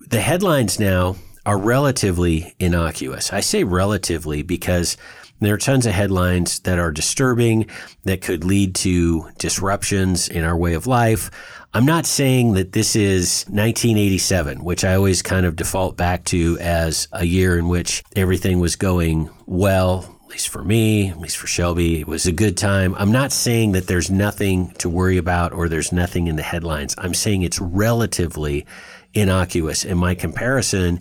The 0.00 0.20
headlines 0.20 0.78
now 0.78 1.16
are 1.44 1.58
relatively 1.58 2.54
innocuous. 2.58 3.32
I 3.32 3.40
say 3.40 3.64
relatively 3.64 4.42
because 4.42 4.96
there 5.40 5.54
are 5.54 5.58
tons 5.58 5.86
of 5.86 5.92
headlines 5.92 6.60
that 6.60 6.78
are 6.78 6.90
disturbing, 6.90 7.66
that 8.04 8.20
could 8.20 8.44
lead 8.44 8.74
to 8.76 9.30
disruptions 9.38 10.28
in 10.28 10.44
our 10.44 10.56
way 10.56 10.74
of 10.74 10.86
life. 10.86 11.30
I'm 11.74 11.84
not 11.84 12.06
saying 12.06 12.54
that 12.54 12.72
this 12.72 12.96
is 12.96 13.44
1987, 13.48 14.64
which 14.64 14.84
I 14.84 14.94
always 14.94 15.22
kind 15.22 15.46
of 15.46 15.54
default 15.54 15.96
back 15.96 16.24
to 16.26 16.58
as 16.60 17.08
a 17.12 17.24
year 17.24 17.58
in 17.58 17.68
which 17.68 18.02
everything 18.16 18.58
was 18.58 18.74
going 18.74 19.30
well, 19.46 20.18
at 20.24 20.30
least 20.30 20.48
for 20.48 20.64
me, 20.64 21.08
at 21.10 21.18
least 21.18 21.36
for 21.36 21.46
Shelby. 21.46 22.00
It 22.00 22.08
was 22.08 22.26
a 22.26 22.32
good 22.32 22.56
time. 22.56 22.94
I'm 22.96 23.12
not 23.12 23.32
saying 23.32 23.72
that 23.72 23.86
there's 23.86 24.10
nothing 24.10 24.70
to 24.78 24.88
worry 24.88 25.18
about 25.18 25.52
or 25.52 25.68
there's 25.68 25.92
nothing 25.92 26.26
in 26.26 26.36
the 26.36 26.42
headlines. 26.42 26.94
I'm 26.98 27.14
saying 27.14 27.42
it's 27.42 27.60
relatively 27.60 28.66
innocuous. 29.12 29.84
And 29.84 29.98
my 29.98 30.14
comparison 30.14 31.00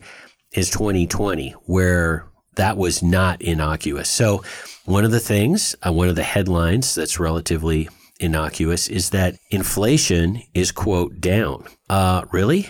is 0.52 0.70
2020, 0.70 1.52
where 1.66 2.28
that 2.58 2.78
was 2.78 3.02
not 3.02 3.42
innocuous. 3.42 4.10
So, 4.10 4.44
one 4.86 5.06
of 5.06 5.12
the 5.12 5.20
things, 5.20 5.76
uh, 5.86 5.92
one 5.92 6.10
of 6.10 6.16
the 6.16 6.24
headlines 6.24 6.96
that's 6.96 7.20
relatively 7.20 7.90
innocuous 8.20 8.88
is 8.88 9.10
that 9.12 9.36
inflation 9.50 10.42
is, 10.54 10.72
quote, 10.72 11.20
down. 11.20 11.66
Uh, 11.90 12.24
really? 12.32 12.70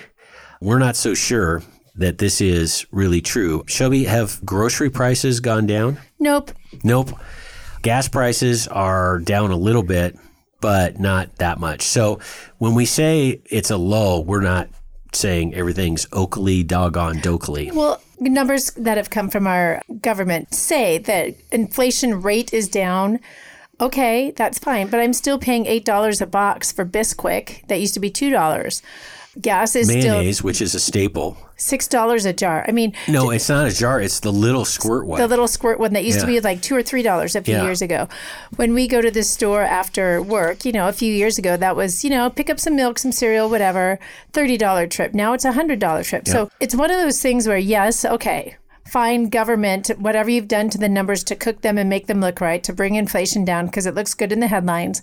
We're 0.62 0.80
not 0.80 0.96
so 0.96 1.14
sure 1.14 1.62
that 1.96 2.18
this 2.18 2.42
is 2.42 2.86
really 2.92 3.22
true. 3.22 3.64
Shelby, 3.68 4.06
have 4.06 4.44
grocery 4.46 4.90
prices 4.90 5.40
gone 5.40 5.68
down? 5.68 6.00
Nope. 6.20 6.52
Nope. 6.84 7.10
Gas 7.82 8.08
prices 8.08 8.68
are 8.68 9.20
down 9.20 9.52
a 9.52 9.58
little 9.58 9.84
bit, 9.84 10.18
but 10.62 11.00
not 11.00 11.36
that 11.38 11.60
much. 11.60 11.84
So 11.84 12.20
when 12.58 12.76
we 12.76 12.86
say 12.86 13.42
it's 13.46 13.72
a 13.72 13.78
lull, 13.78 14.24
we're 14.24 14.42
not 14.42 14.70
saying 15.14 15.54
everything's 15.54 16.08
oakley, 16.12 16.64
doggone 16.64 17.18
dokely. 17.18 17.72
Well, 17.74 18.02
numbers 18.20 18.72
that 18.72 18.98
have 18.98 19.10
come 19.10 19.30
from 19.30 19.48
our 19.48 19.82
government 20.02 20.54
say 20.54 20.98
that 21.00 21.36
inflation 21.52 22.22
rate 22.22 22.54
is 22.54 22.68
down. 22.68 23.20
Okay, 23.80 24.32
that's 24.32 24.58
fine, 24.58 24.88
but 24.88 25.00
I'm 25.00 25.14
still 25.14 25.38
paying 25.38 25.66
eight 25.68 25.86
dollars 25.86 26.20
a 26.20 26.26
box 26.26 26.72
for 26.72 26.86
Bisquick. 26.86 27.68
That 27.68 27.80
used 27.80 27.94
to 27.94 28.00
be 28.00 28.10
two 28.10 28.32
dollars. 28.32 28.82
Gas 29.42 29.76
is 29.76 29.88
Mayonnaise, 29.88 30.38
still 30.38 30.46
which 30.46 30.62
is 30.62 30.74
a 30.74 30.80
staple. 30.80 31.38
six 31.58 31.88
dollars 31.88 32.26
a 32.26 32.34
jar. 32.34 32.66
I 32.68 32.72
mean, 32.72 32.94
No, 33.08 33.30
it's 33.30 33.50
not 33.50 33.68
a 33.68 33.72
jar. 33.74 34.02
It's 34.02 34.20
the 34.20 34.32
little 34.32 34.66
squirt 34.66 35.06
one. 35.06 35.20
the 35.20 35.28
little 35.28 35.48
squirt 35.48 35.80
one 35.80 35.94
that 35.94 36.06
used 36.06 36.20
to 36.22 36.26
be 36.26 36.40
like 36.40 36.62
two 36.62 36.76
or 36.76 36.82
three 36.84 37.04
dollars 37.04 37.36
a 37.36 37.42
few 37.42 37.56
Yeah. 37.56 37.64
years 37.64 37.82
ago. 37.82 38.08
When 38.56 38.74
we 38.74 38.88
go 38.88 39.02
to 39.02 39.12
the 39.12 39.24
store 39.24 39.62
after 39.64 40.22
work, 40.22 40.66
you 40.66 40.72
know, 40.72 40.88
a 40.88 40.94
few 40.94 41.14
years 41.14 41.38
ago, 41.38 41.56
that 41.58 41.76
was 41.76 42.04
you 42.04 42.10
know 42.10 42.30
pick 42.30 42.50
up 42.50 42.60
some 42.60 42.76
milk, 42.76 43.00
some 43.00 43.12
cereal, 43.12 43.50
whatever, 43.50 44.00
thirty 44.34 44.58
dollar 44.58 44.88
trip. 44.88 45.14
Now 45.14 45.34
it's 45.34 45.46
a 45.46 45.52
hundred 45.54 45.80
dollar 45.80 46.04
trip. 46.04 46.28
So 46.28 46.50
it's 46.60 46.76
one 46.76 46.90
of 46.92 46.98
those 46.98 47.22
things 47.22 47.48
where 47.48 47.58
yes, 47.58 48.04
okay. 48.06 48.56
Fine, 48.86 49.28
government, 49.32 49.90
whatever 50.00 50.30
you've 50.30 50.48
done 50.48 50.70
to 50.70 50.78
the 50.78 50.88
numbers 50.88 51.22
to 51.26 51.36
cook 51.36 51.60
them 51.60 51.78
and 51.78 51.90
make 51.90 52.08
them 52.08 52.22
look 52.22 52.40
right, 52.40 52.64
to 52.64 52.72
bring 52.72 52.96
inflation 52.96 53.44
down 53.44 53.66
because 53.66 53.86
it 53.86 53.94
looks 53.96 54.14
good 54.14 54.32
in 54.32 54.40
the 54.40 54.48
headlines. 54.48 55.02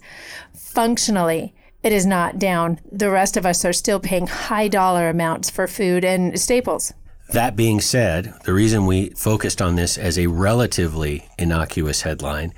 Functionally, 0.55 1.55
it 1.85 1.93
is 1.93 2.07
not 2.07 2.39
down. 2.39 2.81
The 2.91 3.11
rest 3.11 3.37
of 3.37 3.45
us 3.45 3.65
are 3.65 3.73
still 3.73 4.01
paying 4.01 4.27
high 4.27 4.69
dollar 4.69 5.09
amounts 5.09 5.51
for 5.51 5.69
food 5.69 6.05
and 6.05 6.41
staples. 6.41 6.95
That 7.31 7.57
being 7.57 7.81
said, 7.81 8.35
the 8.45 8.55
reason 8.55 8.87
we 8.87 9.11
focused 9.11 9.63
on 9.63 9.77
this 9.77 9.99
as 9.99 10.19
a 10.19 10.27
relatively 10.27 11.29
innocuous 11.39 12.03
headline 12.03 12.55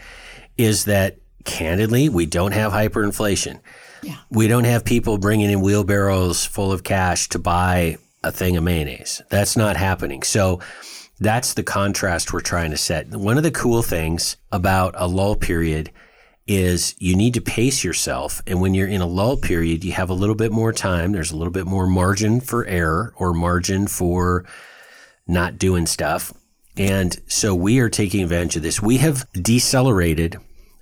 is 0.56 0.84
that 0.84 1.16
candidly, 1.44 2.08
we 2.08 2.24
don't 2.26 2.52
have 2.52 2.72
hyperinflation. 2.72 3.60
Yeah. 4.02 4.16
We 4.30 4.48
don't 4.48 4.64
have 4.64 4.84
people 4.84 5.18
bringing 5.18 5.50
in 5.50 5.60
wheelbarrows 5.60 6.44
full 6.44 6.72
of 6.72 6.84
cash 6.84 7.28
to 7.30 7.38
buy 7.38 7.98
a 8.22 8.30
thing 8.30 8.56
of 8.56 8.64
mayonnaise. 8.64 9.22
That's 9.30 9.56
not 9.56 9.76
happening. 9.76 10.22
So 10.22 10.60
that's 11.18 11.54
the 11.54 11.62
contrast 11.62 12.32
we're 12.32 12.40
trying 12.40 12.70
to 12.70 12.76
set. 12.76 13.08
One 13.08 13.36
of 13.36 13.42
the 13.42 13.50
cool 13.50 13.82
things 13.82 14.36
about 14.52 14.94
a 14.96 15.08
lull 15.08 15.34
period 15.36 15.90
is 16.46 16.94
you 16.98 17.16
need 17.16 17.34
to 17.34 17.40
pace 17.40 17.82
yourself. 17.82 18.40
And 18.46 18.60
when 18.60 18.74
you're 18.74 18.88
in 18.88 19.00
a 19.00 19.06
lull 19.06 19.36
period, 19.36 19.84
you 19.84 19.92
have 19.92 20.10
a 20.10 20.14
little 20.14 20.34
bit 20.34 20.52
more 20.52 20.72
time. 20.72 21.12
There's 21.12 21.32
a 21.32 21.36
little 21.36 21.52
bit 21.52 21.66
more 21.66 21.86
margin 21.86 22.40
for 22.40 22.64
error 22.66 23.12
or 23.16 23.32
margin 23.32 23.86
for 23.86 24.44
not 25.26 25.58
doing 25.58 25.86
stuff. 25.86 26.32
And 26.76 27.16
so 27.26 27.54
we 27.54 27.80
are 27.80 27.88
taking 27.88 28.22
advantage 28.22 28.56
of 28.56 28.62
this. 28.62 28.80
We 28.80 28.98
have 28.98 29.26
decelerated 29.32 30.36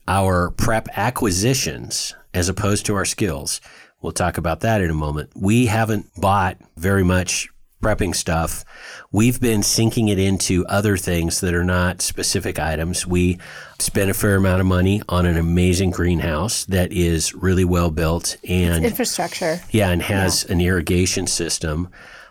our 0.06 0.50
prep 0.50 0.88
acquisitions 0.96 2.14
as 2.34 2.48
opposed 2.48 2.84
to 2.86 2.94
our 2.94 3.04
skills. 3.04 3.60
We'll 4.02 4.12
talk 4.12 4.36
about 4.36 4.60
that 4.60 4.82
in 4.82 4.90
a 4.90 4.94
moment. 4.94 5.30
We 5.34 5.66
haven't 5.66 6.10
bought 6.20 6.58
very 6.76 7.04
much 7.04 7.48
prepping 7.84 8.14
stuff. 8.14 8.64
We've 9.12 9.38
been 9.38 9.62
sinking 9.62 10.08
it 10.08 10.18
into 10.18 10.64
other 10.66 10.96
things 10.96 11.40
that 11.40 11.52
are 11.54 11.64
not 11.64 12.00
specific 12.00 12.58
items. 12.58 13.06
We 13.06 13.38
spent 13.78 14.10
a 14.10 14.14
fair 14.14 14.36
amount 14.36 14.60
of 14.60 14.66
money 14.66 15.02
on 15.08 15.26
an 15.26 15.36
amazing 15.36 15.90
greenhouse 15.90 16.64
that 16.66 16.92
is 16.92 17.34
really 17.34 17.64
well 17.64 17.90
built 17.90 18.38
and 18.48 18.84
Infrastructure. 18.84 19.60
yeah, 19.70 19.90
and 19.90 20.00
has 20.02 20.44
an 20.44 20.60
irrigation 20.60 21.26
system. 21.26 21.88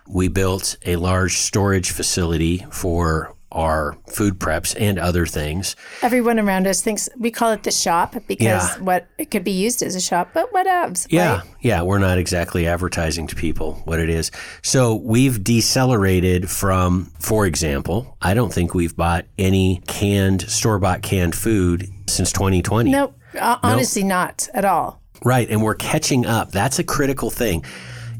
We 0.07 0.27
built 0.27 0.75
a 0.85 0.95
large 0.95 1.37
storage 1.37 1.91
facility 1.91 2.65
for 2.71 3.35
our 3.53 3.95
food 4.07 4.39
preps 4.39 4.75
and 4.79 4.99
other 4.99 5.25
things. 5.25 5.75
Everyone 6.01 6.39
around 6.39 6.67
us 6.67 6.81
thinks 6.81 7.07
we 7.17 7.31
call 7.31 7.51
it 7.51 7.63
the 7.63 7.71
shop 7.71 8.15
because 8.27 8.41
Yeah. 8.41 8.77
what 8.79 9.07
it 9.17 9.31
could 9.31 9.43
be 9.43 9.51
used 9.51 9.81
as 9.81 9.95
a 9.95 10.01
shop, 10.01 10.31
but 10.33 10.51
whatevs. 10.51 11.07
Yeah, 11.09 11.35
right? 11.35 11.43
yeah, 11.61 11.81
we're 11.83 11.99
not 11.99 12.17
exactly 12.17 12.67
advertising 12.67 13.27
to 13.27 13.35
people 13.35 13.81
what 13.85 13.99
it 13.99 14.09
is. 14.09 14.31
So 14.63 14.95
we've 14.95 15.43
decelerated 15.43 16.49
from, 16.49 17.11
for 17.19 17.45
example, 17.45 18.17
I 18.21 18.33
don't 18.33 18.51
think 18.53 18.73
we've 18.73 18.95
bought 18.95 19.25
any 19.37 19.81
canned, 19.87 20.49
store 20.49 20.79
bought 20.79 21.01
canned 21.01 21.35
food 21.35 21.87
since 22.07 22.31
2020. 22.31 22.91
Nope. 22.91 23.15
Uh, 23.39 23.57
honestly, 23.63 24.03
not 24.03 24.47
at 24.53 24.65
all. 24.65 24.99
Right, 25.25 25.49
and 25.49 25.61
we're 25.63 25.75
catching 25.75 26.25
up. 26.25 26.51
That's 26.51 26.79
a 26.79 26.83
critical 26.83 27.29
thing. 27.29 27.63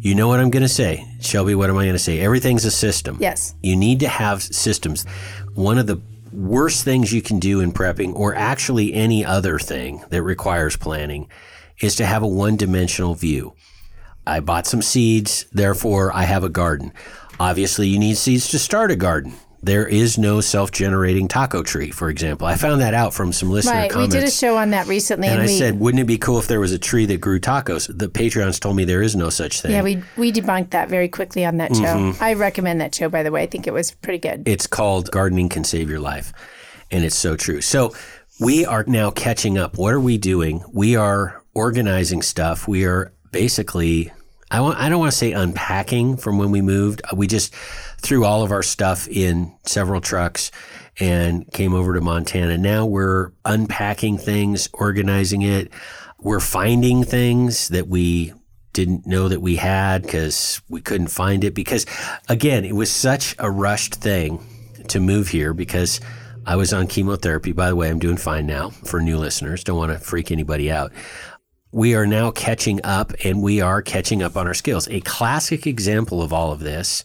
You 0.04 0.16
know 0.16 0.28
what 0.28 0.42
I'm 0.42 0.50
going 0.50 0.64
to 0.64 0.68
say, 0.68 1.08
Shelby? 1.22 1.56
What 1.56 1.70
am 1.70 1.78
I 1.78 1.84
going 1.84 1.96
to 1.96 2.00
say? 2.00 2.20
Everything's 2.20 2.66
a 2.66 2.72
system. 2.72 3.16
Yes. 3.22 3.56
You 3.64 3.78
need 3.78 4.02
to 4.02 4.10
have 4.10 4.44
systems. 4.44 5.06
One 5.54 5.78
of 5.78 5.88
the 5.88 6.02
worst 6.34 6.84
things 6.84 7.14
you 7.14 7.22
can 7.22 7.40
do 7.40 7.62
in 7.62 7.72
prepping, 7.72 8.14
or 8.14 8.36
actually 8.36 8.94
any 8.94 9.24
other 9.24 9.58
thing 9.58 10.04
that 10.10 10.22
requires 10.22 10.76
planning, 10.76 11.30
is 11.80 11.96
to 11.96 12.06
have 12.06 12.22
a 12.22 12.28
one 12.28 12.58
dimensional 12.58 13.16
view. 13.16 13.54
I 14.28 14.42
bought 14.42 14.68
some 14.68 14.82
seeds, 14.82 15.46
therefore 15.54 16.14
I 16.14 16.24
have 16.24 16.44
a 16.44 16.50
garden. 16.50 16.92
Obviously, 17.40 17.88
you 17.88 17.98
need 17.98 18.18
seeds 18.18 18.50
to 18.50 18.60
start 18.60 18.92
a 18.92 18.98
garden. 18.98 19.36
There 19.64 19.88
is 19.88 20.18
no 20.18 20.42
self 20.42 20.72
generating 20.72 21.28
taco 21.30 21.64
tree, 21.64 21.90
for 21.90 22.10
example. 22.10 22.46
I 22.46 22.56
found 22.56 22.82
that 22.82 22.94
out 22.94 23.14
from 23.14 23.32
some 23.32 23.50
listener 23.50 23.72
Right. 23.74 23.90
comments. 23.90 24.14
We 24.14 24.20
did 24.20 24.28
a 24.28 24.32
show 24.32 24.58
on 24.58 24.72
that 24.72 24.88
recently, 24.88 25.28
And 25.30 25.40
and, 25.40 25.44
I 25.44 25.52
we 25.52 25.58
said, 25.58 25.80
wouldn't 25.80 26.02
it 26.02 26.06
be 26.06 26.18
cool 26.18 26.38
if 26.38 26.48
there 26.48 26.60
was 26.60 26.74
a 26.74 26.78
tree 26.78 27.06
that 27.06 27.22
grew 27.22 27.40
tacos? 27.40 27.88
The 27.98 28.10
Patreons 28.10 28.60
told 28.60 28.76
me 28.76 28.84
there 28.84 29.02
is 29.02 29.16
no 29.16 29.30
such 29.30 29.62
thing. 29.62 29.72
yeah, 29.72 29.82
we 29.82 30.04
we 30.18 30.34
debunked 30.34 30.72
that 30.72 30.90
very 30.90 31.08
quickly 31.08 31.46
on 31.46 31.58
that 31.58 31.74
show. 31.76 31.84
Mm-hmm. 31.84 32.24
I 32.24 32.34
recommend 32.34 32.82
that 32.82 32.94
show, 32.94 33.08
by 33.08 33.24
the 33.24 33.32
way. 33.32 33.44
I 33.44 33.46
think 33.48 33.66
it 33.66 33.74
was 33.74 33.92
pretty 33.92 34.20
good. 34.20 34.44
It's 34.46 34.68
called 34.68 35.10
Gardening 35.12 35.48
Can 35.50 35.64
Save 35.64 35.90
Your 35.90 36.00
Life. 36.02 36.34
And 36.92 37.06
it's 37.06 37.18
so 37.18 37.36
true. 37.38 37.62
So 37.62 37.94
we 38.40 38.66
are 38.66 38.84
now 38.86 39.12
catching 39.12 39.58
up. 39.58 39.78
What 39.78 39.94
are 39.94 40.00
we 40.00 40.18
doing? 40.18 40.62
We 40.74 40.96
are 40.98 41.42
organizing 41.54 42.22
stuff. 42.22 42.68
We 42.68 42.84
are 42.86 43.14
basically, 43.32 44.12
I, 44.54 44.62
want, 44.62 44.78
I 44.78 44.88
don't 44.88 45.00
want 45.00 45.12
to 45.12 45.18
say 45.18 45.32
unpacking 45.32 46.18
from 46.18 46.38
when 46.38 46.52
we 46.52 46.62
moved. 46.62 47.02
Uh, 47.04 47.16
we 47.16 47.26
just 47.26 47.56
threw 48.04 48.24
all 48.24 48.44
of 48.44 48.52
our 48.52 48.62
stuff 48.62 49.08
in 49.08 49.52
several 49.66 50.00
trucks 50.00 50.52
and 51.00 51.52
came 51.52 51.74
over 51.74 51.96
to 51.96 52.02
Montana. 52.02 52.60
Now 52.60 52.86
we're 52.86 53.32
unpacking 53.46 54.20
things, 54.20 54.70
organizing 54.72 55.42
it. 55.42 55.72
We're 56.20 56.40
finding 56.40 57.04
things 57.04 57.70
that 57.70 57.88
we 57.88 58.32
didn't 58.74 59.08
know 59.08 59.28
that 59.28 59.42
we 59.42 59.56
had 59.56 60.04
because 60.04 60.62
we 60.70 60.82
couldn't 60.82 61.08
find 61.08 61.44
it. 61.44 61.56
Because 61.56 61.88
again, 62.30 62.64
it 62.64 62.76
was 62.76 62.92
such 62.92 63.36
a 63.40 63.50
rushed 63.50 63.96
thing 63.96 64.46
to 64.90 65.00
move 65.00 65.30
here 65.30 65.56
because 65.56 66.00
I 66.46 66.58
was 66.58 66.74
on 66.74 66.86
chemotherapy. 66.86 67.54
By 67.54 67.70
the 67.70 67.76
way, 67.76 67.90
I'm 67.90 68.00
doing 68.00 68.18
fine 68.18 68.46
now 68.46 68.70
for 68.70 69.02
new 69.02 69.18
listeners. 69.18 69.64
Don't 69.64 69.78
want 69.78 69.94
to 69.94 69.98
freak 69.98 70.32
anybody 70.32 70.70
out. 70.70 70.92
We 71.74 71.96
are 71.96 72.06
now 72.06 72.30
catching 72.30 72.80
up 72.84 73.14
and 73.24 73.42
we 73.42 73.60
are 73.60 73.82
catching 73.82 74.22
up 74.22 74.38
on 74.38 74.46
our 74.48 74.54
skills. 74.54 74.88
A 74.90 75.00
classic 75.02 75.66
example 75.66 76.22
of 76.22 76.32
all 76.32 76.52
of 76.52 76.60
this 76.60 77.04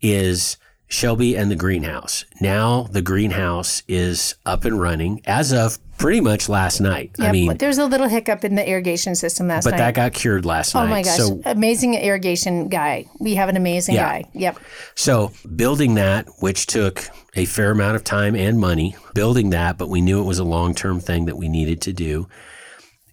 is 0.00 0.56
Shelby 0.88 1.36
and 1.36 1.50
the 1.50 1.54
greenhouse. 1.54 2.24
Now 2.40 2.84
the 2.90 3.02
greenhouse 3.02 3.82
is 3.86 4.36
up 4.46 4.64
and 4.64 4.80
running 4.80 5.20
as 5.26 5.52
of 5.52 5.78
pretty 5.98 6.22
much 6.22 6.48
last 6.48 6.80
night. 6.80 7.10
I 7.18 7.24
Yep. 7.24 7.32
mean, 7.32 7.56
There's 7.58 7.76
a 7.76 7.84
little 7.84 8.08
hiccup 8.08 8.42
in 8.42 8.54
the 8.54 8.66
irrigation 8.66 9.14
system 9.14 9.48
last 9.48 9.64
but 9.64 9.72
night. 9.72 9.76
But 9.76 9.84
that 9.84 9.94
got 9.94 10.14
cured 10.14 10.46
last 10.46 10.74
night. 10.74 10.84
oh 10.84 10.86
my 10.86 11.02
gosh, 11.02 11.18
So 11.18 11.42
amazing 11.44 11.92
irrigation 11.92 12.68
guy. 12.68 13.04
We 13.20 13.34
have 13.34 13.50
an 13.50 13.56
amazing 13.58 13.96
Yeah. 13.96 14.08
guy. 14.08 14.24
Yep. 14.32 14.58
So 14.94 15.30
building 15.54 15.94
that, 15.96 16.26
which 16.38 16.66
took 16.66 17.06
a 17.36 17.44
fair 17.44 17.70
amount 17.70 17.96
of 17.96 18.02
time 18.04 18.34
and 18.34 18.58
money, 18.58 18.96
building 19.12 19.50
that, 19.50 19.76
but 19.76 19.90
we 19.90 20.00
knew 20.00 20.20
it 20.22 20.24
was 20.24 20.38
a 20.38 20.44
long 20.44 20.74
term 20.74 21.00
thing 21.00 21.26
that 21.26 21.36
we 21.36 21.50
needed 21.50 21.82
to 21.82 21.92
do. 21.92 22.28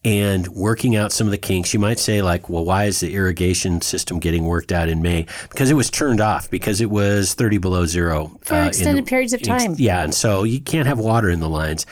And 0.08 0.48
working 0.48 0.96
out 0.96 1.12
some 1.12 1.28
of 1.28 1.32
the 1.32 1.38
kinks, 1.38 1.74
you 1.74 1.82
might 1.82 2.00
say, 2.00 2.22
like, 2.22 2.48
well, 2.48 2.64
why 2.64 2.86
is 2.86 3.02
the 3.02 3.14
irrigation 3.14 3.82
system 3.82 4.20
getting 4.20 4.46
worked 4.46 4.72
out 4.72 4.88
in 4.88 5.02
May? 5.02 5.26
Because 5.50 5.70
it 5.70 5.74
was 5.74 5.90
turned 5.90 6.22
off 6.22 6.50
because 6.50 6.80
it 6.80 6.90
was 6.90 7.34
30 7.34 7.58
below 7.58 7.86
zero 7.86 8.40
For 8.42 8.54
uh, 8.56 8.62
in- 8.62 8.68
extended 8.68 9.06
periods 9.06 9.34
of 9.34 9.42
ex- 9.42 9.48
time. 9.48 9.76
yeah, 9.78 10.04
and 10.06 10.16
so 10.16 10.44
you 10.46 10.62
can't 10.62 10.88
have 10.88 10.98
water 10.98 11.30
in 11.30 11.42
the 11.42 11.50
lines. 11.50 11.86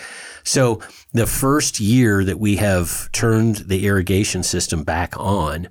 So 0.45 0.81
the 1.11 1.27
first 1.27 1.81
year 1.81 2.23
that 2.23 2.39
we 2.39 2.55
have 2.55 3.11
turned 3.11 3.57
the 3.57 3.85
irrigation 3.85 4.43
system 4.43 4.83
back 4.83 5.13
on, 5.17 5.67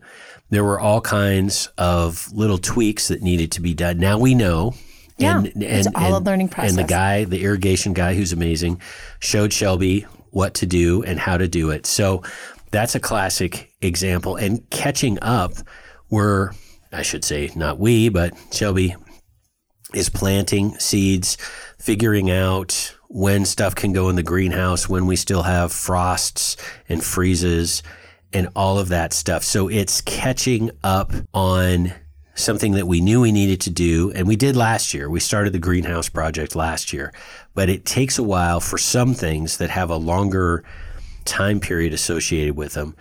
there 0.50 0.64
were 0.64 0.78
all 0.78 1.00
kinds 1.00 1.70
of 1.78 2.30
little 2.30 2.58
tweaks 2.58 3.08
that 3.08 3.22
needed 3.22 3.52
to 3.52 3.62
be 3.62 3.72
done. 3.72 3.96
Now 3.98 4.18
we 4.18 4.34
know. 4.34 4.74
Yeah, 5.16 5.44
it's 5.44 5.88
all 5.94 6.18
a 6.18 6.18
learning 6.18 6.50
And 6.58 6.76
the 6.76 6.84
guy, 6.84 7.24
the 7.24 7.42
irrigation 7.44 7.94
guy 7.94 8.14
who's 8.14 8.32
amazing, 8.34 8.82
showed 9.20 9.52
Shelby 9.52 10.06
what 10.34 10.54
to 10.54 10.66
do 10.66 11.02
and 11.02 11.18
how 11.18 11.36
to 11.38 11.48
do 11.48 11.70
it. 11.70 11.86
So 11.86 12.22
that's 12.70 12.94
a 12.94 13.00
classic 13.00 13.72
example. 13.80 14.36
And 14.36 14.68
catching 14.70 15.18
up, 15.22 15.52
we're, 16.10 16.50
I 16.92 17.02
should 17.02 17.24
say, 17.24 17.50
not 17.54 17.78
we, 17.78 18.08
but 18.08 18.34
Shelby 18.52 18.96
is 19.94 20.08
planting 20.08 20.76
seeds, 20.78 21.36
figuring 21.78 22.30
out 22.30 22.96
when 23.08 23.44
stuff 23.44 23.76
can 23.76 23.92
go 23.92 24.08
in 24.08 24.16
the 24.16 24.24
greenhouse, 24.24 24.88
when 24.88 25.06
we 25.06 25.14
still 25.14 25.44
have 25.44 25.72
frosts 25.72 26.56
and 26.88 27.02
freezes 27.02 27.84
and 28.32 28.48
all 28.56 28.80
of 28.80 28.88
that 28.88 29.12
stuff. 29.12 29.44
So 29.44 29.68
it's 29.68 30.00
catching 30.00 30.72
up 30.82 31.12
on 31.32 31.92
something 32.34 32.72
that 32.72 32.86
we 32.86 33.00
knew 33.00 33.20
we 33.20 33.32
needed 33.32 33.60
to 33.62 33.70
do. 33.70 34.10
And 34.14 34.26
we 34.26 34.36
did 34.36 34.56
last 34.56 34.92
year. 34.94 35.08
We 35.08 35.20
started 35.20 35.52
the 35.52 35.58
greenhouse 35.58 36.08
project 36.08 36.56
last 36.56 36.92
year, 36.92 37.12
but 37.54 37.68
it 37.68 37.84
takes 37.84 38.18
a 38.18 38.22
while 38.22 38.60
for 38.60 38.78
some 38.78 39.14
things 39.14 39.56
that 39.58 39.70
have 39.70 39.90
a 39.90 39.96
longer 39.96 40.64
time 41.24 41.60
period 41.60 41.92
associated 41.92 42.56
with 42.56 42.74
them. 42.74 42.94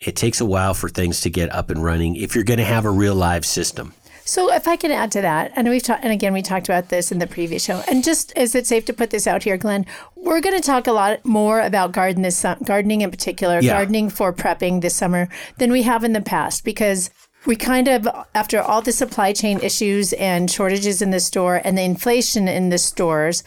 It 0.00 0.16
takes 0.16 0.40
a 0.40 0.46
while 0.46 0.74
for 0.74 0.88
things 0.88 1.20
to 1.22 1.30
get 1.30 1.52
up 1.54 1.70
and 1.70 1.84
running 1.84 2.16
if 2.16 2.34
you're 2.34 2.44
going 2.44 2.58
to 2.58 2.64
have 2.64 2.84
a 2.84 2.90
real 2.90 3.14
live 3.14 3.44
system. 3.44 3.92
So 4.24 4.52
if 4.52 4.68
I 4.68 4.76
can 4.76 4.92
add 4.92 5.10
to 5.12 5.22
that, 5.22 5.50
and 5.56 5.68
we've 5.68 5.82
talked, 5.82 6.04
and 6.04 6.12
again 6.12 6.32
we 6.32 6.40
talked 6.40 6.68
about 6.68 6.88
this 6.88 7.10
in 7.10 7.18
the 7.18 7.26
previous 7.26 7.64
show, 7.64 7.82
and 7.88 8.04
just 8.04 8.32
is 8.36 8.54
it 8.54 8.66
safe 8.66 8.84
to 8.84 8.92
put 8.92 9.10
this 9.10 9.26
out 9.26 9.42
here, 9.42 9.56
Glenn? 9.56 9.86
We're 10.14 10.40
going 10.40 10.54
to 10.54 10.62
talk 10.62 10.86
a 10.86 10.92
lot 10.92 11.24
more 11.24 11.60
about 11.60 11.92
garden 11.92 12.22
this 12.22 12.44
gardening 12.64 13.00
in 13.00 13.10
particular, 13.10 13.60
Yeah. 13.60 13.72
gardening 13.72 14.08
for 14.08 14.32
prepping 14.32 14.82
this 14.82 14.94
summer 14.94 15.28
than 15.58 15.72
we 15.72 15.82
have 15.82 16.04
in 16.04 16.12
the 16.12 16.20
past 16.20 16.64
because 16.64 17.10
we 17.46 17.56
kind 17.56 17.88
of 17.88 18.06
after 18.34 18.60
all 18.60 18.82
the 18.82 18.92
supply 18.92 19.32
chain 19.32 19.60
issues 19.60 20.12
and 20.14 20.50
shortages 20.50 21.00
in 21.02 21.10
the 21.10 21.20
store 21.20 21.60
and 21.64 21.76
the 21.78 21.82
inflation 21.82 22.48
in 22.48 22.68
the 22.70 22.78
stores, 22.78 23.42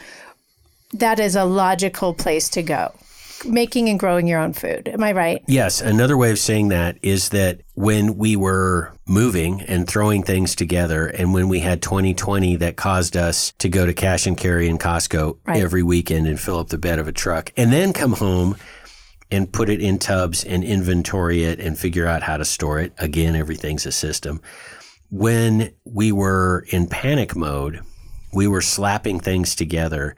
that 0.93 1.19
is 1.19 1.35
a 1.35 1.45
logical 1.45 2.13
place 2.13 2.49
to 2.49 2.63
go. 2.63 2.93
Making 3.45 3.89
and 3.89 3.99
growing 3.99 4.25
your 4.25 4.39
own 4.39 4.53
food. 4.53 4.87
Am 4.87 5.03
I 5.03 5.11
right? 5.11 5.43
Yes, 5.47 5.81
another 5.81 6.15
way 6.15 6.31
of 6.31 6.39
saying 6.39 6.69
that 6.69 6.97
is 7.01 7.29
that 7.29 7.59
when 7.73 8.17
we 8.17 8.37
were 8.37 8.93
moving 9.05 9.61
and 9.63 9.85
throwing 9.85 10.23
things 10.23 10.55
together, 10.55 11.07
and 11.07 11.33
when 11.33 11.49
we 11.49 11.59
had 11.59 11.81
2020 11.81 12.55
that 12.57 12.77
caused 12.77 13.17
us 13.17 13.51
to 13.57 13.67
go 13.67 13.85
to 13.85 13.93
cash 13.93 14.25
and 14.27 14.37
carry 14.37 14.69
in 14.69 14.77
Costco 14.77 15.39
Right. 15.45 15.61
every 15.61 15.83
weekend 15.83 16.25
and 16.25 16.39
fill 16.39 16.57
up 16.59 16.69
the 16.69 16.77
bed 16.77 16.99
of 16.99 17.09
a 17.09 17.11
truck, 17.11 17.51
and 17.57 17.73
then 17.73 17.91
come 17.91 18.13
home 18.13 18.55
and 19.33 19.51
put 19.51 19.67
it 19.69 19.81
in 19.81 19.97
tubs 19.97 20.43
and 20.43 20.63
inventory 20.63 21.43
it 21.43 21.59
and 21.59 21.77
figure 21.77 22.05
out 22.07 22.21
how 22.21 22.37
to 22.37 22.45
store 22.45 22.79
it. 22.79 22.93
Again, 22.99 23.35
everything's 23.35 23.85
a 23.85 23.91
system. 23.91 24.39
When 25.09 25.73
we 25.83 26.11
were 26.11 26.65
in 26.69 26.87
panic 26.87 27.35
mode, 27.35 27.81
we 28.31 28.47
were 28.47 28.61
slapping 28.61 29.19
things 29.19 29.55
together, 29.55 30.15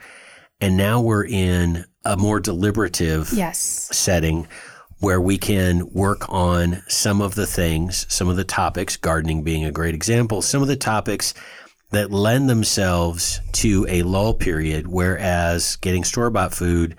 and 0.61 0.77
now 0.77 1.01
we're 1.01 1.25
in 1.25 1.85
a 2.03 2.17
more 2.17 2.39
deliberative 2.39 3.31
Yes. 3.33 3.89
setting 3.91 4.47
where 4.99 5.19
we 5.19 5.37
can 5.37 5.89
work 5.91 6.25
on 6.29 6.81
some 6.87 7.21
of 7.21 7.35
the 7.35 7.47
things, 7.47 8.05
some 8.09 8.29
of 8.29 8.35
the 8.35 8.43
topics, 8.43 8.95
gardening 8.97 9.43
being 9.43 9.65
a 9.65 9.71
great 9.71 9.95
example, 9.95 10.41
some 10.41 10.61
of 10.61 10.67
the 10.67 10.75
topics 10.75 11.33
that 11.91 12.11
lend 12.11 12.49
themselves 12.49 13.39
to 13.51 13.85
a 13.89 14.01
lull 14.03 14.33
period, 14.33 14.87
whereas 14.87 15.75
getting 15.77 16.03
store 16.03 16.29
bought 16.29 16.53
food 16.53 16.95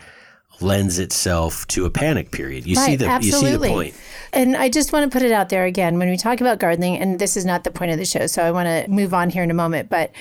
lends 0.61 0.99
itself 0.99 1.67
to 1.69 1.85
a 1.85 1.91
panic 1.91 2.31
period. 2.31 2.67
You 2.67 2.77
see 2.77 2.97
Right, 2.97 2.99
the 2.99 3.19
you 3.23 3.33
see 3.33 3.53
the 3.53 3.59
point. 3.59 3.95
And 4.33 4.57
I 4.57 4.69
just 4.69 4.93
want 4.93 5.11
to 5.11 5.17
put 5.17 5.25
it 5.25 5.33
out 5.33 5.49
there 5.49 5.65
again 5.65 5.99
when 5.99 6.11
we 6.11 6.17
talk 6.17 6.41
about 6.41 6.59
gardening, 6.59 6.97
and 6.97 7.19
this 7.19 7.37
is 7.37 7.45
not 7.45 7.65
the 7.65 7.71
point 7.71 7.91
of 7.93 7.99
the 7.99 8.05
show, 8.05 8.27
so 8.27 8.43
I 8.43 8.51
want 8.51 8.67
to 8.67 8.91
move 8.91 9.15
on 9.15 9.31
here 9.31 9.43
in 9.43 9.51
a 9.51 9.55
moment, 9.55 9.89
but 9.89 10.13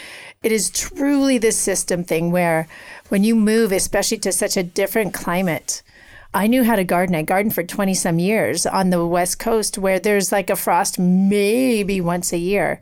it 0.44 0.52
is 0.52 0.70
truly 0.70 1.38
this 1.38 1.58
system 1.58 2.04
thing 2.04 2.32
where 2.32 2.68
when 3.10 3.24
you 3.24 3.36
move, 3.36 3.72
especially 3.72 4.18
to 4.20 4.32
such 4.32 4.58
a 4.58 4.64
different 4.64 5.14
climate, 5.14 5.82
I 6.34 6.48
knew 6.48 6.64
how 6.64 6.76
to 6.76 6.84
garden. 6.84 7.16
I 7.16 7.22
gardened 7.22 7.56
for 7.56 7.64
20 7.64 7.94
some 7.94 8.20
years 8.20 8.66
on 8.66 8.90
the 8.90 9.06
West 9.06 9.40
Coast 9.40 9.78
where 9.78 10.00
there's 10.00 10.32
like 10.32 10.50
a 10.50 10.56
frost 10.56 11.00
maybe 11.00 12.02
once 12.02 12.34
a 12.34 12.38
year. 12.38 12.82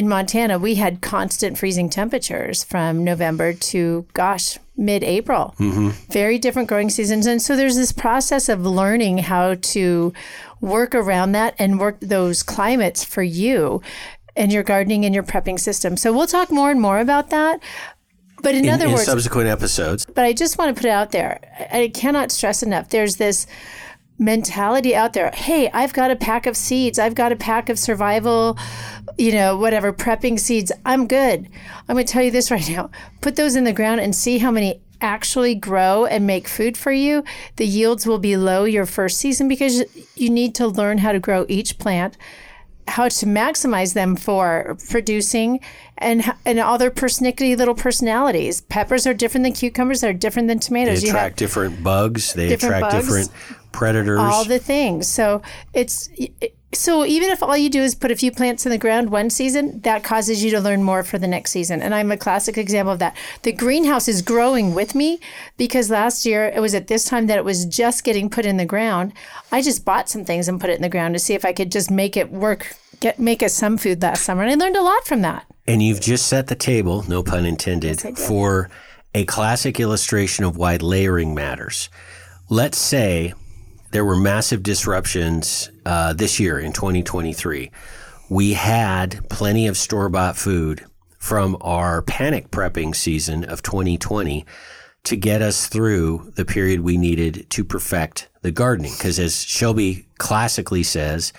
In 0.00 0.08
Montana, 0.08 0.58
we 0.58 0.76
had 0.76 1.02
constant 1.02 1.58
freezing 1.58 1.90
temperatures 1.90 2.64
from 2.64 3.04
November 3.04 3.52
to, 3.52 4.06
gosh, 4.14 4.56
mid 4.74 5.04
April. 5.04 5.54
Mm-hmm. 5.58 5.90
Very 6.10 6.38
different 6.38 6.70
growing 6.70 6.88
seasons. 6.88 7.26
And 7.26 7.42
so 7.42 7.54
there's 7.54 7.76
this 7.76 7.92
process 7.92 8.48
of 8.48 8.64
learning 8.64 9.18
how 9.18 9.56
to 9.56 10.14
work 10.62 10.94
around 10.94 11.32
that 11.32 11.54
and 11.58 11.78
work 11.78 11.98
those 12.00 12.42
climates 12.42 13.04
for 13.04 13.22
you 13.22 13.82
and 14.34 14.50
your 14.50 14.62
gardening 14.62 15.04
and 15.04 15.14
your 15.14 15.22
prepping 15.22 15.60
system. 15.60 15.98
So 15.98 16.14
we'll 16.14 16.26
talk 16.26 16.50
more 16.50 16.70
and 16.70 16.80
more 16.80 16.98
about 16.98 17.28
that. 17.28 17.60
But 18.42 18.54
in, 18.54 18.64
in, 18.64 18.70
other 18.70 18.86
in 18.86 18.92
words, 18.92 19.04
subsequent 19.04 19.50
episodes. 19.50 20.06
but 20.06 20.24
I 20.24 20.32
just 20.32 20.56
want 20.56 20.74
to 20.74 20.80
put 20.80 20.88
it 20.88 20.92
out 20.92 21.12
there. 21.12 21.40
I 21.70 21.90
cannot 21.92 22.32
stress 22.32 22.62
enough. 22.62 22.88
There's 22.88 23.16
this 23.16 23.46
mentality 24.20 24.94
out 24.94 25.14
there. 25.14 25.30
Hey, 25.32 25.70
I've 25.72 25.92
got 25.92 26.10
a 26.10 26.16
pack 26.16 26.46
of 26.46 26.56
seeds. 26.56 26.98
I've 26.98 27.14
got 27.14 27.32
a 27.32 27.36
pack 27.36 27.68
of 27.68 27.78
survival, 27.78 28.58
you 29.18 29.32
know, 29.32 29.56
whatever, 29.56 29.92
prepping 29.92 30.38
seeds. 30.38 30.70
I'm 30.84 31.08
good. 31.08 31.48
I'm 31.88 31.96
going 31.96 32.06
to 32.06 32.12
tell 32.12 32.22
you 32.22 32.30
this 32.30 32.50
right 32.50 32.68
now. 32.68 32.90
Put 33.22 33.36
those 33.36 33.56
in 33.56 33.64
the 33.64 33.72
ground 33.72 34.00
and 34.00 34.14
see 34.14 34.38
how 34.38 34.50
many 34.50 34.80
actually 35.00 35.54
grow 35.54 36.04
and 36.04 36.26
make 36.26 36.46
food 36.46 36.76
for 36.76 36.92
you. 36.92 37.24
The 37.56 37.66
yields 37.66 38.06
will 38.06 38.18
be 38.18 38.36
low 38.36 38.64
your 38.64 38.84
first 38.84 39.18
season 39.18 39.48
because 39.48 39.82
you 40.14 40.28
need 40.28 40.54
to 40.56 40.68
learn 40.68 40.98
how 40.98 41.12
to 41.12 41.18
grow 41.18 41.46
each 41.48 41.78
plant 41.78 42.18
how 42.90 43.08
to 43.08 43.26
maximize 43.26 43.94
them 43.94 44.16
for 44.16 44.76
producing 44.88 45.60
and 45.98 46.24
and 46.44 46.58
all 46.58 46.76
their 46.76 46.90
persnickety 46.90 47.56
little 47.56 47.74
personalities. 47.74 48.62
Peppers 48.62 49.06
are 49.06 49.14
different 49.14 49.44
than 49.44 49.52
cucumbers. 49.52 50.00
They're 50.00 50.12
different 50.12 50.48
than 50.48 50.58
They 50.58 50.66
tomatoes. 50.66 51.02
Have 51.02 51.10
attract 51.10 51.36
different 51.36 51.82
bugs. 51.82 52.34
They 52.34 52.48
different 52.48 52.76
attract 52.76 52.92
bugs. 52.92 53.06
different 53.06 53.59
predators. 53.72 54.18
all 54.18 54.44
the 54.44 54.58
things. 54.58 55.08
So 55.08 55.42
it's 55.72 56.08
so 56.72 57.04
even 57.04 57.30
if 57.30 57.42
all 57.42 57.56
you 57.56 57.68
do 57.68 57.82
is 57.82 57.94
put 57.94 58.10
a 58.10 58.16
few 58.16 58.30
plants 58.30 58.64
in 58.64 58.70
the 58.70 58.78
ground 58.78 59.10
one 59.10 59.28
season, 59.28 59.80
that 59.80 60.04
causes 60.04 60.44
you 60.44 60.50
to 60.52 60.60
learn 60.60 60.82
more 60.82 61.02
for 61.02 61.18
the 61.18 61.26
next 61.26 61.50
season. 61.50 61.82
And 61.82 61.94
I'm 61.94 62.12
a 62.12 62.16
classic 62.16 62.56
example 62.56 62.92
of 62.92 63.00
that. 63.00 63.16
The 63.42 63.52
greenhouse 63.52 64.06
is 64.06 64.22
growing 64.22 64.74
with 64.74 64.94
me 64.94 65.18
because 65.56 65.90
last 65.90 66.24
year 66.24 66.46
it 66.46 66.60
was 66.60 66.74
at 66.74 66.86
this 66.86 67.04
time 67.04 67.26
that 67.26 67.38
it 67.38 67.44
was 67.44 67.64
just 67.64 68.04
getting 68.04 68.30
put 68.30 68.46
in 68.46 68.56
the 68.56 68.64
ground. 68.64 69.12
I 69.50 69.62
just 69.62 69.84
bought 69.84 70.08
some 70.08 70.24
things 70.24 70.48
and 70.48 70.60
put 70.60 70.70
it 70.70 70.76
in 70.76 70.82
the 70.82 70.88
ground 70.88 71.14
to 71.14 71.18
see 71.18 71.34
if 71.34 71.44
I 71.44 71.52
could 71.52 71.72
just 71.72 71.90
make 71.90 72.16
it 72.16 72.30
work, 72.30 72.76
get 73.00 73.18
make 73.18 73.42
us 73.42 73.54
some 73.54 73.76
food 73.76 74.00
last 74.00 74.22
summer. 74.22 74.42
And 74.42 74.50
I 74.52 74.64
learned 74.64 74.76
a 74.76 74.82
lot 74.82 75.04
from 75.04 75.22
that. 75.22 75.46
And 75.66 75.82
you've 75.82 76.00
just 76.00 76.28
set 76.28 76.46
the 76.46 76.54
table, 76.54 77.04
no 77.08 77.22
pun 77.22 77.46
intended, 77.46 77.98
did. 77.98 78.18
for 78.18 78.70
a 79.12 79.24
classic 79.24 79.80
illustration 79.80 80.44
of 80.44 80.56
why 80.56 80.76
layering 80.76 81.34
matters. 81.34 81.88
Let's 82.48 82.78
say 82.78 83.34
there 83.90 84.04
were 84.04 84.16
massive 84.16 84.62
disruptions 84.62 85.70
uh, 85.84 86.12
this 86.12 86.38
year 86.38 86.58
in 86.58 86.72
2023. 86.72 87.70
We 88.28 88.52
had 88.52 89.28
plenty 89.28 89.66
of 89.66 89.76
store 89.76 90.08
bought 90.08 90.36
food 90.36 90.84
from 91.18 91.56
our 91.60 92.02
panic 92.02 92.50
prepping 92.50 92.94
season 92.94 93.44
of 93.44 93.62
2020 93.62 94.46
to 95.02 95.16
get 95.16 95.42
us 95.42 95.66
through 95.66 96.32
the 96.36 96.44
period 96.44 96.80
we 96.80 96.96
needed 96.96 97.46
to 97.50 97.64
perfect 97.64 98.28
the 98.42 98.50
gardening. 98.50 98.92
Because 98.96 99.18
as 99.18 99.42
Shelby 99.44 100.06
classically 100.18 100.82
says, 100.82 101.32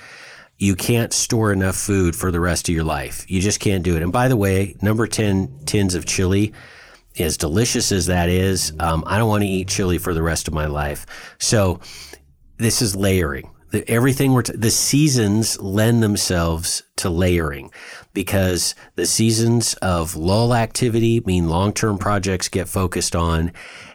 you 0.58 0.76
can't 0.76 1.14
store 1.14 1.52
enough 1.52 1.76
food 1.76 2.16
for 2.16 2.32
the 2.32 2.40
rest 2.40 2.70
of 2.70 2.76
your 2.76 2.84
life. 2.84 3.26
You 3.30 3.42
just 3.42 3.60
can't 3.60 3.84
do 3.84 3.96
it. 3.96 4.04
And 4.04 4.12
by 4.12 4.28
the 4.28 4.38
way, 4.38 4.76
number 4.82 5.08
10 5.08 5.62
tins 5.66 5.96
of 5.96 6.06
chili, 6.06 6.54
as 7.18 7.38
delicious 7.38 7.92
as 7.92 8.08
that 8.08 8.30
is, 8.30 8.74
um, 8.80 9.04
I 9.08 9.18
don't 9.18 9.30
want 9.30 9.44
to 9.44 9.50
eat 9.50 9.68
chili 9.68 9.98
for 9.98 10.14
the 10.14 10.22
rest 10.22 10.48
of 10.48 10.54
my 10.54 10.68
life. 10.68 11.06
So 11.40 11.80
this 12.62 12.82
is 12.82 12.96
layering. 12.96 13.50
The, 13.72 13.90
everything 13.90 14.34
we're 14.34 14.44
t- 14.44 14.54
the 14.56 14.70
seasons 14.70 15.60
lend 15.62 16.04
themselves 16.04 16.84
to 16.98 17.10
layering 17.10 17.72
because 18.14 18.76
the 18.96 19.06
seasons 19.06 19.74
of 19.76 20.16
lull 20.16 20.54
activity 20.54 21.22
mean 21.26 21.50
long-term 21.50 21.98
projects 21.98 22.50
get 22.50 22.68
focused 22.68 23.16
on 23.16 23.54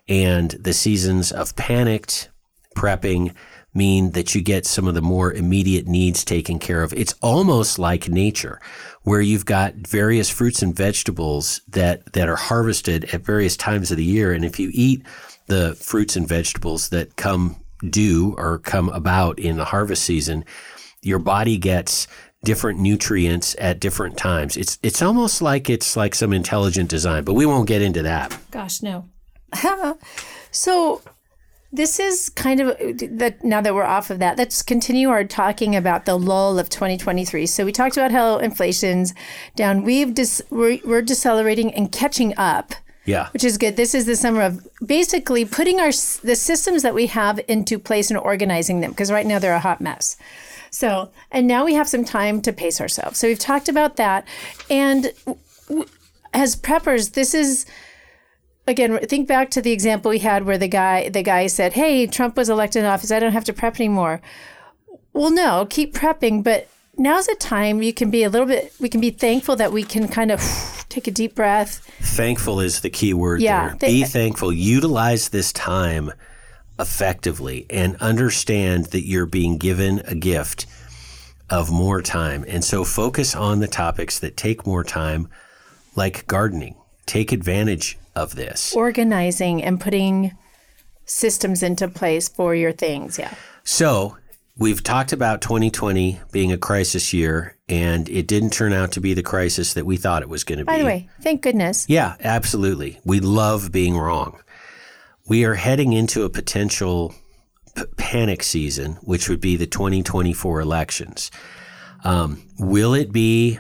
and 0.08 0.50
the 0.52 0.72
seasons 0.72 1.30
of 1.30 1.54
panicked 1.56 2.30
prepping 2.74 3.34
mean 3.74 4.12
that 4.12 4.34
you 4.34 4.40
get 4.40 4.64
some 4.64 4.86
of 4.86 4.94
the 4.94 5.02
more 5.02 5.32
immediate 5.32 5.86
needs 5.86 6.24
taken 6.24 6.58
care 6.58 6.82
of. 6.82 6.94
It's 6.94 7.14
almost 7.20 7.78
like 7.78 8.08
nature 8.08 8.60
where 9.02 9.20
you've 9.20 9.44
got 9.44 9.74
various 9.74 10.30
fruits 10.30 10.62
and 10.62 10.74
vegetables 10.74 11.60
that 11.68 12.12
that 12.14 12.28
are 12.28 12.36
harvested 12.36 13.04
at 13.14 13.20
various 13.20 13.56
times 13.56 13.90
of 13.90 13.98
the 13.98 14.04
year 14.04 14.32
and 14.32 14.44
if 14.44 14.58
you 14.58 14.70
eat 14.72 15.02
the 15.46 15.74
fruits 15.76 16.16
and 16.16 16.26
vegetables 16.26 16.88
that 16.88 17.14
come 17.16 17.56
due 17.88 18.34
or 18.36 18.58
come 18.58 18.88
about 18.90 19.38
in 19.38 19.56
the 19.56 19.64
harvest 19.64 20.04
season, 20.04 20.44
your 21.02 21.18
body 21.18 21.58
gets 21.58 22.06
different 22.44 22.78
nutrients 22.78 23.56
at 23.58 23.80
different 23.80 24.16
times. 24.16 24.56
It's 24.56 24.78
it's 24.82 25.02
almost 25.02 25.42
like 25.42 25.68
it's 25.68 25.96
like 25.96 26.14
some 26.14 26.32
intelligent 26.32 26.90
design, 26.90 27.24
but 27.24 27.34
we 27.34 27.46
won't 27.46 27.68
get 27.68 27.82
into 27.82 28.02
that. 28.02 28.36
Gosh, 28.50 28.82
no. 28.82 29.08
so 30.50 31.02
this 31.72 31.98
is 31.98 32.30
kind 32.30 32.60
of 32.60 32.76
that 33.18 33.44
now 33.44 33.60
that 33.60 33.74
we're 33.74 33.84
off 33.84 34.10
of 34.10 34.18
that, 34.20 34.38
let's 34.38 34.62
continue 34.62 35.10
our 35.10 35.24
talking 35.24 35.74
about 35.76 36.06
the 36.06 36.16
lull 36.16 36.58
of 36.58 36.68
2023. 36.68 37.46
So 37.46 37.64
we 37.64 37.72
talked 37.72 37.96
about 37.96 38.12
how 38.12 38.38
inflation's 38.38 39.14
down. 39.56 39.82
We've 39.82 40.14
dis, 40.14 40.42
we're, 40.50 40.78
we're 40.84 41.02
decelerating 41.02 41.74
and 41.74 41.90
catching 41.90 42.36
up. 42.38 42.74
Yeah. 43.06 43.28
Which 43.30 43.44
is 43.44 43.56
good. 43.56 43.76
This 43.76 43.94
is 43.94 44.04
the 44.04 44.16
summer 44.16 44.42
of 44.42 44.66
basically 44.84 45.44
putting 45.44 45.80
our 45.80 45.92
the 46.22 46.36
systems 46.36 46.82
that 46.82 46.94
we 46.94 47.06
have 47.06 47.40
into 47.48 47.78
place 47.78 48.10
and 48.10 48.18
organizing 48.18 48.80
them 48.80 48.90
because 48.90 49.10
right 49.10 49.24
now 49.24 49.38
they're 49.38 49.54
a 49.54 49.60
hot 49.60 49.80
mess. 49.80 50.16
So, 50.70 51.10
and 51.30 51.46
now 51.46 51.64
we 51.64 51.74
have 51.74 51.88
some 51.88 52.04
time 52.04 52.42
to 52.42 52.52
pace 52.52 52.80
ourselves. 52.80 53.18
So 53.18 53.28
we've 53.28 53.38
talked 53.38 53.68
about 53.68 53.96
that, 53.96 54.26
and 54.68 55.12
as 56.34 56.56
preppers, 56.56 57.12
this 57.12 57.32
is 57.32 57.64
again 58.66 58.98
think 58.98 59.28
back 59.28 59.50
to 59.50 59.62
the 59.62 59.72
example 59.72 60.10
we 60.10 60.18
had 60.18 60.44
where 60.44 60.58
the 60.58 60.68
guy 60.68 61.08
the 61.08 61.22
guy 61.22 61.46
said 61.46 61.74
hey 61.74 62.04
trump 62.06 62.36
was 62.36 62.48
elected 62.48 62.80
in 62.80 62.84
office 62.84 63.12
i 63.12 63.20
don't 63.20 63.32
have 63.32 63.44
to 63.44 63.52
prep 63.52 63.76
anymore 63.76 64.20
well 65.12 65.30
no 65.30 65.64
keep 65.70 65.94
prepping 65.94 66.42
but 66.42 66.68
now's 66.96 67.28
a 67.28 67.34
time 67.36 67.82
you 67.82 67.92
can 67.92 68.10
be 68.10 68.22
a 68.22 68.28
little 68.30 68.46
bit 68.46 68.72
we 68.80 68.88
can 68.88 69.00
be 69.00 69.10
thankful 69.10 69.56
that 69.56 69.72
we 69.72 69.82
can 69.82 70.08
kind 70.08 70.30
of 70.30 70.40
take 70.88 71.06
a 71.06 71.10
deep 71.10 71.34
breath 71.34 71.78
Thankful 72.00 72.60
is 72.60 72.80
the 72.80 72.90
key 72.90 73.12
word 73.14 73.40
Yeah, 73.42 73.68
there. 73.68 73.76
they- 73.80 73.86
Be 73.88 74.04
thankful. 74.04 74.52
Utilize 74.52 75.28
this 75.30 75.52
time 75.52 76.10
effectively 76.78 77.66
and 77.70 77.96
understand 77.96 78.86
that 78.86 79.06
you're 79.06 79.26
being 79.26 79.58
given 79.58 80.00
a 80.06 80.14
gift 80.14 80.66
of 81.50 81.70
more 81.70 82.02
time. 82.02 82.44
And 82.48 82.64
so 82.64 82.84
focus 82.84 83.34
on 83.34 83.60
the 83.60 83.66
topics 83.68 84.18
that 84.18 84.36
take 84.36 84.66
more 84.66 84.84
time, 84.84 85.28
like 85.94 86.26
gardening. 86.26 86.74
Take 87.06 87.32
advantage 87.32 87.98
of 88.14 88.34
this. 88.34 88.74
organizing 88.74 89.62
and 89.62 89.80
putting 89.80 90.36
systems 91.04 91.62
into 91.62 91.86
place 91.88 92.28
for 92.28 92.54
your 92.54 92.72
things 92.72 93.16
yeah 93.18 93.32
So 93.62 94.16
we've 94.58 94.82
talked 94.82 95.12
about 95.12 95.40
2020 95.40 96.20
being 96.32 96.52
a 96.52 96.58
crisis 96.58 97.12
year, 97.12 97.56
and 97.68 98.08
it 98.08 98.26
didn't 98.26 98.50
turn 98.50 98.72
out 98.72 98.92
to 98.92 99.00
be 99.00 99.14
the 99.14 99.22
crisis 99.22 99.74
that 99.74 99.84
we 99.86 99.96
thought 99.96 100.22
it 100.22 100.28
was 100.28 100.44
going 100.44 100.58
to 100.58 100.64
be. 100.64 100.72
by 100.72 100.78
the 100.78 100.84
way 100.84 101.08
thank 101.20 101.42
goodness 101.42 101.86
Yeah, 101.88 102.16
absolutely. 102.20 103.00
We 103.04 103.20
love 103.20 103.72
being 103.72 103.96
wrong. 103.96 104.40
We 105.28 105.44
are 105.44 105.54
heading 105.54 105.92
into 105.92 106.22
a 106.22 106.30
potential 106.30 107.14
p- 107.74 107.84
panic 107.96 108.42
season, 108.42 108.92
which 109.02 109.28
would 109.28 109.40
be 109.40 109.56
the 109.56 109.66
2024 109.66 110.60
elections. 110.60 111.30
Um, 112.04 112.42
will 112.58 112.94
it 112.94 113.10
be 113.10 113.58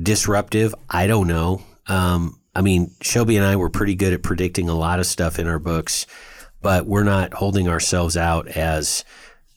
disruptive? 0.00 0.74
I 0.90 1.06
don't 1.06 1.26
know. 1.26 1.62
Um, 1.86 2.38
I 2.54 2.60
mean, 2.60 2.90
Shelby 3.00 3.36
and 3.38 3.46
I 3.46 3.56
were 3.56 3.70
pretty 3.70 3.94
good 3.94 4.12
at 4.12 4.22
predicting 4.22 4.68
a 4.68 4.74
lot 4.74 5.00
of 5.00 5.06
stuff 5.06 5.38
in 5.38 5.46
our 5.46 5.58
books, 5.58 6.06
but 6.60 6.86
we're 6.86 7.04
not 7.04 7.32
holding 7.32 7.68
ourselves 7.68 8.16
out 8.16 8.48
as 8.48 9.04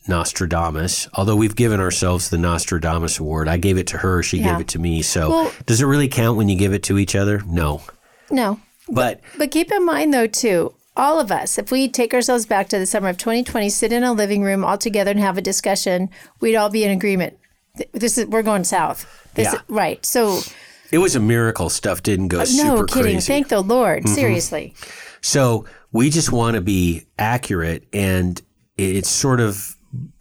Nostradamus, 0.08 1.08
although 1.14 1.36
we've 1.36 1.56
given 1.56 1.80
ourselves 1.80 2.30
the 2.30 2.38
Nostradamus 2.38 3.18
Award. 3.18 3.48
I 3.48 3.56
gave 3.56 3.78
it 3.78 3.86
to 3.88 3.98
her, 3.98 4.22
she 4.22 4.38
Yeah. 4.38 4.52
gave 4.52 4.60
it 4.62 4.68
to 4.68 4.78
me. 4.78 5.02
So 5.02 5.30
Well- 5.30 5.52
does 5.66 5.80
it 5.80 5.86
really 5.86 6.08
count 6.08 6.36
when 6.36 6.48
you 6.48 6.56
give 6.56 6.72
it 6.72 6.82
to 6.84 6.98
each 6.98 7.14
other? 7.14 7.42
No. 7.46 7.82
no 8.30 8.60
But 8.88 9.20
But 9.38 9.50
keep 9.50 9.70
in 9.72 9.84
mind, 9.86 10.12
though, 10.12 10.26
too, 10.26 10.74
all 10.96 11.18
of 11.20 11.30
us, 11.32 11.56
if 11.58 11.70
we 11.70 11.88
take 11.88 12.12
ourselves 12.12 12.46
back 12.46 12.68
to 12.70 12.78
the 12.78 12.86
summer 12.86 13.08
of 13.08 13.16
2020, 13.16 13.70
sit 13.70 13.92
in 13.92 14.02
a 14.04 14.12
living 14.12 14.42
room 14.42 14.64
all 14.64 14.76
together 14.76 15.10
and 15.12 15.20
have 15.20 15.38
a 15.38 15.42
discussion, 15.42 16.10
we'd 16.40 16.56
all 16.56 16.68
be 16.68 16.84
in 16.84 16.90
agreement. 16.90 17.34
This 17.92 18.18
is 18.18 18.26
we're 18.26 18.42
going 18.42 18.64
south. 18.64 19.06
This 19.34 19.46
Yeah. 19.46 19.54
is, 19.54 19.60
right. 19.68 20.04
So 20.04 20.40
it 20.90 20.98
was 20.98 21.14
a 21.16 21.20
miracle 21.20 21.70
stuff 21.70 22.02
didn't 22.02 22.28
go 22.28 22.38
no 22.38 22.44
super 22.44 22.84
kidding. 22.86 23.02
crazy. 23.02 23.16
Mm-hmm. 23.18 23.26
Thank 23.26 23.48
the 23.48 23.60
Lord. 23.62 24.06
Seriously. 24.08 24.74
So 25.22 25.64
we 25.92 26.10
just 26.10 26.32
want 26.32 26.56
to 26.56 26.60
be 26.60 27.06
accurate, 27.18 27.84
and 27.94 28.40
it, 28.76 28.96
it 28.96 29.06
sort 29.06 29.40
of 29.40 29.76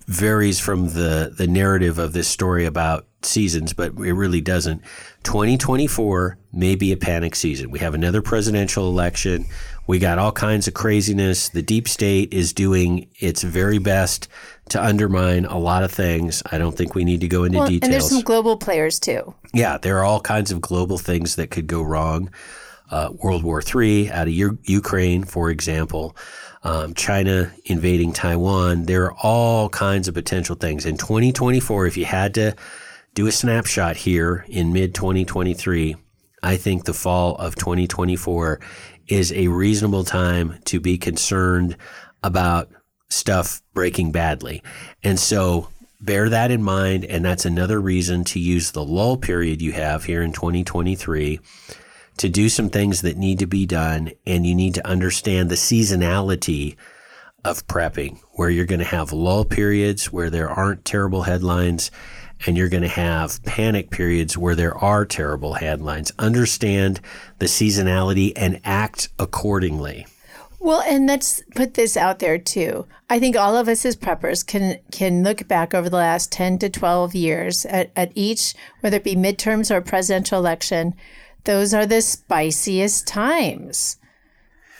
varies 0.08 0.60
from 0.60 0.90
the 0.90 1.34
the 1.38 1.48
narrative 1.48 1.98
of 2.00 2.14
this 2.14 2.28
story 2.28 2.66
about 2.66 3.08
seasons, 3.24 3.74
but 3.74 3.94
it 3.94 4.14
really 4.14 4.42
doesn't. 4.42 4.82
2024 5.24 6.38
may 6.54 6.76
be 6.76 6.92
a 6.92 6.98
panic 6.98 7.36
season. 7.36 7.72
We 7.72 7.80
have 7.80 7.94
another 7.94 8.22
presidential 8.22 8.88
election. 8.88 9.46
We 9.88 10.00
got 10.00 10.20
all 10.20 10.32
kinds 10.32 10.68
of 10.68 10.74
craziness. 10.74 11.50
The 11.50 11.62
deep 11.62 11.88
state 11.88 12.34
is 12.34 12.54
doing 12.54 13.08
its 13.20 13.42
very 13.44 13.78
best 13.80 14.28
to 14.70 14.84
undermine 14.84 15.46
a 15.46 15.58
lot 15.58 15.84
of 15.84 15.92
things. 15.92 16.44
I 16.52 16.58
don't 16.58 16.78
think 16.78 16.94
we 16.96 17.04
need 17.04 17.22
to 17.22 17.28
go 17.28 17.44
into 17.44 17.58
Well, 17.60 17.68
and 17.68 17.82
there's 17.82 17.90
details. 17.90 18.10
some 18.10 18.22
global 18.22 18.58
players 18.58 19.00
too. 19.00 19.34
Yeah, 19.54 19.78
there 19.78 19.98
are 20.00 20.04
all 20.04 20.22
kinds 20.22 20.52
of 20.52 20.62
global 20.62 20.98
things 20.98 21.36
that 21.36 21.52
could 21.52 21.68
go 21.68 21.82
wrong. 21.82 22.30
Uh, 22.90 23.10
World 23.24 23.44
War 23.44 23.62
III 23.64 24.12
out 24.12 24.28
of 24.28 24.34
U- 24.34 24.60
Ukraine, 24.64 25.24
for 25.24 25.50
example, 25.50 26.16
um, 26.64 26.94
China 26.94 27.52
invading 27.66 28.14
Taiwan. 28.14 28.84
There 28.84 29.06
are 29.06 29.16
all 29.22 29.70
kinds 29.70 30.08
of 30.08 30.14
potential 30.14 30.56
things. 30.56 30.86
In 30.86 30.98
2024, 30.98 31.88
if 31.88 31.98
you 31.98 32.06
had 32.06 32.34
to 32.36 32.56
do 33.14 33.28
a 33.28 33.32
snapshot 33.32 33.98
here 33.98 34.46
in 34.48 34.74
mid 34.74 34.94
2023, 34.94 35.96
I 36.44 36.58
think 36.58 36.86
the 36.86 36.94
fall 36.94 37.36
of 37.36 37.56
2024 37.56 38.60
is 39.08 39.32
a 39.34 39.48
reasonable 39.48 40.04
time 40.04 40.60
to 40.66 40.80
be 40.80 40.98
concerned 40.98 41.76
about 42.24 42.70
stuff 43.10 43.62
breaking 43.74 44.12
badly. 44.12 44.64
And 45.04 45.20
so 45.20 45.68
bear 46.00 46.30
that 46.30 46.52
in 46.52 46.64
mind. 46.64 47.06
And 47.06 47.24
that's 47.24 47.46
another 47.46 47.80
reason 47.80 48.24
to 48.26 48.40
use 48.40 48.72
the 48.72 48.84
lull 48.84 49.18
period 49.18 49.62
you 49.62 49.74
have 49.74 50.06
here 50.06 50.22
in 50.22 50.32
2023 50.32 51.40
to 52.18 52.30
do 52.30 52.50
some 52.50 52.70
things 52.70 53.02
that 53.02 53.18
need 53.18 53.40
to 53.40 53.48
be 53.48 53.66
done. 53.66 54.12
And 54.26 54.46
you 54.46 54.56
need 54.56 54.76
to 54.76 54.88
understand 54.88 55.50
the 55.50 55.56
seasonality 55.56 56.76
of 57.44 57.66
prepping, 57.68 58.20
where 58.34 58.50
you're 58.50 58.66
going 58.66 58.80
to 58.80 58.86
have 58.86 59.12
lull 59.12 59.46
periods 59.46 60.12
where 60.12 60.30
there 60.30 60.50
aren't 60.50 60.86
terrible 60.86 61.24
headlines, 61.24 61.90
and 62.46 62.58
you're 62.58 62.70
going 62.70 62.84
to 62.84 62.90
have 62.90 63.44
panic 63.44 63.90
periods 63.90 64.38
where 64.38 64.56
there 64.56 64.78
are 64.78 65.06
terrible 65.06 65.54
headlines. 65.54 66.12
Understand 66.20 67.00
the 67.40 67.48
seasonality 67.48 68.34
and 68.36 68.62
act 68.64 69.10
accordingly. 69.18 70.06
Well, 70.60 70.82
and 70.82 71.08
let's 71.08 71.42
put 71.56 71.74
this 71.74 71.98
out 71.98 72.20
there 72.20 72.38
too. 72.38 72.86
I 73.10 73.20
think 73.20 73.36
all 73.36 73.58
of 73.58 73.68
us 73.68 73.84
as 73.84 73.96
preppers 73.96 74.46
can 74.46 74.78
can 74.92 75.24
look 75.24 75.48
back 75.48 75.74
over 75.74 75.90
the 75.90 75.98
last 75.98 76.32
10 76.32 76.60
to 76.60 76.70
12 76.70 77.16
years 77.16 77.66
at, 77.66 77.92
at 77.96 78.12
each, 78.14 78.54
whether 78.82 78.98
it 78.98 79.04
be 79.04 79.16
midterms 79.16 79.72
or 79.72 79.82
presidential 79.82 80.38
election. 80.38 80.94
Those 81.44 81.74
are 81.74 81.86
the 81.86 82.02
spiciest 82.02 83.08
times 83.08 83.98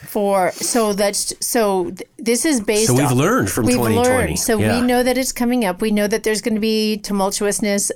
for 0.04 0.50
so 0.52 0.92
that's 0.92 1.32
so 1.44 1.84
th- 1.92 2.02
this 2.18 2.44
is 2.44 2.60
based 2.60 2.88
So 2.88 2.94
we've 2.94 3.12
learned 3.12 3.48
from 3.50 3.66
we've 3.66 3.76
2020. 3.76 4.08
learned 4.18 4.38
so 4.38 4.58
Yeah. 4.58 4.80
we 4.80 4.86
know 4.86 5.02
that 5.04 5.16
it's 5.16 5.30
coming 5.30 5.64
up 5.64 5.80
we 5.80 5.92
know 5.92 6.08
that 6.08 6.24
there's 6.24 6.40
going 6.42 6.54
to 6.56 6.60
be 6.60 6.98
tumultuousness 7.02 7.92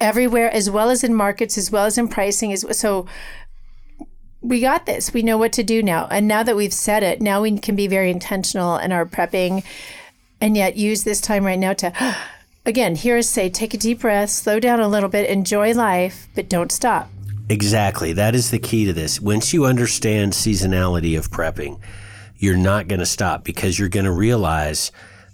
everywhere 0.00 0.50
as 0.52 0.68
well 0.68 0.90
as 0.90 1.02
in 1.02 1.14
markets 1.14 1.56
as 1.56 1.70
well 1.70 1.86
as 1.86 1.96
in 1.96 2.08
pricing 2.08 2.52
as 2.52 2.64
so 2.78 3.06
we 4.42 4.60
got 4.60 4.84
this 4.84 5.14
we 5.14 5.22
know 5.22 5.38
what 5.38 5.52
to 5.52 5.62
do 5.62 5.82
now 5.82 6.06
and 6.10 6.28
now 6.28 6.42
that 6.42 6.56
we've 6.56 6.74
said 6.74 7.02
it 7.02 7.22
now 7.22 7.40
we 7.40 7.58
can 7.58 7.74
be 7.74 7.86
very 7.86 8.10
intentional 8.10 8.76
in 8.76 8.92
our 8.92 9.06
prepping 9.06 9.64
and 10.42 10.56
yet 10.58 10.76
use 10.76 11.04
this 11.04 11.22
time 11.22 11.44
right 11.44 11.58
now 11.58 11.72
to 11.72 11.90
again 12.66 12.94
here 12.94 13.16
is 13.16 13.28
say 13.28 13.48
take 13.48 13.74
a 13.74 13.78
deep 13.78 14.00
breath 14.00 14.30
slow 14.30 14.58
down 14.58 14.80
a 14.80 14.88
little 14.88 15.08
bit 15.08 15.28
enjoy 15.28 15.72
life 15.72 16.28
but 16.34 16.48
don't 16.48 16.72
stop 16.72 17.08
Exactly. 17.48 18.14
That 18.14 18.34
is 18.34 18.50
the 18.50 18.58
key 18.58 18.86
to 18.86 18.92
this. 18.92 19.20
Once 19.20 19.52
you 19.52 19.66
understand 19.66 20.32
seasonality 20.32 21.18
of 21.18 21.30
prepping, 21.30 21.78
you're 22.38 22.56
not 22.56 22.88
going 22.88 23.00
to 23.00 23.06
stop 23.06 23.44
because 23.44 23.78
you're 23.78 23.88
going 23.88 24.06
to 24.06 24.12
realize 24.12 24.90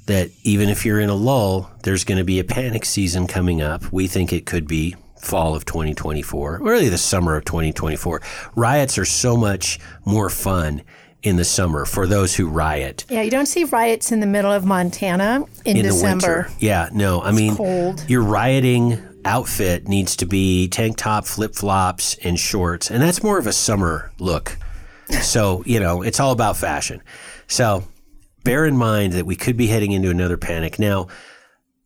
that 0.07 0.31
even 0.43 0.69
if 0.69 0.85
you're 0.85 0.99
in 0.99 1.09
a 1.09 1.15
lull, 1.15 1.71
there's 1.85 2.05
going 2.05 2.19
to 2.19 2.25
be 2.25 2.41
a 2.41 2.45
panic 2.45 2.85
season 2.85 3.27
coming 3.29 3.63
up. 3.63 3.93
We 3.93 4.09
think 4.09 4.33
it 4.33 4.45
could 4.45 4.67
be 4.67 4.97
fall 5.21 5.55
of 5.55 5.65
2024, 5.67 6.59
really 6.63 6.89
the 6.89 6.99
summer 6.99 7.37
of 7.37 7.45
2024. 7.45 8.21
Riots 8.57 8.99
are 8.99 9.05
so 9.05 9.37
much 9.37 9.79
more 10.05 10.31
fun 10.31 10.83
in 11.23 11.37
the 11.37 11.45
summer 11.45 11.85
for 11.85 12.07
those 12.07 12.35
who 12.35 12.47
riot. 12.49 13.05
Yeah, 13.09 13.23
you 13.23 13.31
don't 13.31 13.47
see 13.47 13.65
riots 13.65 14.13
in 14.13 14.21
the 14.21 14.27
middle 14.27 14.53
of 14.53 14.65
Montana 14.65 15.45
in, 15.65 15.77
in 15.77 15.85
December. 15.85 16.21
the 16.21 16.27
winter. 16.39 16.51
Yeah, 16.59 16.89
no, 16.93 17.23
I 17.23 17.33
mean, 17.33 17.57
cold. 17.57 18.05
your 18.09 18.23
rioting 18.23 18.99
outfit 19.25 19.87
needs 19.87 20.17
to 20.17 20.27
be 20.27 20.69
tank 20.69 20.97
top, 20.97 21.27
flip 21.27 21.55
flops, 21.55 22.17
and 22.23 22.39
shorts, 22.39 22.91
and 22.91 23.03
that's 23.03 23.23
more 23.23 23.39
of 23.39 23.47
a 23.47 23.53
summer 23.53 24.13
look. 24.19 24.57
So 25.23 25.63
you 25.67 25.81
know, 25.81 26.03
it's 26.03 26.21
all 26.21 26.33
about 26.33 26.57
fashion. 26.57 27.03
So 27.49 27.85
bear 28.45 28.65
in 28.65 28.77
mind 28.77 29.13
that 29.15 29.27
we 29.27 29.37
could 29.37 29.57
be 29.57 29.67
heading 29.67 29.93
into 29.93 30.11
another 30.11 30.37
panic 30.37 30.79
now. 30.79 31.09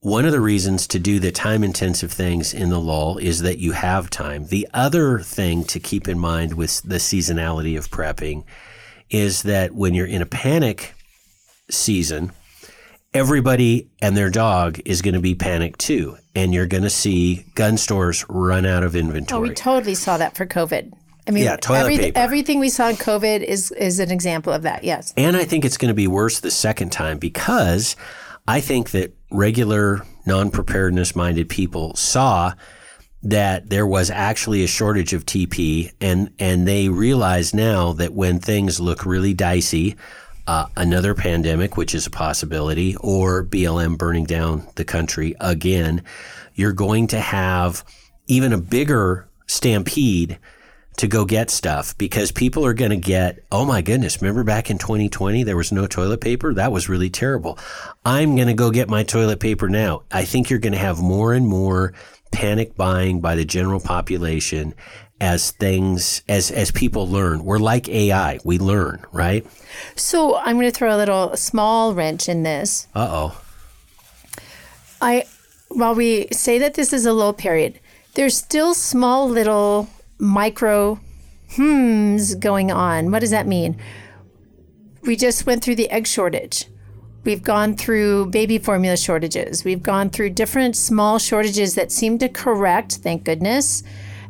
One 0.01 0.26
of 0.26 0.32
the 0.32 0.41
reasons 0.41 0.87
to 0.89 0.99
do 0.99 1.18
the 1.18 1.32
time 1.32 1.64
intensive 1.64 2.12
things 2.12 2.53
in 2.53 2.68
the 2.68 2.78
lull 2.78 3.16
is 3.16 3.41
that 3.41 3.57
you 3.57 3.72
have 3.72 4.11
time. 4.11 4.49
The 4.49 4.68
other 4.74 5.20
thing 5.20 5.64
to 5.64 5.80
keep 5.80 6.07
in 6.07 6.18
mind 6.18 6.53
with 6.53 6.82
the 6.82 6.97
seasonality 6.97 7.78
of 7.78 7.89
prepping 7.89 8.45
is 9.14 9.42
that 9.44 9.72
when 9.72 9.94
you're 9.94 10.06
in 10.08 10.20
a 10.22 10.26
panic 10.26 10.92
season, 11.70 12.32
everybody 13.12 13.88
and 14.02 14.16
their 14.16 14.28
dog 14.30 14.80
is 14.84 15.02
going 15.02 15.14
to 15.14 15.20
be 15.20 15.34
panicked 15.34 15.78
too. 15.80 16.16
And 16.34 16.52
you're 16.52 16.66
going 16.66 16.82
to 16.82 16.90
see 16.90 17.44
gun 17.54 17.76
stores 17.76 18.24
run 18.28 18.66
out 18.66 18.82
of 18.82 18.96
Oh, 18.96 18.98
inventory. 18.98 19.50
we 19.50 19.54
totally 19.54 19.94
saw 19.94 20.16
that 20.18 20.36
for 20.36 20.46
COVID. 20.46 20.92
I 21.26 21.30
mean, 21.30 21.44
Yeah, 21.44 21.56
toilet 21.56 21.80
every- 21.82 21.98
paper. 21.98 22.18
everything 22.18 22.58
we 22.58 22.68
saw 22.68 22.88
in 22.88 22.96
COVID 22.96 23.42
is 23.42 23.70
is 23.72 23.98
an 24.00 24.10
example 24.10 24.52
of 24.52 24.62
that. 24.62 24.82
Yes. 24.84 25.14
And 25.16 25.36
I 25.36 25.44
think 25.44 25.64
it's 25.64 25.76
going 25.78 25.88
to 25.90 25.94
be 25.94 26.08
worse 26.08 26.40
the 26.40 26.50
second 26.50 26.90
time 26.90 27.18
because 27.18 27.96
I 28.48 28.60
think 28.60 28.90
that 28.90 29.14
regular 29.30 30.04
non 30.26 30.50
preparedness 30.50 31.14
minded 31.16 31.48
people 31.48 31.94
saw 31.94 32.52
that 33.24 33.70
there 33.70 33.86
was 33.86 34.10
actually 34.10 34.62
a 34.62 34.68
shortage 34.68 35.14
of 35.14 35.24
TP 35.24 35.90
and, 36.00 36.30
and 36.38 36.68
they 36.68 36.88
realize 36.88 37.54
now 37.54 37.94
that 37.94 38.12
when 38.12 38.38
things 38.38 38.78
look 38.78 39.06
really 39.06 39.32
dicey, 39.32 39.96
uh, 40.46 40.66
another 40.76 41.14
pandemic, 41.14 41.76
which 41.76 41.94
is 41.94 42.06
a 42.06 42.10
possibility, 42.10 42.96
or 42.96 43.42
BLM 43.42 43.96
burning 43.96 44.24
down 44.24 44.66
the 44.74 44.84
country 44.84 45.34
again, 45.40 46.02
you're 46.54 46.72
going 46.72 47.06
to 47.08 47.18
have 47.18 47.82
even 48.26 48.52
a 48.52 48.58
bigger 48.58 49.26
stampede 49.46 50.38
to 50.96 51.08
go 51.08 51.24
get 51.24 51.50
stuff 51.50 51.96
because 51.98 52.30
people 52.30 52.64
are 52.64 52.74
going 52.74 52.90
to 52.90 52.96
get, 52.96 53.40
oh 53.50 53.64
my 53.64 53.82
goodness, 53.82 54.20
remember 54.22 54.44
back 54.44 54.70
in 54.70 54.78
2020, 54.78 55.42
there 55.42 55.56
was 55.56 55.72
no 55.72 55.86
toilet 55.86 56.20
paper? 56.20 56.54
That 56.54 56.72
was 56.72 56.88
really 56.88 57.10
terrible. 57.10 57.58
I'm 58.04 58.36
going 58.36 58.48
to 58.48 58.54
go 58.54 58.70
get 58.70 58.88
my 58.88 59.02
toilet 59.02 59.40
paper 59.40 59.68
now. 59.68 60.02
I 60.12 60.24
think 60.24 60.50
you're 60.50 60.60
going 60.60 60.74
to 60.74 60.78
have 60.78 61.00
more 61.00 61.32
and 61.32 61.48
more 61.48 61.94
panic 62.35 62.76
buying 62.76 63.20
by 63.20 63.35
the 63.35 63.45
general 63.45 63.80
population 63.80 64.74
as 65.20 65.53
things, 65.53 66.22
as, 66.28 66.51
as 66.51 66.70
people 66.70 67.09
learn. 67.09 67.45
We're 67.45 67.59
like 67.59 67.89
AI, 67.89 68.41
we 68.45 68.59
learn, 68.59 69.05
right? 69.12 69.47
So 69.97 70.37
I'm 70.37 70.57
going 70.57 70.70
to 70.70 70.76
throw 70.76 70.95
a 70.95 70.99
little 70.99 71.37
small 71.37 71.95
wrench 71.95 72.28
in 72.28 72.43
this. 72.43 72.89
Uh 72.95 73.09
oh. 73.11 73.41
I, 75.01 75.24
while 75.68 75.95
we 75.95 76.28
say 76.32 76.59
that 76.59 76.74
this 76.74 76.93
is 76.93 77.07
a 77.07 77.12
low 77.12 77.32
period, 77.32 77.80
there's 78.14 78.37
still 78.37 78.74
small 78.74 79.28
little 79.28 79.89
micro 80.18 81.01
hmms 81.55 82.39
going 82.39 82.70
on. 82.70 83.11
What 83.11 83.20
does 83.20 83.30
that 83.30 83.47
mean? 83.47 83.76
We 85.03 85.16
just 85.16 85.47
went 85.47 85.62
through 85.62 85.76
the 85.76 85.91
egg 85.91 86.07
shortage. 86.07 86.66
We've 87.24 87.42
gone 87.42 87.74
through 87.74 88.26
baby 88.26 88.58
formula 88.58 88.96
shortages. 88.96 89.64
We've 89.64 89.82
gone 89.82 90.10
through 90.10 90.30
different 90.30 90.76
small 90.76 91.18
shortages 91.18 91.74
that 91.74 91.90
seem 91.90 92.18
to 92.18 92.28
correct, 92.28 92.96
thank 92.96 93.24
goodness, 93.24 93.82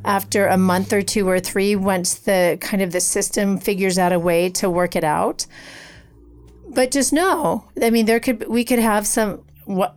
after 0.05 0.47
a 0.47 0.57
month 0.57 0.93
or 0.93 1.03
two 1.03 1.29
or 1.29 1.41
three 1.41 1.75
once 1.75 2.15
the 2.15 2.59
kind 2.61 2.83
of 2.83 2.93
the 2.93 3.01
system 3.01 3.59
figures 3.59 3.99
out 3.99 4.13
a 4.13 4.19
way 4.19 4.49
to 4.51 4.71
work 4.71 4.95
it 4.95 5.05
out. 5.05 5.47
But 6.69 6.91
just 6.91 7.13
know, 7.13 7.65
I 7.83 7.91
mean, 7.91 8.07
there 8.07 8.21
could 8.21 8.49
we 8.49 8.65
could 8.65 8.79
have 8.79 9.07
some 9.07 9.45
what 9.65 9.97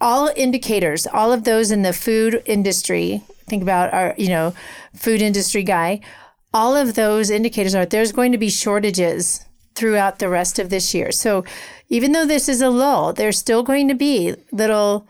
all 0.00 0.30
indicators, 0.36 1.06
all 1.06 1.32
of 1.32 1.44
those 1.44 1.70
in 1.70 1.82
the 1.82 1.92
food 1.92 2.42
industry, 2.46 3.22
think 3.46 3.62
about 3.62 3.92
our, 3.92 4.14
you 4.16 4.28
know, 4.28 4.54
food 4.94 5.20
industry 5.20 5.62
guy, 5.62 6.00
all 6.52 6.74
of 6.74 6.94
those 6.94 7.30
indicators 7.30 7.74
are 7.74 7.86
there's 7.86 8.12
going 8.12 8.32
to 8.32 8.38
be 8.38 8.48
shortages 8.48 9.44
throughout 9.74 10.18
the 10.18 10.28
rest 10.28 10.58
of 10.58 10.70
this 10.70 10.94
year. 10.94 11.12
So 11.12 11.44
even 11.90 12.12
though 12.12 12.24
this 12.24 12.48
is 12.48 12.62
a 12.62 12.70
lull, 12.70 13.12
there's 13.12 13.36
still 13.36 13.62
going 13.62 13.88
to 13.88 13.94
be 13.94 14.34
little 14.52 15.06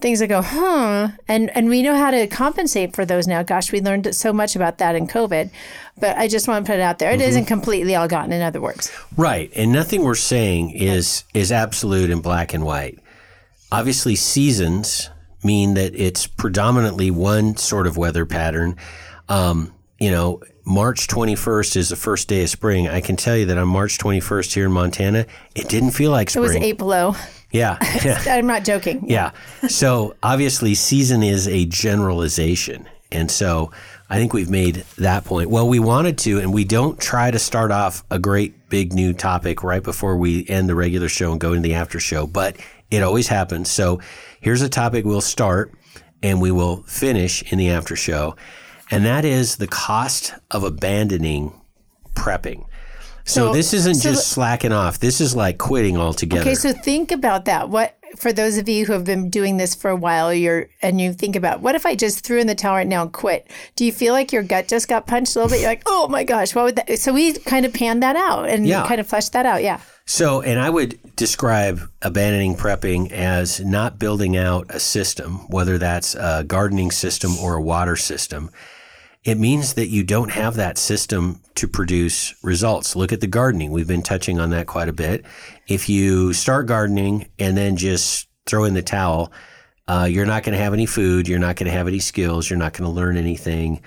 things 0.00 0.18
that 0.18 0.26
go, 0.26 0.42
huh? 0.42 1.10
And 1.28 1.50
and 1.56 1.68
we 1.68 1.82
know 1.82 1.94
how 1.94 2.10
to 2.10 2.26
compensate 2.26 2.94
for 2.94 3.06
those 3.06 3.26
now. 3.26 3.42
Gosh, 3.42 3.72
we 3.72 3.80
learned 3.80 4.14
so 4.14 4.32
much 4.32 4.56
about 4.56 4.78
that 4.78 4.96
in 4.96 5.06
COVID. 5.06 5.50
But 5.98 6.18
I 6.18 6.26
just 6.26 6.48
want 6.48 6.66
to 6.66 6.70
put 6.70 6.78
it 6.78 6.82
out 6.82 6.98
there. 6.98 7.12
It 7.12 7.20
isn't 7.20 7.44
completely 7.44 7.94
all 7.94 8.08
gotten, 8.08 8.32
in 8.32 8.42
other 8.42 8.60
words. 8.60 8.92
Right. 9.16 9.50
And 9.54 9.72
nothing 9.72 10.02
we're 10.02 10.16
saying 10.16 10.70
is 10.70 11.24
is 11.32 11.52
absolute 11.52 12.10
in 12.10 12.20
black 12.20 12.52
and 12.52 12.64
white. 12.64 12.98
Obviously 13.70 14.16
seasons 14.16 15.10
mean 15.44 15.74
that 15.74 15.94
it's 15.94 16.26
predominantly 16.26 17.10
one 17.10 17.56
sort 17.56 17.86
of 17.86 17.96
weather 17.96 18.26
pattern. 18.26 18.76
Um, 19.28 19.72
you 20.04 20.10
know, 20.10 20.42
March 20.66 21.08
21st 21.08 21.76
is 21.76 21.88
the 21.88 21.96
first 21.96 22.28
day 22.28 22.42
of 22.42 22.50
spring. 22.50 22.88
I 22.88 23.00
can 23.00 23.16
tell 23.16 23.38
you 23.38 23.46
that 23.46 23.56
on 23.56 23.68
March 23.68 23.96
21st 23.96 24.52
here 24.52 24.66
in 24.66 24.72
Montana, 24.72 25.24
it 25.54 25.70
didn't 25.70 25.92
feel 25.92 26.10
like 26.10 26.28
spring. 26.28 26.44
It 26.44 26.46
was 26.48 26.56
eight 26.56 26.76
below. 26.76 27.14
Yeah. 27.50 27.78
yeah. 28.04 28.22
I'm 28.26 28.46
not 28.46 28.64
joking. 28.64 29.08
Yeah. 29.08 29.30
So 29.66 30.14
obviously, 30.22 30.74
season 30.74 31.22
is 31.22 31.48
a 31.48 31.64
generalization. 31.64 32.86
And 33.10 33.30
so 33.30 33.70
I 34.10 34.18
think 34.18 34.34
we've 34.34 34.50
made 34.50 34.84
that 34.98 35.24
point. 35.24 35.48
Well, 35.48 35.66
we 35.66 35.78
wanted 35.78 36.18
to, 36.18 36.38
and 36.38 36.52
we 36.52 36.64
don't 36.64 37.00
try 37.00 37.30
to 37.30 37.38
start 37.38 37.70
off 37.70 38.04
a 38.10 38.18
great 38.18 38.68
big 38.68 38.92
new 38.92 39.14
topic 39.14 39.62
right 39.62 39.82
before 39.82 40.18
we 40.18 40.46
end 40.48 40.68
the 40.68 40.74
regular 40.74 41.08
show 41.08 41.32
and 41.32 41.40
go 41.40 41.54
into 41.54 41.66
the 41.66 41.76
after 41.76 41.98
show, 41.98 42.26
but 42.26 42.58
it 42.90 43.02
always 43.02 43.28
happens. 43.28 43.70
So 43.70 44.00
here's 44.42 44.60
a 44.60 44.68
topic 44.68 45.06
we'll 45.06 45.22
start 45.22 45.72
and 46.22 46.42
we 46.42 46.50
will 46.50 46.82
finish 46.82 47.42
in 47.50 47.58
the 47.58 47.70
after 47.70 47.96
show. 47.96 48.36
And 48.90 49.04
that 49.04 49.24
is 49.24 49.56
the 49.56 49.66
cost 49.66 50.34
of 50.50 50.62
abandoning 50.64 51.52
prepping. 52.14 52.66
So, 53.24 53.46
So- 53.48 53.52
this 53.54 53.72
isn't 53.72 53.94
so 53.96 54.10
just 54.10 54.28
slacking 54.28 54.72
off. 54.72 54.98
This 55.00 55.20
is 55.20 55.34
like 55.34 55.58
quitting 55.58 55.96
altogether. 55.96 56.42
Okay, 56.42 56.54
so 56.54 56.72
think 56.72 57.10
about 57.10 57.46
that. 57.46 57.70
What 57.70 57.96
for 58.16 58.32
those 58.32 58.58
of 58.58 58.68
you 58.68 58.86
who 58.86 58.92
have 58.92 59.02
been 59.04 59.28
doing 59.28 59.56
this 59.56 59.74
for 59.74 59.90
a 59.90 59.96
while, 59.96 60.32
you're 60.32 60.68
and 60.82 61.00
you 61.00 61.12
think 61.12 61.34
about 61.34 61.60
what 61.62 61.74
if 61.74 61.84
I 61.86 61.96
just 61.96 62.24
threw 62.24 62.38
in 62.38 62.46
the 62.46 62.54
towel 62.54 62.74
right 62.76 62.86
now 62.86 63.02
and 63.02 63.12
quit? 63.12 63.50
Do 63.76 63.84
you 63.84 63.90
feel 63.92 64.12
like 64.12 64.30
your 64.32 64.42
gut 64.42 64.68
just 64.68 64.86
got 64.86 65.06
punched 65.06 65.34
a 65.34 65.40
little 65.40 65.50
bit? 65.50 65.60
You're 65.62 65.70
like, 65.70 65.82
oh 65.86 66.06
my 66.08 66.22
gosh, 66.22 66.54
what 66.54 66.64
would 66.66 66.76
that? 66.76 66.98
So 66.98 67.12
we 67.14 67.32
kind 67.32 67.64
of 67.66 67.72
panned 67.72 68.02
that 68.02 68.14
out 68.14 68.48
and 68.50 68.66
Yeah. 68.68 68.86
kind 68.86 69.00
of 69.00 69.06
fleshed 69.06 69.32
that 69.32 69.46
out. 69.46 69.62
Yeah. 69.64 69.80
So, 70.06 70.42
and 70.42 70.60
I 70.60 70.68
would 70.68 70.98
describe 71.16 71.80
abandoning 72.02 72.56
prepping 72.56 73.10
as 73.10 73.58
not 73.60 73.98
building 73.98 74.36
out 74.36 74.66
a 74.68 74.78
system, 74.78 75.46
whether 75.48 75.78
that's 75.78 76.14
a 76.14 76.44
gardening 76.46 76.90
system 76.90 77.36
or 77.38 77.54
a 77.54 77.62
water 77.62 77.96
system. 77.96 78.50
It 79.24 79.38
means 79.38 79.74
that 79.74 79.88
you 79.88 80.04
don't 80.04 80.30
have 80.30 80.56
that 80.56 80.76
system 80.76 81.40
to 81.54 81.66
produce 81.66 82.34
results. 82.42 82.94
Look 82.94 83.12
at 83.12 83.20
the 83.20 83.26
gardening. 83.26 83.70
We've 83.70 83.88
been 83.88 84.02
touching 84.02 84.38
on 84.38 84.50
that 84.50 84.66
quite 84.66 84.88
a 84.88 84.92
bit. 84.92 85.24
If 85.66 85.88
you 85.88 86.34
start 86.34 86.66
gardening 86.66 87.28
and 87.38 87.56
then 87.56 87.76
just 87.76 88.28
throw 88.44 88.64
in 88.64 88.74
the 88.74 88.82
towel, 88.82 89.32
uh, 89.88 90.06
you're 90.10 90.26
not 90.26 90.42
going 90.42 90.56
to 90.56 90.62
have 90.62 90.74
any 90.74 90.84
food. 90.84 91.26
You're 91.26 91.38
not 91.38 91.56
going 91.56 91.70
to 91.70 91.76
have 91.76 91.88
any 91.88 92.00
skills. 92.00 92.50
You're 92.50 92.58
not 92.58 92.74
going 92.74 92.88
to 92.88 92.94
learn 92.94 93.16
anything. 93.16 93.80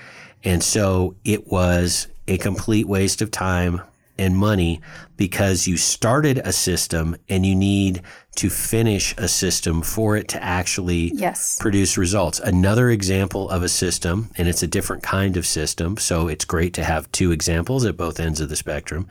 And 0.43 0.63
so 0.63 1.15
it 1.23 1.47
was 1.47 2.07
a 2.27 2.37
complete 2.37 2.87
waste 2.87 3.21
of 3.21 3.29
time 3.29 3.81
and 4.19 4.35
money 4.37 4.81
because 5.15 5.67
you 5.67 5.77
started 5.77 6.39
a 6.43 6.51
system 6.51 7.15
and 7.29 7.45
you 7.45 7.55
need 7.55 8.01
to 8.35 8.49
finish 8.49 9.15
a 9.17 9.27
system 9.27 9.81
for 9.81 10.15
it 10.15 10.27
to 10.29 10.43
actually 10.43 11.11
Yes. 11.15 11.57
produce 11.59 11.97
results. 11.97 12.39
Another 12.39 12.89
example 12.89 13.49
of 13.49 13.63
a 13.63 13.69
system, 13.69 14.29
and 14.37 14.47
it's 14.47 14.61
a 14.63 14.67
different 14.67 15.01
kind 15.03 15.37
of 15.37 15.45
system, 15.45 15.97
so 15.97 16.27
it's 16.27 16.45
great 16.45 16.73
to 16.75 16.83
have 16.83 17.11
two 17.11 17.31
examples 17.31 17.85
at 17.85 17.97
both 17.97 18.19
ends 18.19 18.39
of 18.39 18.49
the 18.49 18.55
spectrum. 18.55 19.07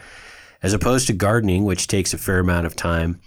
As 0.63 0.73
opposed 0.73 1.07
to 1.09 1.13
gardening, 1.13 1.65
which 1.65 1.87
takes 1.87 2.15
a 2.15 2.19
fair 2.19 2.39
amount 2.39 2.67
of 2.67 2.77
time, 2.77 3.21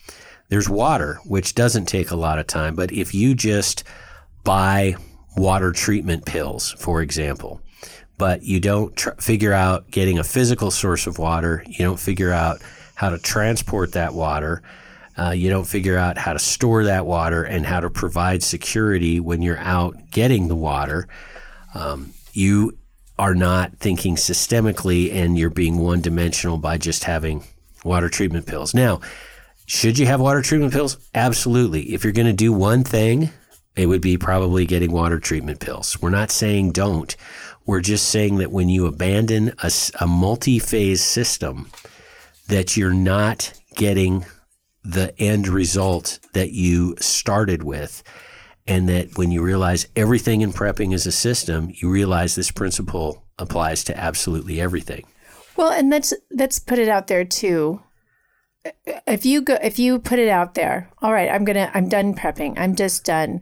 there's 0.50 0.70
water, 0.70 1.20
which 1.26 1.54
doesn't 1.54 1.86
take 1.86 2.12
a 2.12 2.16
lot 2.16 2.40
of 2.40 2.48
time. 2.48 2.76
But 2.76 2.92
if 2.92 3.14
you 3.14 3.36
just 3.36 3.84
buy 4.44 4.96
water 5.38 5.72
treatment 5.72 6.26
pills, 6.26 6.76
for 6.80 7.02
example, 7.02 7.62
but 8.20 8.44
you 8.44 8.60
don't 8.60 8.96
tr- 8.96 9.12
figure 9.20 9.54
out 9.54 9.90
getting 9.90 10.20
a 10.20 10.24
physical 10.24 10.70
source 10.70 11.08
of 11.08 11.18
water, 11.18 11.64
you 11.66 11.80
don't 11.80 12.00
figure 12.00 12.32
out 12.32 12.62
how 12.94 13.10
to 13.10 13.18
transport 13.18 13.94
that 13.94 14.14
water, 14.14 14.62
uh, 15.18 15.32
you 15.32 15.50
don't 15.50 15.66
figure 15.66 15.98
out 15.98 16.18
how 16.18 16.34
to 16.34 16.40
store 16.40 16.84
that 16.84 17.06
water 17.06 17.44
and 17.44 17.66
how 17.66 17.80
to 17.80 17.90
provide 17.90 18.44
security 18.44 19.20
when 19.20 19.42
you're 19.42 19.58
out 19.58 19.96
getting 20.12 20.50
the 20.50 20.56
water, 20.56 21.08
um, 21.74 22.12
you 22.34 22.78
are 23.18 23.36
not 23.36 23.78
thinking 23.80 24.16
systemically 24.16 25.14
and 25.14 25.38
you're 25.38 25.50
being 25.50 25.78
one 25.78 26.02
dimensional 26.02 26.58
by 26.58 26.78
just 26.78 27.06
having 27.06 27.44
water 27.84 28.10
treatment 28.10 28.46
pills. 28.46 28.74
Now, 28.74 29.00
should 29.66 29.98
you 29.98 30.08
have 30.08 30.20
water 30.20 30.42
treatment 30.42 30.74
pills? 30.74 30.98
Absolutely. 31.16 31.94
If 31.94 32.04
you're 32.04 32.14
going 32.14 32.28
to 32.28 32.34
do 32.34 32.52
one 32.52 32.84
thing, 32.84 33.30
it 33.76 33.86
would 33.86 34.02
be 34.02 34.18
probably 34.18 34.66
getting 34.66 34.92
water 34.92 35.20
treatment 35.20 35.60
pills. 35.62 36.02
We're 36.02 36.10
not 36.10 36.32
saying 36.32 36.72
don't. 36.72 37.16
We're 37.70 37.82
just 37.82 38.10
saying 38.10 38.38
that 38.38 38.52
when 38.52 38.68
you 38.68 38.88
abandon 38.88 39.54
a 39.62 40.08
multi-phase 40.08 41.04
system, 41.04 41.70
that 42.48 42.76
you're 42.76 42.96
not 42.96 43.54
getting 43.76 44.26
the 44.84 45.14
end 45.22 45.48
result 45.48 46.18
that 46.34 46.50
you 46.50 46.96
started 46.98 47.62
with. 47.62 48.02
And 48.66 48.90
that 48.90 49.20
when 49.20 49.30
you 49.30 49.44
realize 49.44 49.86
everything 49.96 50.42
in 50.42 50.52
prepping 50.52 50.96
is 50.96 51.06
a 51.06 51.12
system, 51.12 51.72
you 51.72 51.92
realize 51.92 52.34
this 52.34 52.50
principle 52.50 53.24
applies 53.38 53.84
to 53.84 53.96
absolutely 53.96 54.60
everything. 54.60 55.06
Well, 55.56 55.72
and 55.72 55.92
let's 55.92 56.12
let's 56.32 56.58
put 56.58 56.80
it 56.80 56.90
out 56.90 57.06
there 57.06 57.24
too. 57.24 57.84
If 59.06 59.28
you 59.28 59.44
go, 59.44 59.60
if 59.62 59.78
you 59.78 60.00
put 60.00 60.18
it 60.18 60.30
out 60.30 60.56
there, 60.56 60.90
all 61.04 61.14
right, 61.14 61.30
I'm 61.30 61.46
gonna, 61.46 61.70
I'm 61.76 61.88
done 61.88 62.16
prepping. 62.16 62.58
I'm 62.58 62.76
just 62.76 63.06
done. 63.06 63.42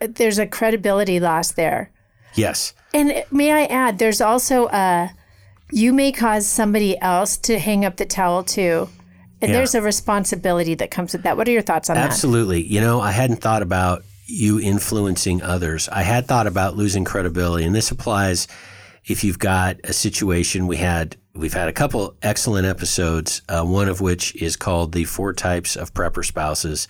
There's 0.00 0.40
a 0.40 0.46
credibility 0.48 1.20
loss 1.20 1.52
there. 1.52 1.92
Yes. 2.34 2.72
And 2.94 3.24
may 3.30 3.52
I 3.52 3.64
add, 3.64 3.98
there's 3.98 4.20
also 4.20 4.68
a, 4.68 5.10
you 5.70 5.92
may 5.92 6.12
cause 6.12 6.46
somebody 6.46 6.98
else 7.00 7.36
to 7.38 7.58
hang 7.58 7.84
up 7.84 7.96
the 7.96 8.06
towel 8.06 8.42
too. 8.44 8.88
And 9.40 9.50
Yeah. 9.50 9.58
there's 9.58 9.74
a 9.74 9.82
responsibility 9.82 10.74
that 10.76 10.90
comes 10.90 11.12
with 11.12 11.22
that. 11.22 11.36
What 11.36 11.46
are 11.48 11.52
your 11.52 11.62
thoughts 11.62 11.90
on 11.90 11.96
that? 11.96 12.10
Absolutely. 12.10 12.62
You 12.62 12.80
know, 12.80 13.00
I 13.00 13.12
hadn't 13.12 13.40
thought 13.40 13.62
about 13.62 14.02
you 14.26 14.60
influencing 14.60 15.42
others. 15.42 15.88
I 15.90 16.02
had 16.02 16.26
thought 16.26 16.46
about 16.46 16.76
losing 16.76 17.04
credibility, 17.04 17.64
and 17.64 17.74
this 17.74 17.90
applies 17.90 18.46
if 19.06 19.24
you've 19.24 19.38
got 19.38 19.76
a 19.84 19.92
situation. 19.92 20.66
We 20.66 20.76
had 20.76 21.16
we've 21.34 21.54
had 21.54 21.68
a 21.68 21.72
couple 21.72 22.14
excellent 22.20 22.66
episodes. 22.66 23.40
Uh, 23.48 23.64
one 23.64 23.88
of 23.88 24.00
which 24.02 24.34
is 24.36 24.54
called 24.56 24.92
"The 24.92 25.04
Four 25.04 25.32
Types 25.32 25.76
of 25.76 25.94
Prepper 25.94 26.24
Spouses." 26.24 26.88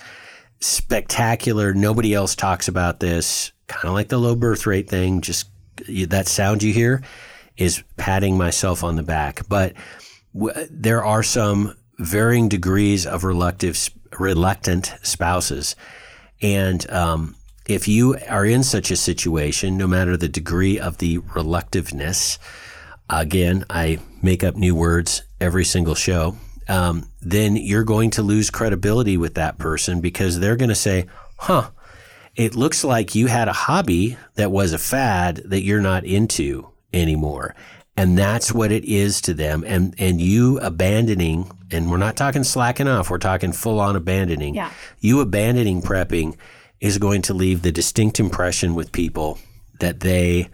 Spectacular. 0.58 1.74
Nobody 1.74 2.12
else 2.14 2.34
talks 2.34 2.66
about 2.66 2.98
this. 3.00 3.52
Kind 3.68 3.84
of 3.84 3.92
like 3.94 4.08
the 4.08 4.18
low 4.18 4.34
birth 4.34 4.66
rate 4.66 4.88
thing. 4.88 5.20
Just 5.20 5.48
that 6.08 6.26
sound 6.26 6.62
you 6.62 6.72
hear 6.72 7.02
is 7.56 7.82
patting 7.96 8.36
myself 8.36 8.82
on 8.82 8.96
the 8.96 9.02
back, 9.02 9.42
but 9.48 9.74
w- 10.34 10.54
there 10.70 11.04
are 11.04 11.22
some 11.22 11.74
varying 11.98 12.48
degrees 12.48 13.06
of 13.06 13.24
reluctant 13.24 13.90
reluctant 14.18 14.94
spouses, 15.02 15.76
and 16.40 16.90
um, 16.90 17.36
if 17.68 17.86
you 17.86 18.16
are 18.28 18.46
in 18.46 18.62
such 18.62 18.90
a 18.90 18.96
situation, 18.96 19.76
no 19.76 19.86
matter 19.86 20.16
the 20.16 20.28
degree 20.28 20.78
of 20.78 20.98
the 20.98 21.18
reluctiveness, 21.18 22.38
again, 23.10 23.64
I 23.68 23.98
make 24.22 24.42
up 24.42 24.56
new 24.56 24.74
words 24.74 25.22
every 25.40 25.64
single 25.64 25.94
show. 25.94 26.36
Um, 26.68 27.10
then 27.20 27.56
you're 27.56 27.84
going 27.84 28.10
to 28.10 28.22
lose 28.22 28.50
credibility 28.50 29.16
with 29.16 29.34
that 29.34 29.58
person 29.58 30.00
because 30.00 30.40
they're 30.40 30.56
going 30.56 30.68
to 30.70 30.74
say, 30.74 31.06
"Huh." 31.36 31.70
It 32.38 32.54
looks 32.54 32.84
like 32.84 33.16
you 33.16 33.26
had 33.26 33.48
a 33.48 33.52
hobby 33.52 34.16
that 34.36 34.52
was 34.52 34.72
a 34.72 34.78
fad 34.78 35.42
that 35.46 35.62
you're 35.62 35.80
not 35.80 36.04
into 36.04 36.68
anymore. 36.94 37.56
And 37.96 38.16
that's 38.16 38.52
what 38.52 38.70
it 38.70 38.84
is 38.84 39.20
to 39.22 39.34
them. 39.34 39.64
And 39.66 39.92
and 39.98 40.20
you 40.20 40.60
abandoning, 40.60 41.50
and 41.72 41.90
we're 41.90 41.96
not 41.96 42.16
talking 42.16 42.44
slacking 42.44 42.86
off, 42.86 43.10
we're 43.10 43.18
talking 43.18 43.50
full 43.50 43.80
on 43.80 43.96
abandoning. 43.96 44.54
Yeah. 44.54 44.70
You 45.00 45.20
abandoning 45.20 45.82
prepping 45.82 46.36
is 46.80 46.98
going 46.98 47.22
to 47.22 47.34
leave 47.34 47.62
the 47.62 47.72
distinct 47.72 48.20
impression 48.20 48.76
with 48.76 48.92
people 48.92 49.40
that 49.80 49.98
they 49.98 50.48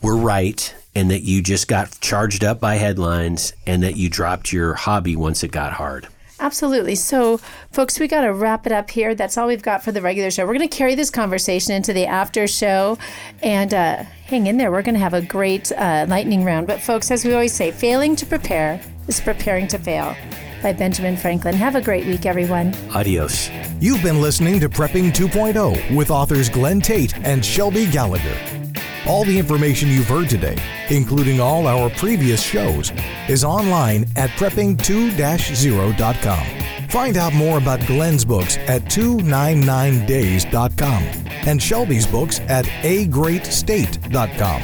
were 0.00 0.16
right 0.16 0.74
and 0.94 1.10
that 1.10 1.24
you 1.24 1.42
just 1.42 1.68
got 1.68 2.00
charged 2.00 2.42
up 2.42 2.58
by 2.58 2.76
headlines 2.76 3.52
and 3.66 3.82
that 3.82 3.96
you 3.96 4.08
dropped 4.08 4.50
your 4.50 4.72
hobby 4.72 5.14
once 5.14 5.44
it 5.44 5.50
got 5.50 5.74
hard. 5.74 6.08
Absolutely. 6.42 6.96
So, 6.96 7.38
folks, 7.70 8.00
we 8.00 8.08
got 8.08 8.22
to 8.22 8.32
wrap 8.32 8.66
it 8.66 8.72
up 8.72 8.90
here. 8.90 9.14
That's 9.14 9.38
all 9.38 9.46
we've 9.46 9.62
got 9.62 9.84
for 9.84 9.92
the 9.92 10.02
regular 10.02 10.28
show. 10.28 10.44
We're 10.44 10.54
going 10.54 10.68
to 10.68 10.76
carry 10.76 10.96
this 10.96 11.08
conversation 11.08 11.72
into 11.72 11.92
the 11.92 12.04
after 12.04 12.48
show 12.48 12.98
and 13.44 13.72
uh, 13.72 14.02
hang 14.26 14.48
in 14.48 14.56
there. 14.56 14.72
We're 14.72 14.82
going 14.82 14.96
to 14.96 15.00
have 15.00 15.14
a 15.14 15.22
great 15.22 15.70
uh, 15.70 16.04
lightning 16.08 16.42
round. 16.42 16.66
But, 16.66 16.82
folks, 16.82 17.12
as 17.12 17.24
we 17.24 17.32
always 17.32 17.52
say, 17.52 17.70
failing 17.70 18.16
to 18.16 18.26
prepare 18.26 18.80
is 19.06 19.20
preparing 19.20 19.68
to 19.68 19.78
fail 19.78 20.16
by 20.64 20.72
Benjamin 20.72 21.16
Franklin. 21.16 21.54
Have 21.54 21.76
a 21.76 21.80
great 21.80 22.06
week, 22.06 22.26
everyone. 22.26 22.74
Adios. 22.92 23.48
You've 23.78 24.02
been 24.02 24.20
listening 24.20 24.58
to 24.60 24.68
Prepping 24.68 25.12
2.0 25.12 25.96
with 25.96 26.10
authors 26.10 26.48
Glenn 26.48 26.80
Tate 26.80 27.16
and 27.18 27.44
Shelby 27.44 27.86
Gallagher. 27.86 28.71
All 29.06 29.24
the 29.24 29.38
information 29.38 29.88
you've 29.88 30.08
heard 30.08 30.28
today, 30.28 30.58
including 30.88 31.40
all 31.40 31.66
our 31.66 31.90
previous 31.90 32.40
shows, 32.42 32.92
is 33.28 33.44
online 33.44 34.06
at 34.16 34.30
prepping2-0.com. 34.30 36.88
Find 36.88 37.16
out 37.16 37.34
more 37.34 37.58
about 37.58 37.86
Glenn's 37.86 38.24
books 38.24 38.56
at 38.58 38.82
299days.com 38.84 41.02
and 41.46 41.60
Shelby's 41.60 42.06
books 42.06 42.38
at 42.40 42.64
agreatstate.com. 42.66 44.62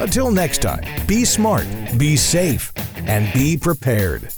Until 0.00 0.30
next 0.30 0.62
time, 0.62 0.84
be 1.06 1.24
smart, 1.24 1.66
be 1.96 2.16
safe, 2.16 2.72
and 3.06 3.32
be 3.32 3.56
prepared. 3.56 4.30